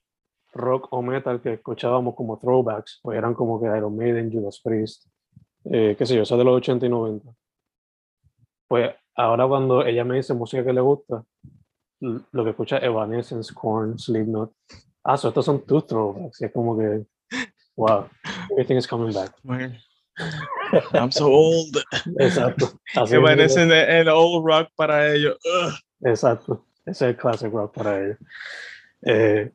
rock 0.53 0.87
o 0.91 1.01
metal 1.01 1.41
que 1.41 1.53
escuchábamos 1.53 2.15
como 2.15 2.37
throwbacks, 2.37 2.99
pues 3.01 3.17
eran 3.17 3.33
como 3.33 3.59
que 3.59 3.67
Iron 3.67 3.95
Maiden, 3.95 4.31
Judas 4.31 4.59
Priest, 4.63 5.07
eh, 5.65 5.95
qué 5.97 6.05
sé 6.05 6.15
yo, 6.15 6.23
eso 6.23 6.37
de 6.37 6.43
los 6.43 6.57
80 6.57 6.85
y 6.85 6.89
90. 6.89 7.33
Pues 8.67 8.95
ahora 9.15 9.47
cuando 9.47 9.85
ella 9.85 10.03
me 10.03 10.15
dice 10.15 10.33
música 10.33 10.63
que 10.63 10.73
le 10.73 10.81
gusta, 10.81 11.23
lo 11.99 12.43
que 12.43 12.49
escucha 12.49 12.77
es 12.77 12.83
Evanescence, 12.83 13.53
Korn, 13.53 13.97
Slipknot. 13.97 14.51
Ah, 15.03 15.17
so 15.17 15.29
estos 15.29 15.45
son 15.45 15.65
tus 15.65 15.85
throwbacks. 15.85 16.41
Y 16.41 16.45
es 16.45 16.51
como 16.51 16.77
que, 16.77 17.05
wow, 17.75 18.07
everything 18.51 18.77
is 18.77 18.87
coming 18.87 19.13
back. 19.13 19.33
I'm 20.93 21.11
so 21.11 21.27
old. 21.31 21.77
Exacto. 22.19 22.79
Así 22.95 23.15
Evanescence 23.15 23.65
mismo. 23.65 23.91
el, 23.91 24.07
el 24.07 24.09
old 24.09 24.45
rock 24.45 24.69
para 24.75 25.13
ellos. 25.13 25.37
Ugh. 25.43 25.73
Exacto, 26.05 26.65
ese 26.85 26.91
es 26.91 27.01
el 27.01 27.17
classic 27.17 27.51
rock 27.51 27.73
para 27.73 28.03
ellos. 28.03 28.17
Eh, 29.05 29.51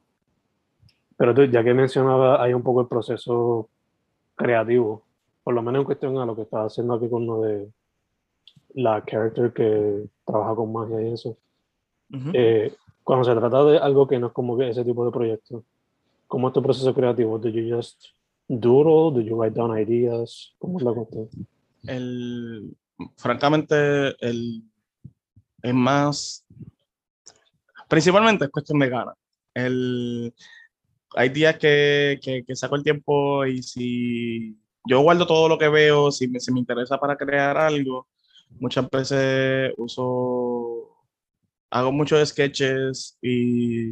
pero 1.17 1.35
tú, 1.35 1.45
ya 1.45 1.63
que 1.65 1.75
mencionaba, 1.75 2.43
hay 2.43 2.55
un 2.55 2.63
poco 2.63 2.81
el 2.81 2.89
proceso 2.89 3.69
creativo, 4.35 5.05
por 5.43 5.55
lo 5.55 5.63
menos 5.63 5.81
en 5.81 5.85
cuestión 5.85 6.17
a 6.19 6.27
lo 6.27 6.37
que 6.37 6.43
estaba 6.43 6.67
haciendo 6.67 6.95
aquí 6.95 7.09
con 7.09 7.27
lo 7.27 7.43
de 7.43 7.69
la 8.75 9.05
character 9.05 9.53
que 9.53 10.05
trabaja 10.25 10.55
con 10.55 10.73
magia 10.73 11.03
y 11.03 11.13
eso. 11.13 11.37
Ujú. 12.13 12.31
Eh, 12.33 12.73
cuando 13.03 13.25
se 13.25 13.35
trata 13.35 13.65
de 13.65 13.79
algo 13.79 14.07
que 14.07 14.19
no 14.19 14.29
es 14.29 14.33
como 14.33 14.57
que 14.57 14.69
ese 14.69 14.85
tipo 14.85 15.05
de 15.05 15.11
proyecto, 15.11 15.65
¿cómo 16.27 16.49
es 16.49 16.55
tu 16.55 16.63
proceso 16.63 16.95
creativo? 16.95 17.39
¿Do 17.39 17.49
you 17.49 17.75
just 17.77 18.07
doodle? 18.49 19.15
¿Do 19.15 19.21
you 19.21 19.37
write 19.37 19.55
down 19.55 19.79
ideas? 19.79 20.55
¿Cómo 20.59 20.79
es 20.79 20.85
la 20.85 20.93
cuestión? 20.93 21.29
el, 21.87 22.77
francamente, 23.17 24.15
el, 24.27 24.63
es 25.63 25.75
más, 25.75 26.47
principalmente 27.89 28.47
es 28.47 28.51
cuestión 28.51 28.79
de 28.79 28.89
ganas. 28.89 29.17
El, 29.55 30.35
hay 31.15 31.29
días 31.31 31.57
que, 31.59 32.19
que, 32.23 32.45
que 32.45 32.57
saco 32.57 32.77
el 32.77 32.83
tiempo 32.83 33.45
y 33.47 33.63
si 33.63 34.57
yo 34.85 35.01
guardo 35.01 35.27
todo 35.27 35.49
lo 35.49 35.59
que 35.59 35.69
veo, 35.69 36.11
si 36.11 36.29
me, 36.29 36.41
si 36.41 36.53
me 36.53 36.61
interesa 36.61 36.99
para 36.99 37.17
crear 37.17 37.57
algo, 37.57 38.09
muchas 38.61 38.89
veces 38.91 39.73
uso, 39.77 40.97
hago 41.71 41.93
muchos 41.93 42.29
sketches 42.29 43.19
y, 43.23 43.91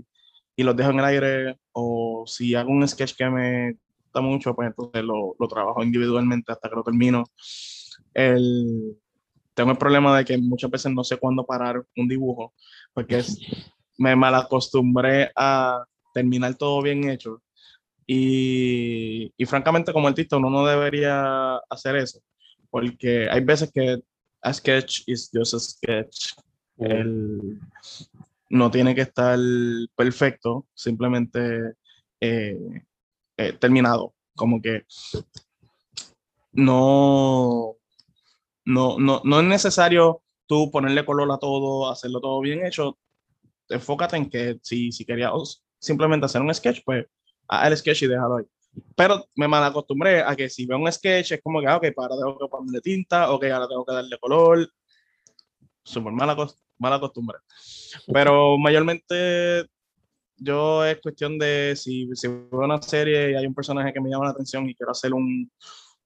y 0.57 0.63
los 0.63 0.77
dejo 0.77 0.91
en 0.91 0.99
el 0.99 1.05
aire, 1.05 1.59
o 1.73 2.25
si 2.27 2.55
hago 2.55 2.71
un 2.71 2.87
sketch 2.87 3.15
que 3.17 3.29
me 3.29 3.77
gusta 4.17 4.21
mucho, 4.21 4.55
pues 4.55 4.69
entonces 4.69 5.03
lo, 5.05 5.35
lo 5.39 5.49
trabajo 5.49 5.83
individualmente 5.83 6.53
hasta 6.53 6.69
que 6.69 6.77
lo 6.77 6.83
termino. 6.83 7.25
El, 8.15 8.97
tengo 9.55 9.71
el 9.71 9.79
problema 9.79 10.17
de 10.17 10.25
que 10.25 10.39
muchas 10.39 10.71
veces 10.71 10.93
no 10.93 11.05
sé 11.05 11.17
cuándo 11.19 11.45
parar 11.45 11.83
un 11.97 12.09
dibujo, 12.09 12.53
porque 12.95 13.19
es, 13.19 13.39
me 13.99 14.15
malacostumbré 14.17 15.31
a 15.37 15.85
terminar 16.15 16.55
todo 16.55 16.83
bien 16.83 17.09
hecho. 17.09 17.43
Y, 18.07 19.33
y 19.37 19.45
francamente, 19.47 19.93
como 19.93 20.09
artista, 20.09 20.37
uno 20.37 20.49
no 20.49 20.65
debería 20.65 21.57
hacer 21.69 21.97
eso, 21.97 22.21
porque 22.71 23.29
hay 23.29 23.43
veces 23.43 23.71
que 23.73 24.01
a 24.43 24.53
sketch 24.53 25.03
is 25.07 25.31
just 25.33 25.55
a 25.55 25.59
sketch. 25.59 26.33
El- 26.79 27.59
no 28.49 28.71
tiene 28.71 28.95
que 28.95 29.01
estar 29.01 29.37
perfecto, 29.97 30.67
simplemente 30.73 31.73
eh, 32.21 32.57
eh, 33.37 33.53
terminado. 33.53 34.15
Como 34.35 34.61
que 34.61 34.85
no, 36.53 37.77
no, 38.65 38.99
no, 38.99 39.21
no 39.25 39.41
es 39.41 39.47
necesario 39.47 40.23
tú 40.47 40.71
ponerle 40.71 41.05
color 41.05 41.31
a 41.33 41.39
todo, 41.39 41.91
hacerlo 41.91 42.21
todo 42.21 42.41
bien 42.41 42.65
hecho. 42.67 42.99
Enfócate 43.69 44.17
en 44.17 44.31
que 44.31 44.59
si, 44.63 44.93
si 44.93 45.05
querías 45.05 45.63
simplemente 45.79 46.27
hacer 46.27 46.41
un 46.41 46.55
sketch, 46.55 46.81
pues 46.85 47.07
el 47.65 47.77
sketch 47.77 48.03
y 48.03 48.07
déjalo 48.07 48.37
ahí. 48.37 48.45
Pero 48.95 49.25
me 49.35 49.49
mal 49.49 49.65
acostumbré 49.65 50.23
a 50.23 50.37
que 50.37 50.49
si 50.49 50.67
veo 50.67 50.79
un 50.79 50.91
sketch 50.93 51.33
es 51.33 51.43
como 51.43 51.61
que, 51.61 51.67
ah, 51.67 51.77
ok, 51.77 51.87
para 51.95 52.15
ahora 52.15 52.27
tengo 52.27 52.39
que 52.39 52.49
ponerle 52.49 52.81
tinta, 52.81 53.31
ok, 53.31 53.45
ahora 53.45 53.69
tengo 53.69 53.85
que 53.85 53.95
darle 53.95 54.19
color. 54.19 54.69
Súper 55.83 56.13
mala, 56.13 56.37
mala. 56.79 57.01
Pero 58.13 58.59
mayormente 58.59 59.67
yo 60.39 60.85
es 60.85 61.01
cuestión 61.01 61.39
de 61.39 61.75
si, 61.77 62.09
si 62.15 62.29
veo 62.29 62.49
una 62.53 62.81
serie 62.83 63.33
y 63.33 63.35
hay 63.37 63.47
un 63.47 63.55
personaje 63.55 63.93
que 63.93 64.01
me 64.01 64.11
llama 64.11 64.27
la 64.27 64.31
atención 64.33 64.69
y 64.69 64.75
quiero 64.75 64.93
hacer 64.93 65.15
un, 65.15 65.51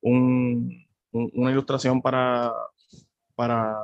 un- 0.02 0.86
un- 1.12 1.30
una 1.34 1.50
ilustración 1.52 2.00
para, 2.02 2.52
para, 3.36 3.76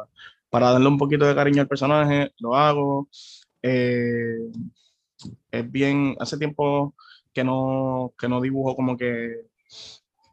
para 0.50 0.72
darle 0.72 0.88
un 0.88 0.98
poquito 0.98 1.26
de 1.26 1.34
cariño 1.34 1.62
al 1.62 1.68
personaje, 1.68 2.32
lo 2.40 2.54
hago. 2.56 3.08
Eh, 3.62 4.38
es 5.50 5.70
bien, 5.70 6.16
hace 6.20 6.38
tiempo 6.38 6.94
que 7.32 7.44
no, 7.44 8.12
que 8.18 8.28
no 8.28 8.40
dibujo 8.40 8.74
como 8.76 8.96
que, 8.96 9.46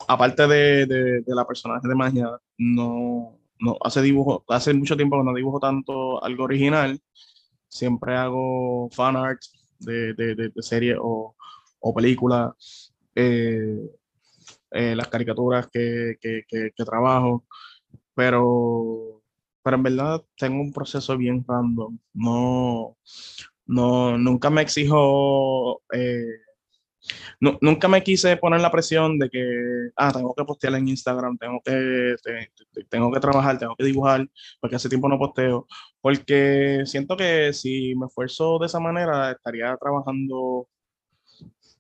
aparte 0.08 0.47
de, 0.47 0.86
de, 0.86 1.21
de 1.21 1.36
la 1.36 1.45
personaje 1.45 1.88
de 1.88 1.95
magia, 1.95 2.30
no, 2.58 3.38
no 3.60 3.78
hace 3.84 4.02
dibujo, 4.02 4.43
hace 4.49 4.73
mucho 4.73 4.95
tiempo 4.97 5.17
que 5.17 5.23
no 5.23 5.34
dibujo 5.34 5.60
tanto 5.60 6.23
algo 6.23 6.43
original. 6.45 6.99
Siempre 7.67 8.15
hago 8.17 8.89
fan 8.91 9.15
art 9.17 9.41
de, 9.86 10.13
de, 10.13 10.36
de, 10.36 10.52
series 10.62 10.98
o, 11.00 11.36
o 11.80 11.93
películas, 11.93 12.93
eh, 13.15 13.78
eh, 14.72 14.96
las 14.96 15.08
caricaturas 15.08 15.67
que, 15.72 16.17
que, 16.19 16.43
que, 16.48 16.72
que 16.76 16.84
trabajo, 16.86 17.46
pero, 18.15 19.22
pero 19.63 19.78
en 19.78 19.84
verdad 19.84 20.24
tengo 20.38 20.62
un 20.62 20.74
proceso 20.74 21.17
bien 21.17 21.43
random. 21.48 21.98
No, 22.13 22.98
no, 23.65 24.17
nunca 24.17 24.50
me 24.50 24.62
exijo, 24.62 25.82
eh, 25.93 26.26
nu- 27.39 27.57
nunca 27.61 27.87
me 27.87 28.03
quise 28.03 28.37
poner 28.37 28.61
la 28.61 28.71
presión 28.71 29.17
de 29.19 29.29
que, 29.29 29.89
ah, 29.95 30.11
tengo 30.13 30.33
que 30.35 30.43
postear 30.45 30.75
en 30.75 30.87
Instagram, 30.87 31.37
tengo 31.37 31.61
que, 31.63 32.15
te- 32.23 32.51
te- 32.71 32.83
tengo 32.85 33.11
que 33.11 33.19
trabajar, 33.19 33.57
tengo 33.57 33.75
que 33.75 33.83
dibujar, 33.85 34.27
porque 34.59 34.75
hace 34.75 34.89
tiempo 34.89 35.09
no 35.09 35.17
posteo, 35.19 35.67
porque 36.01 36.83
siento 36.85 37.15
que 37.17 37.53
si 37.53 37.95
me 37.95 38.05
esfuerzo 38.07 38.59
de 38.59 38.67
esa 38.67 38.79
manera, 38.79 39.31
estaría 39.31 39.75
trabajando 39.77 40.67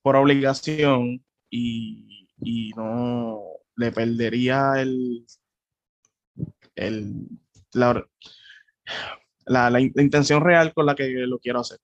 por 0.01 0.15
obligación 0.15 1.23
y, 1.49 2.27
y 2.41 2.71
no 2.75 3.41
le 3.75 3.91
perdería 3.91 4.73
el, 4.81 5.25
el, 6.75 7.13
la, 7.73 8.05
la, 9.45 9.69
la 9.69 9.79
la 9.79 10.01
intención 10.03 10.41
real 10.43 10.73
con 10.73 10.85
la 10.85 10.95
que 10.95 11.07
lo 11.09 11.39
quiero 11.39 11.59
hacer. 11.59 11.79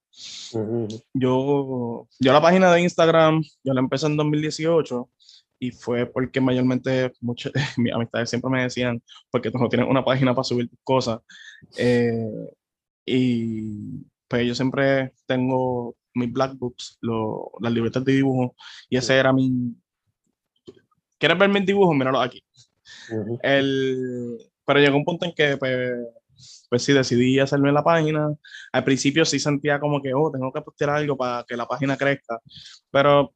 Ujú. 0.53 0.87
Yo, 1.13 2.07
yo 2.19 2.33
la 2.33 2.41
página 2.41 2.71
de 2.73 2.81
Instagram, 2.81 3.43
yo 3.63 3.73
la 3.73 3.79
empecé 3.81 4.07
en 4.07 4.17
2018 4.17 5.09
y 5.59 5.71
fue 5.71 6.05
porque 6.05 6.39
mayormente 6.41 7.11
muchas 7.21 7.51
mis 7.77 7.93
amistades 7.93 8.29
siempre 8.29 8.49
me 8.49 8.63
decían, 8.63 9.01
porque 9.29 9.51
tú 9.51 9.57
no 9.57 9.67
tienes 9.69 9.89
una 9.89 10.03
página 10.05 10.33
para 10.33 10.43
subir 10.43 10.69
tus 10.69 10.79
cosas. 10.83 11.19
Eh, 11.77 12.15
y 13.05 14.03
pues 14.27 14.45
yo 14.47 14.55
siempre 14.55 15.13
tengo 15.25 15.95
mis 16.13 16.31
black 16.31 16.57
books, 16.57 16.97
lo- 17.01 17.51
las 17.61 17.71
libretas 17.73 18.03
de 18.05 18.13
dibujo, 18.13 18.55
y 18.89 18.97
ese 18.97 19.17
era 19.17 19.33
mi... 19.33 19.75
¿Quieres 21.17 21.37
ver 21.37 21.49
mis 21.49 21.65
dibujos? 21.65 21.95
Míralo 21.95 22.21
aquí. 22.21 22.41
Ujú. 23.11 23.39
El, 23.43 24.37
pero 24.65 24.79
llegó 24.79 24.97
un 24.97 25.05
punto 25.05 25.25
en 25.25 25.33
que, 25.33 25.57
pues, 25.57 25.91
pues 26.69 26.83
sí, 26.83 26.93
decidí 26.93 27.39
hacerme 27.39 27.71
la 27.71 27.83
página. 27.83 28.33
Al 28.71 28.83
principio 28.83 29.25
sí 29.25 29.39
sentía 29.39 29.79
como 29.79 30.01
que, 30.01 30.13
oh, 30.13 30.31
tengo 30.31 30.51
que 30.51 30.61
postear 30.61 30.91
algo 30.91 31.17
para 31.17 31.43
que 31.47 31.57
la 31.57 31.67
página 31.67 31.97
crezca, 31.97 32.39
pero 32.91 33.33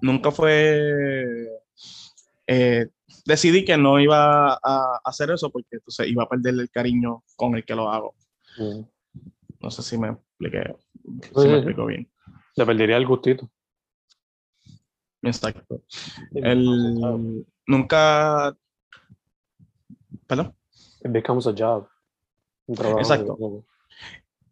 nunca 0.00 0.30
fue... 0.30 1.48
eh, 2.46 2.86
decidí 3.24 3.64
que 3.64 3.76
no 3.76 4.00
iba 4.00 4.54
a 4.54 5.00
hacer 5.04 5.30
eso 5.30 5.50
porque 5.50 5.76
entonces 5.76 6.08
iba 6.08 6.24
a 6.24 6.28
perder 6.28 6.54
el 6.54 6.70
cariño 6.70 7.22
con 7.36 7.56
el 7.56 7.64
que 7.64 7.74
lo 7.74 7.90
hago. 7.90 8.14
Ujú. 8.58 8.90
No 9.60 9.70
sé 9.70 9.82
si 9.82 9.98
me, 9.98 10.08
expliqué, 10.08 10.76
si 11.20 11.48
me 11.48 11.56
explico 11.56 11.86
bien. 11.86 12.08
Le 12.56 12.66
perdería 12.66 12.96
el 12.96 13.06
gustito. 13.06 13.50
Exacto. 15.22 15.82
El, 16.32 17.44
nunca, 17.66 18.56
perdón, 20.26 20.54
It 21.04 21.12
becomes 21.12 21.46
a 21.46 21.52
job. 21.56 21.88
Un 22.66 22.74
trabajo. 22.76 23.00
Exacto. 23.00 23.64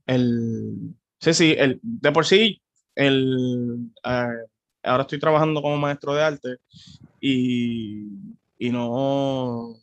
el, 0.07 0.95
sí, 1.21 1.35
sí, 1.35 1.55
el, 1.59 1.81
de 1.83 2.13
por 2.13 2.25
sí, 2.25 2.63
el, 2.95 3.91
eh, 4.05 4.29
ahora 4.85 5.03
estoy 5.03 5.19
trabajando 5.19 5.61
como 5.61 5.77
maestro 5.77 6.15
de 6.15 6.23
arte 6.23 6.57
y, 7.21 8.07
y 8.59 8.71
no, 8.71 9.75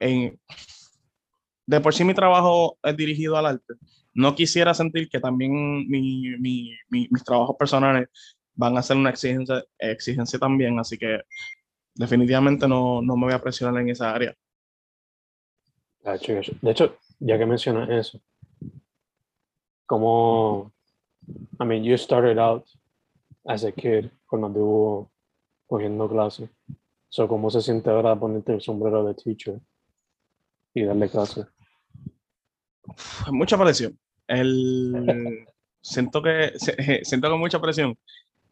en, 0.00 0.38
de 1.66 1.80
por 1.80 1.94
sí 1.94 2.04
mi 2.04 2.14
trabajo 2.14 2.76
es 2.82 2.96
dirigido 2.96 3.36
al 3.36 3.46
arte. 3.46 3.74
No 4.14 4.34
quisiera 4.34 4.72
sentir 4.74 5.08
que 5.08 5.20
también 5.20 5.52
mi- 5.88 6.36
mi- 6.38 6.72
mi- 6.90 7.08
mis 7.10 7.24
trabajos 7.24 7.56
personales 7.58 8.08
van 8.54 8.76
a 8.78 8.82
ser 8.82 8.96
una 8.96 9.10
exigencia, 9.10 9.62
exigencia 9.78 10.38
también, 10.38 10.78
así 10.78 10.96
que 10.98 11.20
definitivamente 11.94 12.66
no, 12.66 13.00
no 13.02 13.16
me 13.16 13.26
voy 13.26 13.34
a 13.34 13.42
presionar 13.42 13.80
en 13.82 13.90
esa 13.90 14.12
área. 14.14 14.34
De 16.06 16.70
hecho, 16.70 16.98
ya 17.18 17.36
que 17.36 17.46
mencionas 17.46 17.90
eso, 17.90 18.20
como, 19.86 20.72
I 21.60 21.64
mean, 21.64 21.82
you 21.82 21.96
started 21.96 22.38
out 22.38 22.64
as 23.44 23.64
a 23.64 23.72
kid 23.72 24.10
cuando 24.26 24.46
estuvo 24.48 25.10
cogiendo 25.66 26.08
clases. 26.08 26.48
So, 27.08 27.26
¿cómo 27.26 27.50
se 27.50 27.60
siente 27.60 27.90
ahora 27.90 28.14
ponerte 28.14 28.54
el 28.54 28.60
sombrero 28.60 29.04
de 29.04 29.14
teacher 29.14 29.60
y 30.74 30.84
darle 30.84 31.08
clases? 31.08 31.46
mucha 33.32 33.58
presión. 33.58 33.98
El, 34.28 34.92
siento 35.80 36.22
que 36.22 36.52
siento 37.04 37.30
que 37.30 37.36
mucha 37.36 37.60
presión. 37.60 37.98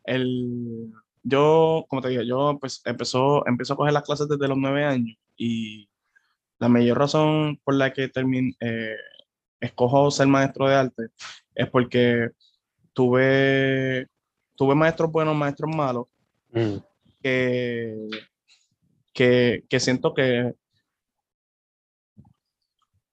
El, 0.04 0.92
yo, 1.22 1.84
como 1.88 2.02
te 2.02 2.08
digo, 2.08 2.22
yo 2.22 2.58
pues 2.60 2.82
empezó, 2.84 3.46
empezó 3.46 3.74
a 3.74 3.76
coger 3.76 3.92
las 3.92 4.02
clases 4.02 4.28
desde 4.28 4.48
los 4.48 4.58
nueve 4.58 4.84
años 4.84 5.16
y 5.36 5.88
la 6.58 6.68
mayor 6.68 6.98
razón 6.98 7.60
por 7.64 7.74
la 7.74 7.92
que 7.92 8.08
termin, 8.08 8.54
eh, 8.60 8.96
escojo 9.60 10.10
ser 10.10 10.26
maestro 10.26 10.68
de 10.68 10.74
arte 10.74 11.02
es 11.54 11.68
porque 11.70 12.30
tuve, 12.92 14.08
tuve 14.56 14.74
maestros 14.74 15.10
buenos, 15.10 15.36
maestros 15.36 15.74
malos, 15.74 16.06
Mm, 16.54 16.76
que, 17.20 18.08
que, 19.12 19.64
que 19.68 19.80
siento 19.80 20.14
que 20.14 20.54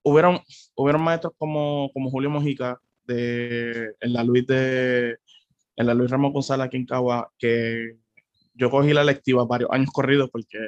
hubieron, 0.04 0.40
hubieron 0.76 1.02
maestros 1.02 1.32
como, 1.36 1.90
como 1.92 2.10
Julio 2.10 2.30
Mojica 2.30 2.80
de, 3.04 3.94
en 4.00 4.12
la 4.12 4.22
Luis 4.22 4.46
de 4.46 5.16
en 5.74 5.86
la 5.86 5.94
Luis 5.94 6.10
Ramos 6.10 6.32
González 6.32 6.66
aquí 6.66 6.76
en 6.76 6.86
Cagua, 6.86 7.32
que 7.38 7.96
yo 8.54 8.70
cogí 8.70 8.92
la 8.92 9.02
lectiva 9.02 9.44
varios 9.44 9.70
años 9.72 9.90
corridos 9.90 10.30
porque 10.30 10.58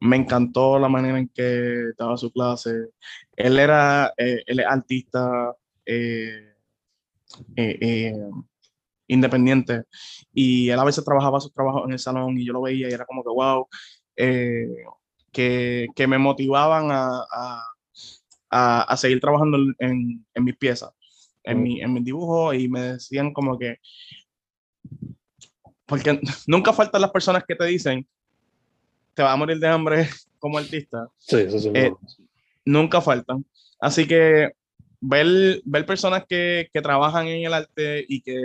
me 0.00 0.16
encantó 0.16 0.78
la 0.78 0.88
manera 0.88 1.18
en 1.18 1.28
que 1.28 1.92
daba 1.98 2.16
su 2.16 2.30
clase. 2.32 2.70
Él 3.36 3.58
era, 3.58 4.12
eh, 4.16 4.42
él 4.46 4.60
es 4.60 4.66
artista 4.66 5.54
eh, 5.92 6.54
eh, 7.56 7.78
eh, 7.80 8.30
independiente 9.08 9.84
y 10.32 10.68
él 10.68 10.78
a 10.78 10.84
veces 10.84 11.04
trabajaba 11.04 11.40
sus 11.40 11.52
trabajos 11.52 11.82
en 11.86 11.92
el 11.92 11.98
salón 11.98 12.38
y 12.38 12.44
yo 12.44 12.52
lo 12.52 12.62
veía 12.62 12.88
y 12.88 12.92
era 12.92 13.04
como 13.04 13.24
que 13.24 13.30
wow, 13.30 13.68
que, 15.32 15.88
que 15.94 16.06
me 16.06 16.18
motivaban 16.18 16.90
a, 16.92 17.24
a, 18.50 18.82
a, 18.82 18.96
seguir 18.96 19.20
trabajando 19.20 19.58
en, 19.78 20.24
en, 20.32 20.44
mis 20.44 20.56
piezas, 20.56 20.92
en, 21.42 21.62
mi, 21.62 21.80
en 21.80 21.92
mis 21.92 22.04
dibujos 22.04 22.54
y 22.54 22.68
me 22.68 22.92
decían 22.92 23.32
como 23.32 23.58
que, 23.58 23.78
porque 25.86 26.20
nunca 26.46 26.72
faltan 26.72 27.00
las 27.00 27.10
personas 27.10 27.44
que 27.46 27.56
te 27.56 27.64
dicen, 27.64 28.06
te 29.14 29.22
vas 29.22 29.32
a 29.32 29.36
morir 29.36 29.58
de 29.58 29.66
hambre 29.68 30.08
como 30.38 30.58
artista, 30.58 31.08
Sí, 31.18 31.36
eso 31.36 31.58
sí. 31.58 31.70
Eh, 31.74 31.92
nunca 32.64 33.00
faltan. 33.00 33.44
Así 33.80 34.06
que 34.06 34.50
ver, 35.00 35.60
ver 35.64 35.86
personas 35.86 36.24
que, 36.28 36.68
que 36.72 36.80
trabajan 36.82 37.26
en 37.28 37.44
el 37.44 37.54
arte 37.54 38.04
y 38.08 38.20
que 38.20 38.40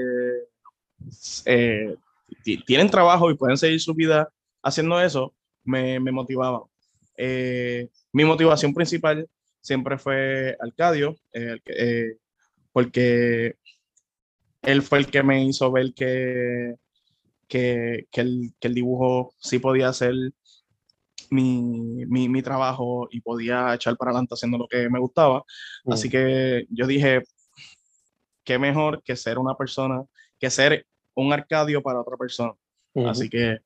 eh, 1.45 1.95
ti- 2.43 2.63
tienen 2.65 2.89
trabajo 2.89 3.29
y 3.29 3.35
pueden 3.35 3.57
seguir 3.57 3.79
su 3.79 3.93
vida 3.93 4.29
haciendo 4.63 4.99
eso, 5.01 5.33
me, 5.63 5.99
me 5.99 6.11
motivaba. 6.11 6.63
Eh, 7.17 7.87
mi 8.11 8.25
motivación 8.25 8.73
principal 8.73 9.27
siempre 9.61 9.97
fue 9.97 10.55
Arcadio, 10.59 11.15
eh, 11.33 12.17
porque 12.71 13.55
él 14.61 14.81
fue 14.81 14.99
el 14.99 15.07
que 15.07 15.23
me 15.23 15.43
hizo 15.45 15.71
ver 15.71 15.93
que, 15.93 16.75
que, 17.47 18.07
que 18.11 18.21
el, 18.21 18.53
que 18.59 18.67
el 18.67 18.73
dibujo 18.73 19.33
sí 19.39 19.59
podía 19.59 19.93
ser 19.93 20.13
mi, 21.31 22.05
mi, 22.07 22.29
mi 22.29 22.41
trabajo 22.41 23.07
y 23.11 23.21
podía 23.21 23.73
echar 23.73 23.95
para 23.97 24.11
adelante 24.11 24.33
haciendo 24.35 24.57
lo 24.57 24.67
que 24.67 24.89
me 24.89 24.99
gustaba. 24.99 25.43
Mm, 25.83 25.91
Así 25.93 26.09
que 26.09 26.65
yo 26.69 26.87
dije, 26.87 27.21
qué 28.43 28.59
mejor 28.59 29.01
que 29.03 29.15
ser 29.15 29.37
una 29.39 29.55
persona, 29.55 30.03
que 30.39 30.49
ser 30.49 30.85
un 31.15 31.31
Arcadio 31.33 31.81
para 31.81 32.01
otra 32.01 32.17
persona. 32.17 32.53
Así 33.09 33.29
que 33.29 33.57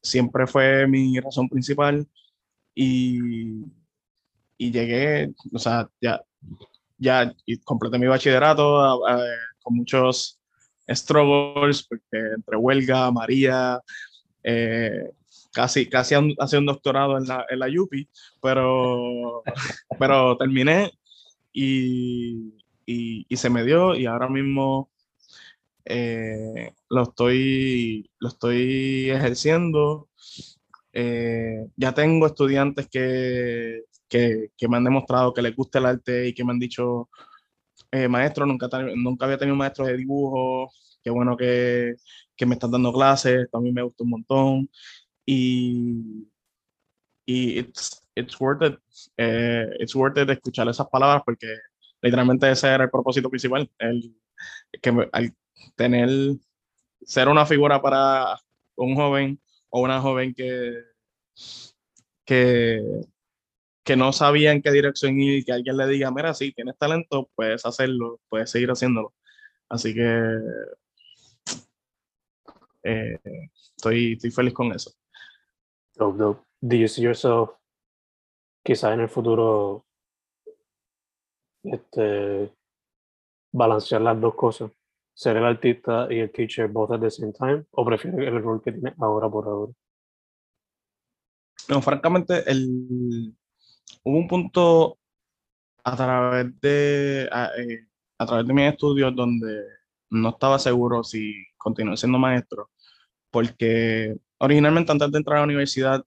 siempre 0.00 0.46
fue 0.46 0.86
mi 0.88 1.18
razón 1.20 1.48
principal 1.48 2.06
y, 2.74 3.18
y 4.58 4.70
llegué, 4.72 5.32
o 5.52 5.58
sea, 5.58 5.88
ya, 6.00 6.20
ya 6.98 7.34
completé 7.64 7.98
mi 7.98 8.06
bachillerato 8.06 8.80
a- 8.80 9.14
a- 9.14 9.24
con 9.62 9.76
muchos 9.76 10.40
struggles, 10.88 11.84
porque 11.86 12.18
entre 12.36 12.56
huelga, 12.56 13.10
María, 13.12 13.80
eh, 14.42 15.10
casi, 15.52 15.88
casi 15.88 16.14
hace 16.38 16.58
un 16.58 16.66
doctorado 16.66 17.18
en 17.18 17.26
la, 17.26 17.46
en 17.48 17.58
la 17.58 17.66
UPI, 17.68 18.08
pero, 18.40 19.42
pero 19.98 20.36
terminé 20.36 20.92
y, 21.52 22.54
y, 22.86 23.36
se 23.36 23.50
me 23.50 23.64
dio 23.64 23.94
y 23.94 24.06
ahora 24.06 24.28
mismo 24.28 24.90
eh, 25.84 26.72
lo, 26.88 27.02
estoy, 27.02 28.10
lo 28.18 28.28
estoy 28.28 29.10
ejerciendo. 29.10 30.08
Eh, 30.94 31.66
ya 31.76 31.92
tengo 31.94 32.26
estudiantes 32.26 32.88
que, 32.88 33.82
que, 34.08 34.50
que 34.56 34.68
me 34.68 34.76
han 34.76 34.84
demostrado 34.84 35.32
que 35.32 35.42
les 35.42 35.56
gusta 35.56 35.78
el 35.78 35.86
arte 35.86 36.28
y 36.28 36.34
que 36.34 36.44
me 36.44 36.52
han 36.52 36.58
dicho, 36.58 37.08
eh, 37.90 38.08
maestro, 38.08 38.46
nunca, 38.46 38.68
nunca 38.96 39.26
había 39.26 39.38
tenido 39.38 39.54
un 39.54 39.58
maestro 39.58 39.86
de 39.86 39.96
dibujo, 39.96 40.70
qué 41.02 41.10
bueno 41.10 41.36
que, 41.36 41.94
que 42.36 42.46
me 42.46 42.54
están 42.54 42.70
dando 42.70 42.92
clases, 42.92 43.50
también 43.50 43.74
me 43.74 43.82
gusta 43.82 44.04
un 44.04 44.10
montón. 44.10 44.70
Y, 45.26 46.28
y 47.26 47.58
it's, 47.58 48.02
it's 48.14 48.38
worth 48.40 48.62
it, 48.62 48.78
eh, 49.16 49.66
it's 49.78 49.94
worth 49.94 50.18
it 50.18 50.30
escuchar 50.30 50.68
esas 50.68 50.88
palabras 50.88 51.22
porque 51.24 51.46
literalmente 52.02 52.50
ese 52.50 52.68
era 52.68 52.84
el 52.84 52.90
propósito 52.90 53.30
principal, 53.30 53.70
el, 53.78 54.14
que 54.80 55.08
al 55.12 55.34
tener, 55.76 56.08
ser 57.04 57.28
una 57.28 57.46
figura 57.46 57.80
para 57.80 58.38
un 58.76 58.94
joven 58.96 59.40
o 59.70 59.80
una 59.82 60.00
joven 60.00 60.34
que, 60.34 60.74
que, 62.24 62.82
que 63.84 63.96
no 63.96 64.12
sabía 64.12 64.52
en 64.52 64.62
qué 64.62 64.70
dirección 64.70 65.20
ir 65.20 65.38
y 65.38 65.44
que 65.44 65.52
alguien 65.52 65.76
le 65.76 65.86
diga, 65.86 66.10
mira, 66.10 66.34
si 66.34 66.52
tienes 66.52 66.76
talento, 66.78 67.30
puedes 67.34 67.64
hacerlo, 67.66 68.20
puedes 68.28 68.50
seguir 68.50 68.70
haciéndolo. 68.70 69.14
Así 69.68 69.94
que 69.94 70.38
eh, 72.84 73.18
estoy, 73.76 74.12
estoy 74.14 74.30
feliz 74.30 74.52
con 74.52 74.72
eso. 74.72 74.92
Dope, 75.94 76.18
dope. 76.18 76.42
Do 76.60 76.76
you 76.76 76.88
see 76.88 77.02
yourself 77.02 77.50
quizás 78.64 78.94
en 78.94 79.00
el 79.00 79.08
futuro 79.08 79.84
este, 81.64 82.52
balancear 83.52 84.00
las 84.00 84.20
dos 84.20 84.34
cosas? 84.34 84.70
Ser 85.14 85.36
el 85.36 85.44
artista 85.44 86.06
y 86.10 86.20
el 86.20 86.32
teacher 86.32 86.68
both 86.68 86.92
at 86.92 87.00
the 87.00 87.10
same 87.10 87.32
time? 87.32 87.64
¿O 87.72 87.84
prefieres 87.84 88.26
el 88.26 88.42
rol 88.42 88.62
que 88.62 88.72
tienes 88.72 88.94
ahora 88.98 89.28
por 89.28 89.46
ahora? 89.46 89.72
No, 91.68 91.82
francamente, 91.82 92.50
el, 92.50 93.34
hubo 94.02 94.18
un 94.18 94.28
punto 94.28 94.98
a 95.84 95.96
través 95.96 96.60
de 96.60 97.28
a, 97.30 97.50
eh, 97.58 97.86
a 98.18 98.26
través 98.26 98.46
de 98.46 98.54
mis 98.54 98.72
estudios 98.72 99.14
donde 99.14 99.64
no 100.10 100.30
estaba 100.30 100.58
seguro 100.58 101.02
si 101.02 101.34
continuar 101.56 101.98
siendo 101.98 102.18
maestro, 102.18 102.70
porque 103.30 104.16
originalmente 104.42 104.92
antes 104.92 105.12
de 105.12 105.18
entrar 105.18 105.38
a 105.38 105.40
la 105.42 105.46
universidad, 105.46 106.04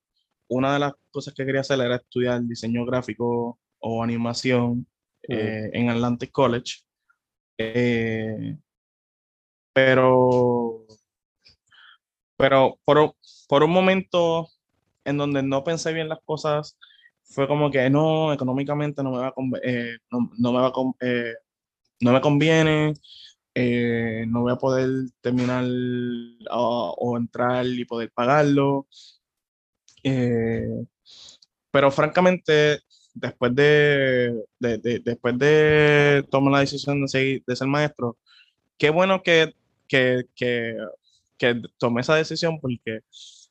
una 0.49 0.73
de 0.73 0.79
las 0.79 0.93
cosas 1.11 1.33
que 1.33 1.45
quería 1.45 1.61
hacer 1.61 1.79
era 1.81 1.97
estudiar 1.97 2.41
diseño 2.43 2.85
gráfico 2.85 3.59
o 3.79 4.03
animación 4.03 4.87
eh, 5.29 5.71
en 5.73 5.89
Atlantic 5.89 6.31
College. 6.31 6.81
Eh, 7.57 8.57
pero, 9.73 10.85
pero 12.37 12.79
por, 12.85 12.97
un- 12.97 13.11
por 13.47 13.63
un 13.63 13.71
momento 13.71 14.47
en 15.05 15.17
donde 15.17 15.43
no 15.43 15.63
pensé 15.63 15.93
bien 15.93 16.09
las 16.09 16.19
cosas, 16.25 16.77
fue 17.23 17.47
como 17.47 17.71
que 17.71 17.89
no, 17.89 18.33
económicamente 18.33 19.03
no 19.03 19.11
me 19.11 19.17
va 19.19 19.27
a, 19.29 19.33
conve- 19.35 19.61
eh, 19.63 19.97
no, 20.11 20.31
no 20.37 20.53
me 20.53 20.59
va 20.61 20.67
a, 20.67 20.73
eh, 21.01 21.33
no 22.01 22.13
me 22.13 22.21
conviene, 22.21 22.93
eh, 23.55 24.25
no 24.27 24.41
voy 24.41 24.51
a 24.53 24.57
poder 24.57 24.89
terminar 25.21 25.65
o, 26.51 26.95
o 26.97 27.17
entrar 27.17 27.65
y 27.65 27.85
poder 27.85 28.11
pagarlo. 28.13 28.87
Eh, 30.03 30.85
pero 31.71 31.91
francamente, 31.91 32.81
después 33.13 33.53
de, 33.55 34.43
de- 34.59 34.77
de- 34.77 34.99
después 34.99 35.37
de 35.37 36.25
tomar 36.29 36.53
la 36.53 36.59
decisión 36.61 37.01
de, 37.01 37.07
seguir- 37.07 37.43
de 37.45 37.55
ser 37.55 37.67
maestro, 37.67 38.17
qué 38.77 38.89
bueno 38.91 39.23
que, 39.23 39.53
que, 39.87 40.25
que, 40.35 40.77
que 41.37 41.61
tomé 41.77 42.01
esa 42.01 42.15
decisión 42.15 42.59
porque 42.61 43.01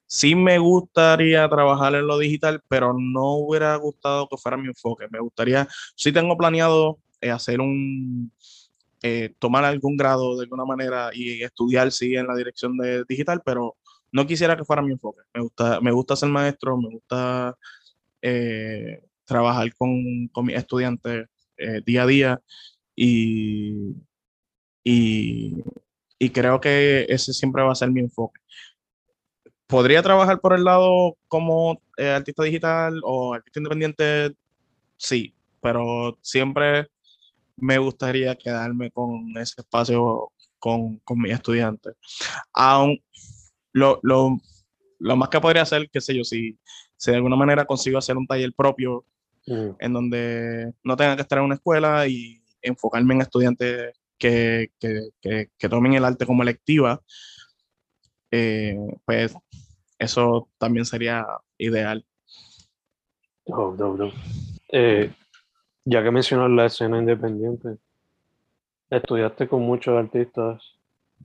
sí 0.06 0.34
me 0.34 0.58
gustaría 0.58 1.48
trabajar 1.48 1.94
en 1.96 2.06
lo 2.06 2.18
digital, 2.18 2.62
pero 2.68 2.94
no 2.98 3.34
hubiera 3.36 3.76
gustado 3.76 4.28
que 4.28 4.36
fuera 4.38 4.56
mi 4.58 4.68
enfoque. 4.68 5.06
Me 5.10 5.20
gustaría, 5.20 5.68
sí 5.96 6.12
tengo 6.12 6.36
planeado 6.38 6.98
eh, 7.20 7.30
hacer 7.30 7.60
un, 7.60 8.32
eh, 9.06 9.34
tomar 9.38 9.64
algún 9.66 9.98
grado 9.98 10.36
de 10.36 10.44
alguna 10.44 10.64
manera 10.64 11.10
y 11.12 11.42
estudiar, 11.42 11.92
sí, 11.92 12.14
en 12.16 12.26
la 12.26 12.34
dirección 12.34 12.78
de 12.78 13.04
digital, 13.06 13.42
pero 13.44 13.76
no 14.12 14.26
quisiera 14.26 14.56
que 14.56 14.64
fuera 14.64 14.80
mi 14.80 14.92
enfoque. 14.92 15.20
Me 15.34 15.42
gusta, 15.42 15.80
me 15.82 15.92
gusta 15.92 16.16
ser 16.16 16.30
maestro, 16.30 16.78
me 16.78 16.88
gusta 16.88 17.54
eh, 18.22 19.02
trabajar 19.26 19.74
con, 19.74 20.28
con 20.32 20.46
mis 20.46 20.56
estudiantes 20.56 21.28
eh, 21.58 21.82
día 21.84 22.04
a 22.04 22.06
día 22.06 22.40
y, 22.96 23.94
y, 24.82 25.54
y 26.18 26.30
creo 26.30 26.58
que 26.60 27.04
ese 27.10 27.34
siempre 27.34 27.62
va 27.62 27.72
a 27.72 27.74
ser 27.74 27.90
mi 27.90 28.00
enfoque. 28.00 28.40
¿Podría 29.66 30.02
trabajar 30.02 30.40
por 30.40 30.54
el 30.54 30.64
lado 30.64 31.16
como 31.28 31.82
eh, 31.98 32.08
artista 32.08 32.42
digital 32.44 33.00
o 33.04 33.34
artista 33.34 33.60
independiente? 33.60 34.34
Sí, 34.96 35.34
pero 35.60 36.16
siempre 36.22 36.88
me 37.56 37.78
gustaría 37.78 38.34
quedarme 38.36 38.90
con 38.90 39.36
ese 39.36 39.60
espacio 39.60 40.32
con, 40.58 40.98
con 41.00 41.18
mis 41.18 41.32
estudiantes. 41.32 41.94
Aún 42.52 42.98
lo, 43.72 44.00
lo, 44.02 44.38
lo 44.98 45.16
más 45.16 45.28
que 45.28 45.40
podría 45.40 45.62
hacer, 45.62 45.88
qué 45.90 46.00
sé 46.00 46.16
yo, 46.16 46.24
si, 46.24 46.58
si 46.96 47.10
de 47.10 47.16
alguna 47.16 47.36
manera 47.36 47.64
consigo 47.64 47.98
hacer 47.98 48.16
un 48.16 48.26
taller 48.26 48.52
propio 48.54 49.04
Mm, 49.46 49.76
en 49.78 49.92
donde 49.92 50.72
no 50.82 50.96
tenga 50.96 51.16
que 51.16 51.22
estar 51.22 51.38
en 51.38 51.44
una 51.44 51.56
escuela 51.56 52.06
y 52.06 52.42
enfocarme 52.62 53.14
en 53.14 53.20
estudiantes 53.20 53.92
que, 54.18 54.70
que, 54.78 55.10
que, 55.20 55.50
que 55.58 55.68
tomen 55.68 55.94
el 55.94 56.04
arte 56.04 56.24
como 56.24 56.42
electiva, 56.42 57.02
eh, 58.30 58.76
pues 59.04 59.34
eso 59.98 60.48
también 60.58 60.86
sería 60.86 61.26
ideal. 61.58 62.06
dope, 63.46 63.76
dope. 63.76 64.14
Eh, 64.72 65.12
ya 65.84 66.02
que 66.02 66.10
mencionas 66.10 66.50
la 66.50 66.66
escena 66.66 66.98
independiente, 66.98 67.76
estudiaste 68.90 69.48
con 69.48 69.62
muchos 69.62 69.96
artistas, 69.96 70.62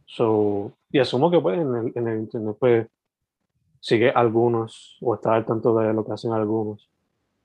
so, 0.06 0.74
y 0.92 1.00
asumo 1.00 1.32
que 1.32 1.40
pues 1.40 1.60
en 1.60 1.76
el, 1.76 1.92
en 1.96 2.08
el 2.08 2.20
internet 2.20 2.56
pues 2.60 2.88
sigue 3.80 4.10
algunos 4.10 4.98
o 5.02 5.16
estás 5.16 5.34
al 5.34 5.46
tanto 5.46 5.78
de 5.78 5.94
lo 5.94 6.06
que 6.06 6.14
hacen 6.14 6.34
algunos. 6.34 6.90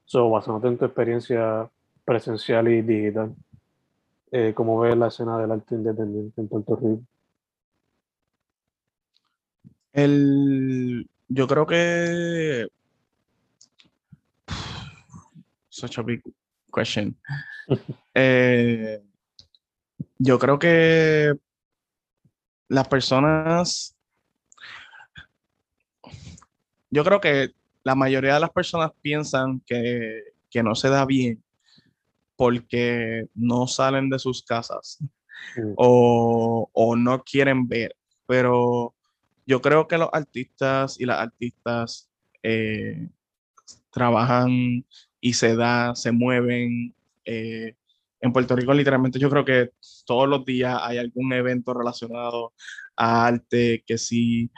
So, 0.04 0.28
basándote 0.30 0.68
en 0.68 0.78
tu 0.78 0.84
experiencia 0.84 1.70
presencial 2.04 2.68
y 2.68 2.82
digital, 2.82 3.34
eh, 4.32 4.52
¿cómo 4.54 4.80
ves 4.80 4.96
la 4.96 5.08
escena 5.08 5.38
del 5.38 5.52
arte 5.52 5.74
independiente 5.74 6.40
en 6.40 6.48
Puerto 6.48 6.76
Rico? 6.76 7.02
El, 9.92 11.08
yo 11.28 11.46
creo 11.46 11.66
que 11.66 12.66
such 15.68 15.98
a 15.98 16.02
big 16.02 16.22
question. 16.74 17.16
Eh, 18.16 19.02
yo 20.18 20.38
creo 20.38 20.56
que 20.56 21.34
las 22.68 22.86
personas, 22.86 23.96
yo 26.90 27.02
creo 27.02 27.20
que 27.20 27.50
la 27.82 27.96
mayoría 27.96 28.34
de 28.34 28.40
las 28.40 28.50
personas 28.50 28.92
piensan 29.00 29.60
que, 29.66 30.22
que 30.48 30.62
no 30.62 30.76
se 30.76 30.90
da 30.90 31.04
bien 31.06 31.42
porque 32.36 33.26
no 33.34 33.66
salen 33.66 34.10
de 34.10 34.20
sus 34.20 34.44
casas 34.44 35.00
Mm, 35.56 35.74
o, 35.76 36.70
o 36.72 36.96
no 36.96 37.22
quieren 37.22 37.68
ver, 37.68 37.94
pero 38.26 38.94
yo 39.46 39.60
creo 39.60 39.86
que 39.86 39.98
los 39.98 40.08
artistas 40.12 40.98
y 40.98 41.04
las 41.04 41.20
artistas 41.20 42.08
eh, 42.42 43.08
trabajan 43.90 44.84
y 45.24 45.32
se 45.32 45.56
da, 45.56 45.94
se 45.94 46.12
mueven. 46.12 46.94
eh, 47.24 47.74
en 48.20 48.32
Puerto 48.32 48.56
Rico, 48.56 48.72
literalmente, 48.74 49.18
yo 49.18 49.30
creo 49.30 49.44
que 49.44 49.70
todos 50.06 50.28
los 50.28 50.44
días 50.44 50.78
hay 50.82 50.98
algún 50.98 51.32
evento 51.32 51.74
relacionado 51.74 52.52
a 52.96 53.26
arte, 53.26 53.82
que 53.86 53.98
sí, 53.98 54.50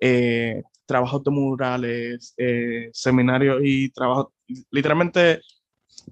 eh, 0.00 0.62
trabajos 0.86 1.22
de 1.24 1.30
murales, 1.30 2.34
eh, 2.38 2.90
seminarios 2.92 3.60
y 3.64 3.90
trabajos, 3.90 4.28
literalmente 4.70 5.40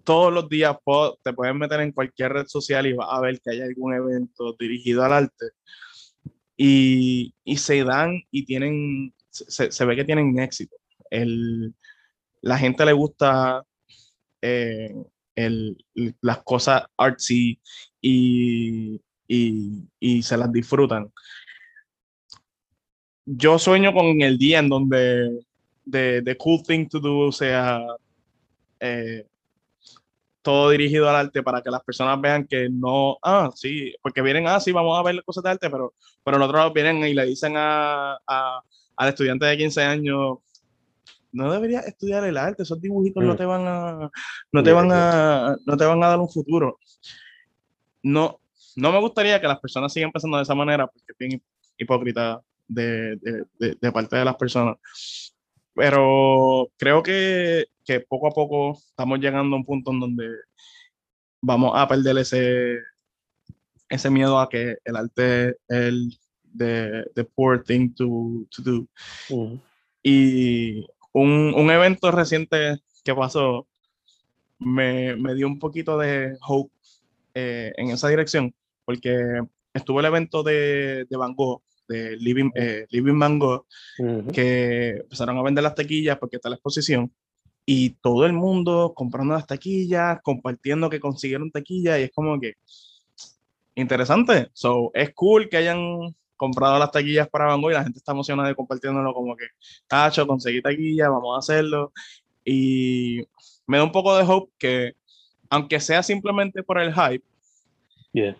todos 0.04 0.32
los 0.32 0.48
días 0.48 0.76
po- 0.84 1.18
te 1.22 1.32
puedes 1.34 1.54
meter 1.54 1.80
en 1.80 1.92
cualquier 1.92 2.32
red 2.32 2.46
social 2.46 2.86
y 2.86 2.94
vas 2.94 3.08
a 3.10 3.20
ver 3.20 3.40
que 3.42 3.50
hay 3.52 3.60
algún 3.62 3.94
evento 3.94 4.54
dirigido 4.58 5.04
al 5.04 5.12
arte 5.12 5.46
y, 6.56 7.34
y 7.44 7.56
se 7.56 7.82
dan 7.84 8.22
y 8.30 8.44
tienen, 8.44 9.14
se, 9.30 9.70
se 9.72 9.84
ve 9.84 9.96
que 9.96 10.04
tienen 10.04 10.38
éxito. 10.38 10.76
El, 11.10 11.74
la 12.42 12.58
gente 12.58 12.84
le 12.84 12.92
gusta 12.92 13.62
eh, 14.42 14.94
el, 15.34 15.82
las 16.20 16.42
cosas 16.42 16.82
artsy 16.96 17.58
y, 18.00 19.00
y, 19.26 19.88
y 19.98 20.22
se 20.22 20.36
las 20.36 20.52
disfrutan. 20.52 21.10
Yo 23.24 23.58
sueño 23.58 23.92
con 23.92 24.20
el 24.20 24.36
día 24.36 24.58
en 24.58 24.68
donde 24.68 25.44
the, 25.90 26.22
the 26.22 26.36
cool 26.36 26.62
thing 26.62 26.86
to 26.88 26.98
do 27.00 27.30
sea 27.32 27.80
eh, 28.80 29.24
todo 30.42 30.70
dirigido 30.70 31.08
al 31.08 31.16
arte 31.16 31.42
para 31.42 31.62
que 31.62 31.70
las 31.70 31.82
personas 31.84 32.20
vean 32.20 32.46
que 32.46 32.68
no, 32.68 33.16
ah, 33.22 33.50
sí, 33.54 33.94
porque 34.02 34.22
vienen, 34.22 34.48
ah, 34.48 34.58
sí, 34.58 34.72
vamos 34.72 34.98
a 34.98 35.02
ver 35.02 35.22
cosas 35.24 35.44
de 35.44 35.50
arte, 35.50 35.70
pero, 35.70 35.94
pero 36.24 36.36
lado 36.38 36.72
vienen 36.72 36.98
y 37.06 37.14
le 37.14 37.24
dicen 37.26 37.54
a, 37.56 38.14
a- 38.26 38.60
al 38.96 39.08
estudiante 39.08 39.46
de 39.46 39.56
15 39.56 39.82
años, 39.82 40.38
no 41.32 41.50
deberías 41.52 41.86
estudiar 41.86 42.24
el 42.24 42.36
arte, 42.36 42.62
esos 42.62 42.80
dibujitos 42.80 43.22
no 43.24 43.34
Mm. 43.34 43.36
te 43.36 43.44
van 43.44 43.66
a, 43.66 44.10
no 44.52 44.62
te 44.62 44.70
Yeah, 44.70 44.74
van 44.74 44.88
a, 44.92 45.56
no 45.66 45.76
te 45.76 45.84
van 45.84 46.02
a 46.02 46.08
dar 46.08 46.18
un 46.20 46.28
futuro. 46.30 46.78
No, 48.02 48.40
no 48.76 48.92
me 48.92 49.00
gustaría 49.00 49.40
que 49.40 49.46
las 49.48 49.60
personas 49.60 49.92
sigan 49.92 50.12
pensando 50.12 50.36
de 50.36 50.42
esa 50.42 50.54
manera, 50.54 50.86
porque 50.86 51.12
es 51.12 51.18
bien 51.18 51.42
hipócrita 51.78 52.40
de, 52.68 53.16
de, 53.16 53.44
de- 53.58 53.78
de 53.80 53.92
parte 53.92 54.16
de 54.16 54.24
las 54.24 54.36
personas. 54.36 54.76
Pero 55.74 56.70
creo 56.76 57.02
que, 57.02 57.66
que 57.84 58.00
poco 58.00 58.26
a 58.28 58.30
poco 58.30 58.72
estamos 58.78 59.18
llegando 59.20 59.56
a 59.56 59.58
un 59.58 59.64
punto 59.64 59.90
en 59.90 60.00
donde 60.00 60.28
vamos 61.40 61.72
a 61.74 61.88
perder 61.88 62.18
ese, 62.18 62.78
ese 63.88 64.10
miedo 64.10 64.38
a 64.38 64.48
que 64.48 64.76
el 64.84 64.96
arte 64.96 65.48
es 65.50 65.56
el 65.68 66.18
the, 66.56 67.04
the 67.14 67.24
poor 67.24 67.62
thing 67.64 67.88
to, 67.94 68.44
to 68.54 68.62
do. 68.62 68.86
mm, 69.30 69.58
Y 70.02 70.86
un, 71.12 71.54
un 71.54 71.70
evento 71.70 72.10
reciente 72.10 72.78
que 73.04 73.14
pasó 73.14 73.66
me, 74.58 75.16
me 75.16 75.34
dio 75.34 75.46
un 75.46 75.58
poquito 75.58 75.98
de 75.98 76.36
hope 76.46 76.72
eh, 77.34 77.72
en 77.76 77.90
esa 77.90 78.08
dirección, 78.08 78.54
porque 78.84 79.40
estuvo 79.74 80.00
el 80.00 80.06
evento 80.06 80.42
de, 80.42 81.06
de 81.08 81.16
Van 81.16 81.34
Gogh, 81.34 81.62
de 81.88 82.16
Living, 82.16 82.50
eh, 82.54 82.86
Living 82.90 83.18
Van 83.18 83.38
Gogh, 83.38 83.66
ujú. 83.98 84.32
que 84.32 84.90
empezaron 85.02 85.38
a 85.38 85.42
vender 85.42 85.64
las 85.64 85.74
taquillas 85.74 86.18
porque 86.18 86.36
está 86.36 86.48
la 86.48 86.56
exposición 86.56 87.12
y 87.64 87.90
todo 87.90 88.26
el 88.26 88.32
mundo 88.32 88.92
comprando 88.94 89.34
las 89.34 89.46
taquillas, 89.46 90.20
compartiendo 90.22 90.90
que 90.90 91.00
consiguieron 91.00 91.50
taquillas 91.50 91.98
y 91.98 92.02
es 92.04 92.10
como 92.12 92.38
que 92.40 92.54
interesante. 93.74 94.48
So, 94.52 94.90
es 94.94 95.14
cool 95.14 95.48
que 95.48 95.56
hayan 95.56 96.14
comprado 96.42 96.76
las 96.76 96.90
taquillas 96.90 97.28
para 97.28 97.46
Van 97.46 97.60
Gogh 97.62 97.70
y 97.70 97.74
la 97.74 97.84
gente 97.84 97.98
está 98.00 98.10
emocionada 98.10 98.48
de 98.48 98.56
compartiéndolo 98.56 99.14
como 99.14 99.36
que, 99.36 99.46
tacho, 99.86 100.26
conseguí 100.26 100.60
taquillas, 100.60 101.08
vamos 101.08 101.36
a 101.36 101.38
hacerlo. 101.38 101.92
Y 102.44 103.22
me 103.64 103.78
da 103.78 103.84
un 103.84 103.92
poco 103.92 104.16
de 104.16 104.24
hope 104.24 104.52
que, 104.58 104.94
aunque 105.48 105.78
sea 105.78 106.02
simplemente 106.02 106.64
por 106.64 106.80
el 106.80 106.92
hype, 106.92 107.24
Yeah. 108.14 108.36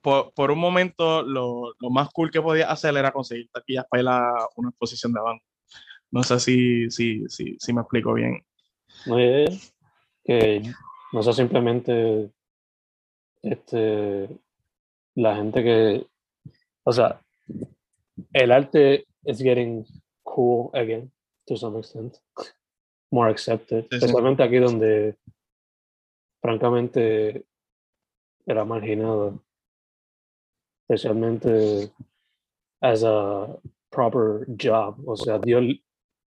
por, 0.00 0.32
por 0.32 0.50
un 0.50 0.58
momento 0.58 1.22
lo, 1.22 1.74
lo 1.78 1.90
más 1.90 2.08
cool 2.08 2.30
que 2.30 2.40
podía 2.40 2.70
hacer 2.70 2.96
era 2.96 3.12
conseguir 3.12 3.50
taquillas 3.52 3.84
para 3.90 4.02
ir 4.02 4.08
a 4.08 4.48
una 4.56 4.70
exposición 4.70 5.12
de 5.12 5.20
Van 5.20 5.34
Gogh. 5.34 5.44
No 6.12 6.22
sé 6.22 6.38
si, 6.38 6.90
si, 6.90 7.28
si, 7.28 7.56
si 7.58 7.72
me 7.72 7.82
explico 7.82 8.14
bien. 8.14 8.42
Que 10.24 10.62
no 11.12 11.22
sea 11.22 11.32
simplemente 11.32 12.30
este, 13.42 14.28
la 15.16 15.36
gente 15.36 15.62
que, 15.62 16.06
o 16.84 16.92
sea, 16.92 17.20
el 18.32 18.52
arte 18.52 19.06
is 19.24 19.38
getting 19.38 19.84
cool 20.24 20.70
again 20.74 21.10
to 21.46 21.56
some 21.56 21.78
extent, 21.78 22.16
more 23.10 23.30
accepted, 23.30 23.84
Sí, 23.84 23.88
sí. 23.90 23.96
especialmente 23.96 24.42
aquí 24.42 24.58
donde, 24.58 25.16
francamente, 26.42 27.44
era 28.46 28.64
marginada, 28.64 29.32
especialmente 30.88 31.92
as 32.80 33.04
a 33.04 33.46
proper 33.90 34.46
job. 34.56 34.96
O 35.06 35.16
sea, 35.16 35.38
Dios, 35.38 35.64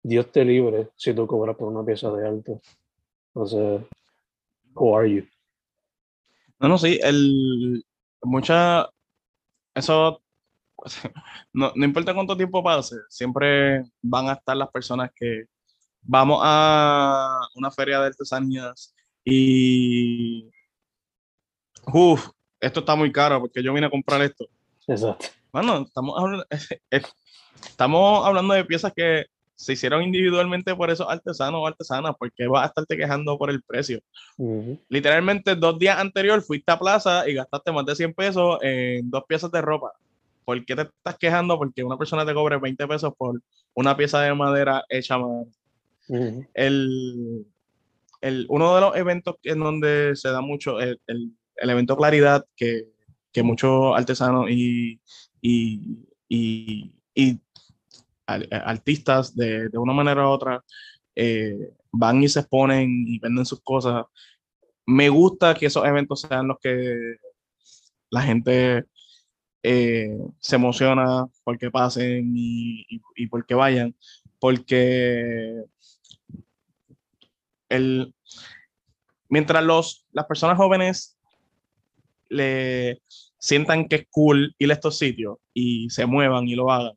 Dios 0.04 0.32
te 0.32 0.46
libre 0.46 0.90
si 0.96 1.14
tú 1.14 1.26
cobras 1.28 1.56
por 1.56 1.70
una 1.70 1.86
pieza 1.86 2.12
de 2.12 2.28
arte. 2.28 2.62
O 3.34 3.46
sea, 3.46 3.84
who 4.76 4.96
are 4.96 5.10
you? 5.10 5.26
No, 6.60 6.70
no, 6.70 6.78
sí, 6.78 7.00
el, 7.02 7.84
mucha, 8.22 8.90
eso, 9.76 10.23
no, 11.54 11.72
no 11.76 11.86
importa 11.86 12.14
cuánto 12.14 12.38
tiempo 12.38 12.64
pase, 12.64 12.98
siempre 13.10 13.84
van 14.02 14.30
a 14.30 14.34
estar 14.34 14.56
las 14.58 14.70
personas 14.70 15.12
que 15.16 15.46
vamos 16.02 16.40
a 16.44 17.40
una 17.56 17.72
feria 17.72 18.00
de 18.00 18.08
artesanías 18.08 18.94
y, 19.24 20.50
uff, 21.88 22.30
esto 22.60 22.82
está 22.82 22.96
muy 22.96 23.12
caro 23.12 23.40
porque 23.40 23.64
yo 23.64 23.74
vine 23.74 23.88
a 23.88 23.92
comprar 23.92 24.22
esto. 24.22 24.46
Exacto. 24.88 25.28
Bueno, 25.52 25.80
estamos 25.82 26.20
hablando, 26.20 26.46
estamos 27.62 28.26
hablando 28.26 28.54
de 28.54 28.66
piezas 28.66 28.92
que 28.96 29.26
se 29.56 29.74
hicieron 29.74 30.04
individualmente 30.04 30.76
por 30.76 30.90
esos 30.90 31.08
artesanos 31.08 31.62
o 31.62 31.68
artesanas, 31.68 32.16
porque 32.18 32.48
vas 32.48 32.64
a 32.64 32.68
estarte 32.68 32.98
quejando 32.98 33.38
por 33.38 33.50
el 33.50 33.62
precio. 33.62 34.02
Ujú. 34.38 34.80
Literalmente, 34.90 35.56
dos 35.56 35.80
días 35.80 35.98
anterior 35.98 36.42
fuiste 36.42 36.72
a 36.72 36.80
plaza 36.80 37.30
y 37.30 37.34
gastaste 37.34 37.72
más 37.72 37.86
de 37.86 37.96
100 37.96 38.14
pesos 38.14 38.58
en 38.62 39.10
dos 39.10 39.24
piezas 39.28 39.52
de 39.52 39.62
ropa. 39.62 39.94
¿Por 40.44 40.66
qué 40.66 40.76
te 40.76 40.84
estás 40.84 41.18
quejando? 41.18 41.58
Porque 41.58 41.84
una 41.84 41.98
persona 41.98 42.26
te 42.26 42.34
cobre 42.34 42.58
20 42.58 42.88
pesos 42.88 43.14
por 43.18 43.42
una 43.74 43.96
pieza 43.96 44.22
de 44.22 44.34
madera 44.34 44.84
hecha 44.90 45.18
mano. 45.18 45.48
Ujú. 46.08 46.46
El, 46.54 47.46
el, 48.22 48.46
uno 48.50 48.76
de 48.76 48.82
los 48.82 48.96
eventos 48.96 49.36
en 49.44 49.60
donde 49.60 50.16
se 50.16 50.30
da 50.30 50.42
mucho, 50.42 50.80
el, 50.80 51.00
el, 51.08 51.32
el 51.56 51.70
evento 51.70 51.98
Claridad, 51.98 52.46
que, 52.56 52.88
que 53.32 53.44
muchos 53.44 53.96
artesanos 53.96 54.50
y, 54.50 55.00
y, 55.42 55.98
y, 56.30 56.96
y 57.16 57.40
artistas 58.26 59.36
de, 59.36 59.70
de 59.70 59.78
una 59.78 59.94
manera 59.94 60.28
u 60.28 60.30
otra 60.30 60.64
eh, 61.16 61.74
van 61.92 62.24
y 62.24 62.30
se 62.30 62.40
exponen 62.40 63.06
y 63.08 63.20
venden 63.20 63.46
sus 63.46 63.62
cosas. 63.62 64.06
Me 64.86 65.10
gusta 65.10 65.54
que 65.54 65.68
esos 65.68 65.86
eventos 65.86 66.22
sean 66.22 66.48
los 66.48 66.58
que 66.60 67.16
la 68.10 68.22
gente 68.22 68.86
eh, 69.64 70.18
se 70.40 70.56
emociona 70.58 71.26
porque 71.44 71.72
pasen 71.72 72.34
y, 72.36 72.86
y, 72.90 73.02
y 73.16 73.28
porque 73.28 73.56
vayan, 73.56 73.96
porque 74.40 75.64
el, 77.70 78.14
mientras 79.30 79.64
los, 79.64 80.06
las 80.12 80.26
personas 80.26 80.58
jóvenes 80.58 81.18
le 82.30 83.02
sientan 83.38 83.88
que 83.88 83.96
es 83.96 84.08
cool 84.12 84.54
ir 84.58 84.70
a 84.70 84.74
estos 84.74 84.98
sitios 84.98 85.38
y 85.54 85.90
se 85.90 86.06
muevan 86.06 86.48
y 86.48 86.56
lo 86.56 86.72
hagan, 86.72 86.94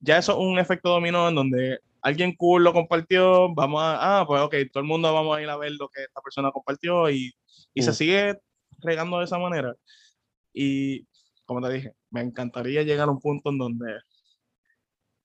ya 0.00 0.18
eso 0.18 0.32
es 0.32 0.38
un 0.38 0.58
efecto 0.58 0.90
dominó 0.90 1.28
en 1.28 1.34
donde 1.34 1.80
alguien 2.02 2.36
cool 2.36 2.62
lo 2.62 2.72
compartió, 2.72 3.52
vamos 3.52 3.82
a, 3.82 4.20
ah, 4.20 4.26
pues 4.26 4.40
ok, 4.42 4.54
todo 4.72 4.80
el 4.80 4.88
mundo 4.88 5.12
vamos 5.12 5.36
a 5.36 5.42
ir 5.42 5.48
a 5.48 5.56
ver 5.56 5.72
lo 5.72 5.88
que 5.88 6.04
esta 6.04 6.20
persona 6.20 6.52
compartió 6.52 7.10
y, 7.10 7.34
y 7.74 7.82
se 7.82 7.90
Mm. 7.90 7.94
sigue 7.94 8.38
regando 8.78 9.18
de 9.18 9.24
esa 9.24 9.38
manera. 9.38 9.74
Y 10.52 11.04
como 11.46 11.62
te 11.66 11.72
dije, 11.74 11.92
me 12.10 12.20
encantaría 12.22 12.82
llegar 12.82 13.08
a 13.08 13.12
un 13.12 13.20
punto 13.20 13.50
en 13.50 13.58
donde 13.58 13.86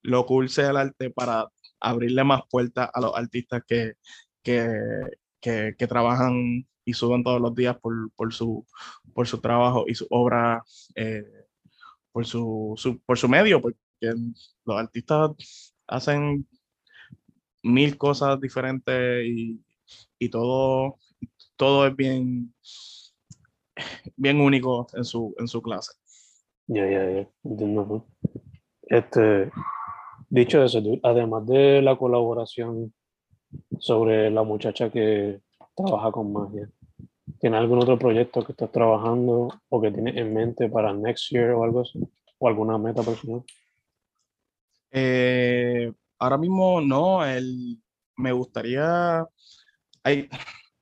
lo 0.03 0.26
cool 0.26 0.49
el 0.57 0.78
arte 0.78 1.09
para 1.11 1.47
abrirle 1.80 2.24
más 2.24 2.41
puertas 2.49 2.89
a 2.93 3.01
los 3.01 3.15
artistas 3.15 3.63
que, 3.67 3.93
que, 4.43 4.67
que, 5.39 5.76
que 5.78 5.88
trabajan 5.88 6.67
y 6.86 6.93
suben 6.93 7.24
todos 7.24 7.39
los 7.41 7.53
días 7.55 7.78
por, 7.80 8.11
por, 8.15 8.34
su, 8.34 8.65
por 9.13 9.28
su 9.28 9.39
trabajo 9.39 9.86
y 9.88 9.95
su 9.95 10.07
obra, 10.09 10.63
eh, 10.95 11.24
por, 12.11 12.26
su, 12.26 12.74
su- 12.78 13.01
por 13.01 13.17
su 13.19 13.30
medio, 13.30 13.61
porque 13.61 13.80
los 14.65 14.78
artistas 14.78 15.32
hacen 15.88 16.47
mil 17.63 17.97
cosas 17.97 18.39
diferentes 18.39 19.26
y, 19.26 19.63
y 20.19 20.30
todo, 20.30 20.97
todo 21.57 21.88
es 21.88 21.95
bien, 21.95 22.53
bien 24.15 24.39
único 24.41 24.88
en 24.93 25.03
su, 25.05 25.34
en 25.38 25.47
su 25.47 25.61
clase. 25.61 25.91
Ya, 26.68 26.89
ya, 26.89 27.09
ya. 27.12 27.30
Entiendo. 27.43 27.86
¿no? 27.86 28.05
Este, 28.84 29.51
dicho 30.30 30.64
eso, 30.64 30.82
además 31.03 31.45
de 31.47 31.82
la 31.82 31.95
colaboración 31.97 32.93
sobre 33.80 34.30
la 34.32 34.43
muchacha 34.43 34.89
que 34.89 35.41
trabaja 35.76 36.12
con 36.12 36.32
magia, 36.34 36.70
¿tiene 37.39 37.57
algún 37.57 37.80
otro 37.80 37.97
proyecto 37.97 38.43
que 38.43 38.51
estás 38.51 38.72
trabajando 38.72 39.49
o 39.70 39.82
que 39.82 39.91
tienes 39.91 40.16
en 40.18 40.34
mente 40.34 40.70
para 40.70 40.93
next 40.93 41.32
year 41.32 41.51
o 41.51 41.64
algo 41.64 41.82
así? 41.82 41.99
¿O 42.38 42.47
alguna 42.47 42.78
meta 42.78 43.03
personal? 43.03 43.43
Eh, 44.91 45.91
ahora 46.20 46.38
mismo 46.38 46.82
no, 46.82 47.26
el, 47.26 47.82
me 48.18 48.32
gustaría, 48.32 49.26
hay, 50.03 50.30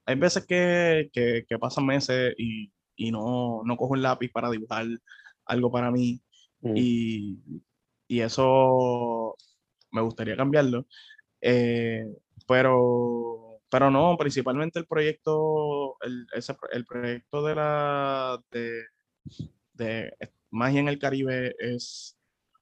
hay 0.06 0.16
veces 0.16 0.46
que, 0.46 1.10
que, 1.14 1.46
que 1.48 1.60
pasan 1.60 1.86
meses 1.86 2.34
y, 2.38 2.72
y 2.96 3.12
no, 3.12 3.62
no 3.64 3.78
cojo 3.78 3.96
el 3.96 4.02
lápiz 4.02 4.32
para 4.32 4.50
dibujar 4.50 4.86
algo 5.50 5.72
para 5.72 5.92
mí 5.92 6.22
Mm, 6.62 6.74
y, 6.76 7.40
y 8.08 8.22
eso 8.22 9.36
me 9.92 10.02
gustaría 10.02 10.36
cambiarlo. 10.36 10.86
Eh, 11.42 12.06
pero, 12.48 13.62
pero 13.70 13.90
no, 13.92 14.18
principalmente 14.18 14.80
el 14.80 14.88
proyecto, 14.88 15.98
el, 16.02 16.28
ese 16.34 16.56
el 16.72 16.86
proyecto 16.86 17.44
de 17.44 17.56
la 17.56 18.44
de, 18.52 18.84
de 19.74 20.12
Magia 20.52 20.80
en 20.82 20.90
el 20.90 21.00
Caribe 21.00 21.56
es 21.60 22.18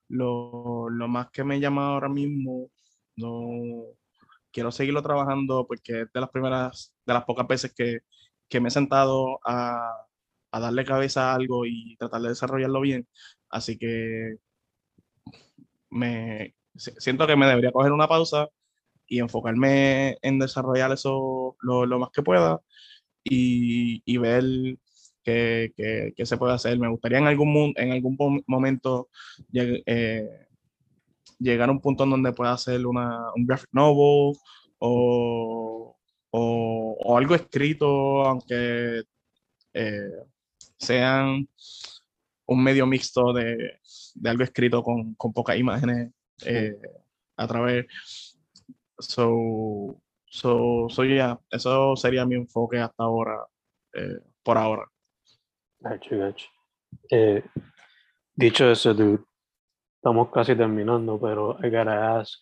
lo, 0.09 0.89
lo 0.89 1.07
más 1.07 1.29
que 1.31 1.43
me 1.43 1.59
llama 1.59 1.89
ahora 1.89 2.09
mismo. 2.09 2.69
No 3.15 3.95
quiero 4.51 4.71
seguirlo 4.71 5.01
trabajando 5.03 5.65
porque 5.67 6.01
es 6.01 6.13
de 6.13 6.21
las 6.21 6.29
primeras, 6.29 6.93
de 7.05 7.13
las 7.13 7.25
pocas 7.25 7.47
veces 7.47 7.73
que, 7.75 8.01
que 8.49 8.59
me 8.59 8.69
he 8.69 8.71
sentado 8.71 9.39
a, 9.45 10.07
a 10.52 10.60
darle 10.60 10.86
cabeza 10.86 11.32
a 11.32 11.36
algo 11.36 11.66
y 11.66 11.95
tratar 11.98 12.22
de 12.22 12.30
desarrollarlo 12.30 12.82
bien. 12.82 13.08
Así 13.50 13.78
que 13.78 14.36
me 15.89 16.54
si- 16.76 16.91
siento 16.98 17.28
que 17.28 17.36
me 17.36 17.48
debería 17.48 17.72
coger 17.72 17.91
una 17.91 18.08
pausa 18.08 18.48
y 19.08 19.20
enfocarme 19.20 20.18
en 20.24 20.39
desarrollar 20.39 20.91
eso 20.93 21.58
lo, 21.62 21.86
más 22.00 22.12
que 22.12 22.24
pueda 22.24 22.62
y, 23.24 24.02
ver 24.20 24.43
qué, 25.24 25.74
qué- 25.78 26.14
qué 26.16 26.26
se 26.26 26.38
puede 26.38 26.54
hacer. 26.56 26.80
Me 26.80 26.89
gustaría 26.89 27.20
en 27.20 27.28
algún, 27.28 27.74
en 27.78 27.91
algún 27.93 28.43
momento 28.48 29.10
lleg- 29.52 29.84
eh, 29.86 30.48
llegar 31.39 31.70
a 31.70 31.72
un 31.72 31.82
punto 31.82 32.04
en 32.04 32.12
donde 32.12 32.34
pueda 32.34 32.54
hacer 32.54 32.86
una, 32.86 33.32
un 33.36 33.45
graphic 33.45 33.70
novel 33.74 34.36
o, 34.80 35.98
o- 36.32 36.98
o 37.00 37.18
algo 37.18 37.36
escrito, 37.36 38.24
aunque 38.26 39.04
eh, 39.74 40.10
sean 40.80 41.47
un 42.45 42.63
medio 42.63 42.86
mixto 42.86 43.34
de, 43.34 43.80
de 44.15 44.30
algo 44.30 44.43
escrito 44.43 44.82
con, 44.82 45.15
con 45.15 45.34
pocas 45.34 45.57
imágenes 45.57 46.11
eh, 46.45 46.80
a 47.36 47.47
través. 47.47 47.86
So, 48.99 50.01
so, 50.25 50.88
so 50.89 51.03
yeah, 51.03 51.39
eso 51.51 51.95
sería 51.95 52.25
mi 52.25 52.36
enfoque 52.36 52.80
hasta 52.80 53.03
ahora, 53.03 53.45
eh, 53.93 54.19
por 54.43 54.57
ahora. 54.57 54.86
Gotcha, 55.80 56.15
gotcha. 56.15 56.47
Eh, 57.11 57.43
dicho 58.36 58.71
eso, 58.71 58.93
dude, 58.93 59.23
estamos 59.97 60.30
casi 60.32 60.55
terminando, 60.55 61.19
pero 61.19 61.57
I 61.63 61.69
gotta 61.69 62.19
ask, 62.19 62.39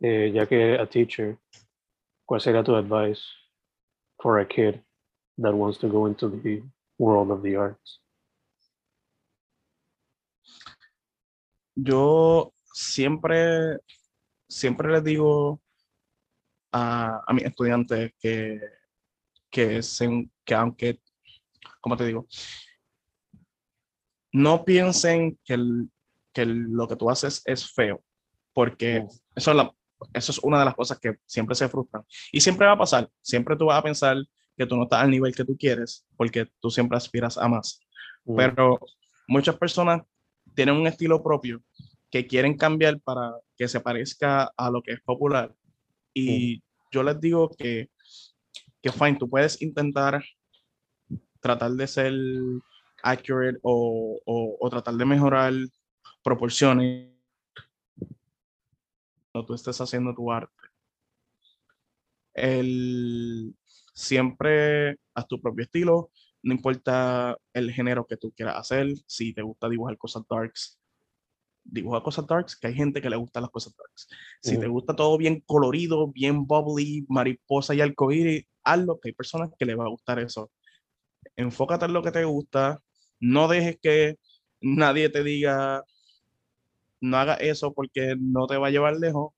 eh, 0.00 0.32
ya 0.32 0.46
que 0.46 0.78
a 0.78 0.86
teacher, 0.86 1.38
¿cuál 2.24 2.40
sería 2.40 2.64
tu 2.64 2.74
advice 2.74 3.22
for 4.20 4.40
a 4.40 4.46
kid 4.46 4.80
that 5.40 5.54
wants 5.54 5.78
to 5.78 5.88
go 5.88 6.08
into 6.08 6.28
the 6.28 6.38
world 6.98 7.30
of 7.30 7.42
the 7.42 7.56
arts? 7.56 8.02
Yo 11.74 12.52
siempre, 12.72 13.78
siempre 14.48 14.90
les 14.92 15.04
digo 15.04 15.60
a, 16.72 17.22
a 17.26 17.32
mis 17.32 17.44
estudiantes 17.44 18.12
que, 18.18 18.60
que, 19.50 19.82
se- 19.82 20.28
que 20.44 20.54
aunque, 20.54 21.00
como 21.80 21.96
te 21.96 22.04
digo, 22.06 22.26
no 24.32 24.64
piensen 24.64 25.38
que, 25.44 25.54
el- 25.54 25.90
que 26.32 26.42
el- 26.42 26.64
lo 26.72 26.86
que 26.88 26.96
tú 26.96 27.08
haces 27.10 27.42
es 27.44 27.72
feo, 27.72 28.02
porque 28.52 29.00
Mm. 29.02 29.08
eso 29.36 29.50
es, 29.52 29.56
la- 29.56 29.74
eso 30.14 30.32
es 30.32 30.38
una 30.40 30.58
de 30.58 30.64
las 30.64 30.74
cosas 30.74 30.98
que 30.98 31.16
siempre 31.26 31.54
se 31.54 31.68
frustran. 31.68 32.04
Y 32.32 32.40
siempre 32.40 32.66
va 32.66 32.72
a 32.72 32.78
pasar, 32.78 33.08
siempre 33.22 33.56
tú 33.56 33.66
vas 33.66 33.78
a 33.78 33.82
pensar 33.82 34.16
que 34.58 34.66
tú 34.66 34.76
no 34.76 34.82
estás 34.82 35.02
al 35.02 35.10
nivel 35.10 35.34
que 35.34 35.44
tú 35.44 35.56
quieres, 35.56 36.04
porque 36.16 36.46
tú 36.60 36.70
siempre 36.70 36.98
aspiras 36.98 37.38
a 37.38 37.48
más. 37.48 37.80
Mm, 38.24 38.36
Pero 38.36 38.80
muchas 39.28 39.56
personas 39.56 40.02
tienen 40.54 40.74
un 40.74 40.86
estilo 40.86 41.22
propio 41.22 41.62
que 42.10 42.26
quieren 42.26 42.56
cambiar 42.56 43.00
para 43.00 43.34
que 43.56 43.68
se 43.68 43.80
parezca 43.80 44.52
a 44.56 44.70
lo 44.70 44.82
que 44.82 44.92
es 44.92 45.00
popular. 45.00 45.54
Y 46.12 46.62
yo 46.90 47.02
les 47.04 47.20
digo 47.20 47.50
que, 47.56 47.88
que 48.82 48.90
fine, 48.90 49.16
tú 49.16 49.30
puedes 49.30 49.62
intentar 49.62 50.24
tratar 51.40 51.70
de 51.70 51.86
ser 51.86 52.12
accurate 53.02 53.58
o, 53.62 54.20
o, 54.24 54.56
o 54.58 54.70
tratar 54.70 54.94
de 54.94 55.04
mejorar 55.04 55.52
proporciones 56.24 57.10
cuando 59.30 59.46
tú 59.46 59.54
estés 59.54 59.80
haciendo 59.80 60.12
tu 60.14 60.32
arte. 60.32 60.52
El, 62.34 63.54
siempre 63.98 64.96
haz 65.12 65.26
tu 65.26 65.40
propio 65.40 65.64
estilo, 65.64 66.10
no 66.42 66.54
importa 66.54 67.36
el 67.52 67.72
género 67.72 68.06
que 68.06 68.16
tú 68.16 68.30
quieras 68.30 68.56
hacer, 68.56 68.86
si 69.06 69.34
te 69.34 69.42
gusta 69.42 69.68
dibujar 69.68 69.98
cosas 69.98 70.22
darks, 70.30 70.78
dibuja 71.64 72.00
cosas 72.00 72.24
darks, 72.28 72.56
que 72.56 72.68
hay 72.68 72.74
gente 72.74 73.02
que 73.02 73.10
le 73.10 73.16
gusta 73.16 73.40
las 73.40 73.50
cosas 73.50 73.74
darks. 73.76 74.08
Si 74.40 74.56
te 74.56 74.68
gusta 74.68 74.94
todo 74.94 75.18
bien 75.18 75.42
colorido, 75.44 76.12
bien 76.12 76.46
bubbly, 76.46 77.06
mariposa 77.08 77.74
y 77.74 77.80
arcoíris, 77.80 78.44
hazlo, 78.62 79.00
que 79.00 79.08
hay 79.08 79.14
personas 79.14 79.50
que 79.58 79.66
les 79.66 79.76
va 79.76 79.84
a 79.86 79.90
gustar 79.90 80.20
eso. 80.20 80.52
Enfócate 81.34 81.86
en 81.86 81.92
lo 81.92 82.02
que 82.02 82.12
te 82.12 82.24
gusta, 82.24 82.80
no 83.18 83.48
dejes 83.48 83.78
que 83.82 84.16
nadie 84.60 85.08
te 85.08 85.24
diga, 85.24 85.82
no 87.00 87.16
haga 87.16 87.34
eso 87.34 87.74
porque 87.74 88.14
no 88.16 88.46
te 88.46 88.58
va 88.58 88.68
a 88.68 88.70
llevar 88.70 88.96
lejos. 88.96 89.32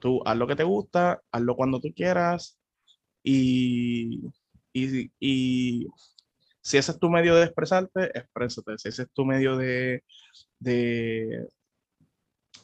Tú 0.00 0.22
haz 0.24 0.36
lo 0.36 0.46
que 0.46 0.56
te 0.56 0.64
gusta, 0.64 1.20
hazlo 1.32 1.56
cuando 1.56 1.80
tú 1.80 1.88
quieras 1.92 2.56
y, 3.24 4.20
y, 4.72 5.10
y 5.18 5.88
si 6.60 6.76
ese 6.78 6.92
es 6.92 6.98
tu 6.98 7.10
medio 7.10 7.34
de 7.34 7.44
expresarte, 7.44 8.16
exprésate. 8.18 8.78
Si 8.78 8.88
ese 8.88 9.02
es 9.02 9.10
tu 9.12 9.24
medio 9.24 9.56
de, 9.56 10.04
de, 10.60 11.48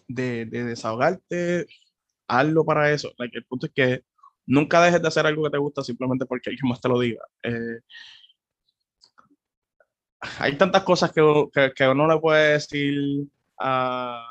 de, 0.09 0.45
de 0.47 0.65
desahogarte, 0.65 1.67
hazlo 2.29 2.65
para 2.65 2.93
eso. 2.93 3.13
El 3.19 3.45
punto 3.45 3.67
es 3.67 3.73
que 3.73 4.05
nunca 4.47 4.83
dejes 4.83 5.03
de 5.03 5.09
hacer 5.09 5.27
algo 5.27 5.45
que 5.45 5.51
te 5.51 5.59
gusta 5.59 5.83
simplemente 5.83 6.27
porque 6.27 6.51
alguien 6.51 6.69
más 6.69 6.81
te 6.81 6.89
lo 6.89 6.99
diga. 7.01 7.23
Eh, 7.43 7.81
hay 10.39 10.57
tantas 10.59 10.83
cosas 10.85 11.13
que, 11.13 11.23
que, 11.53 11.73
que 11.75 11.89
uno 11.89 12.07
le 12.07 12.21
puede 12.21 12.53
decir 12.53 13.27
a, 13.59 14.27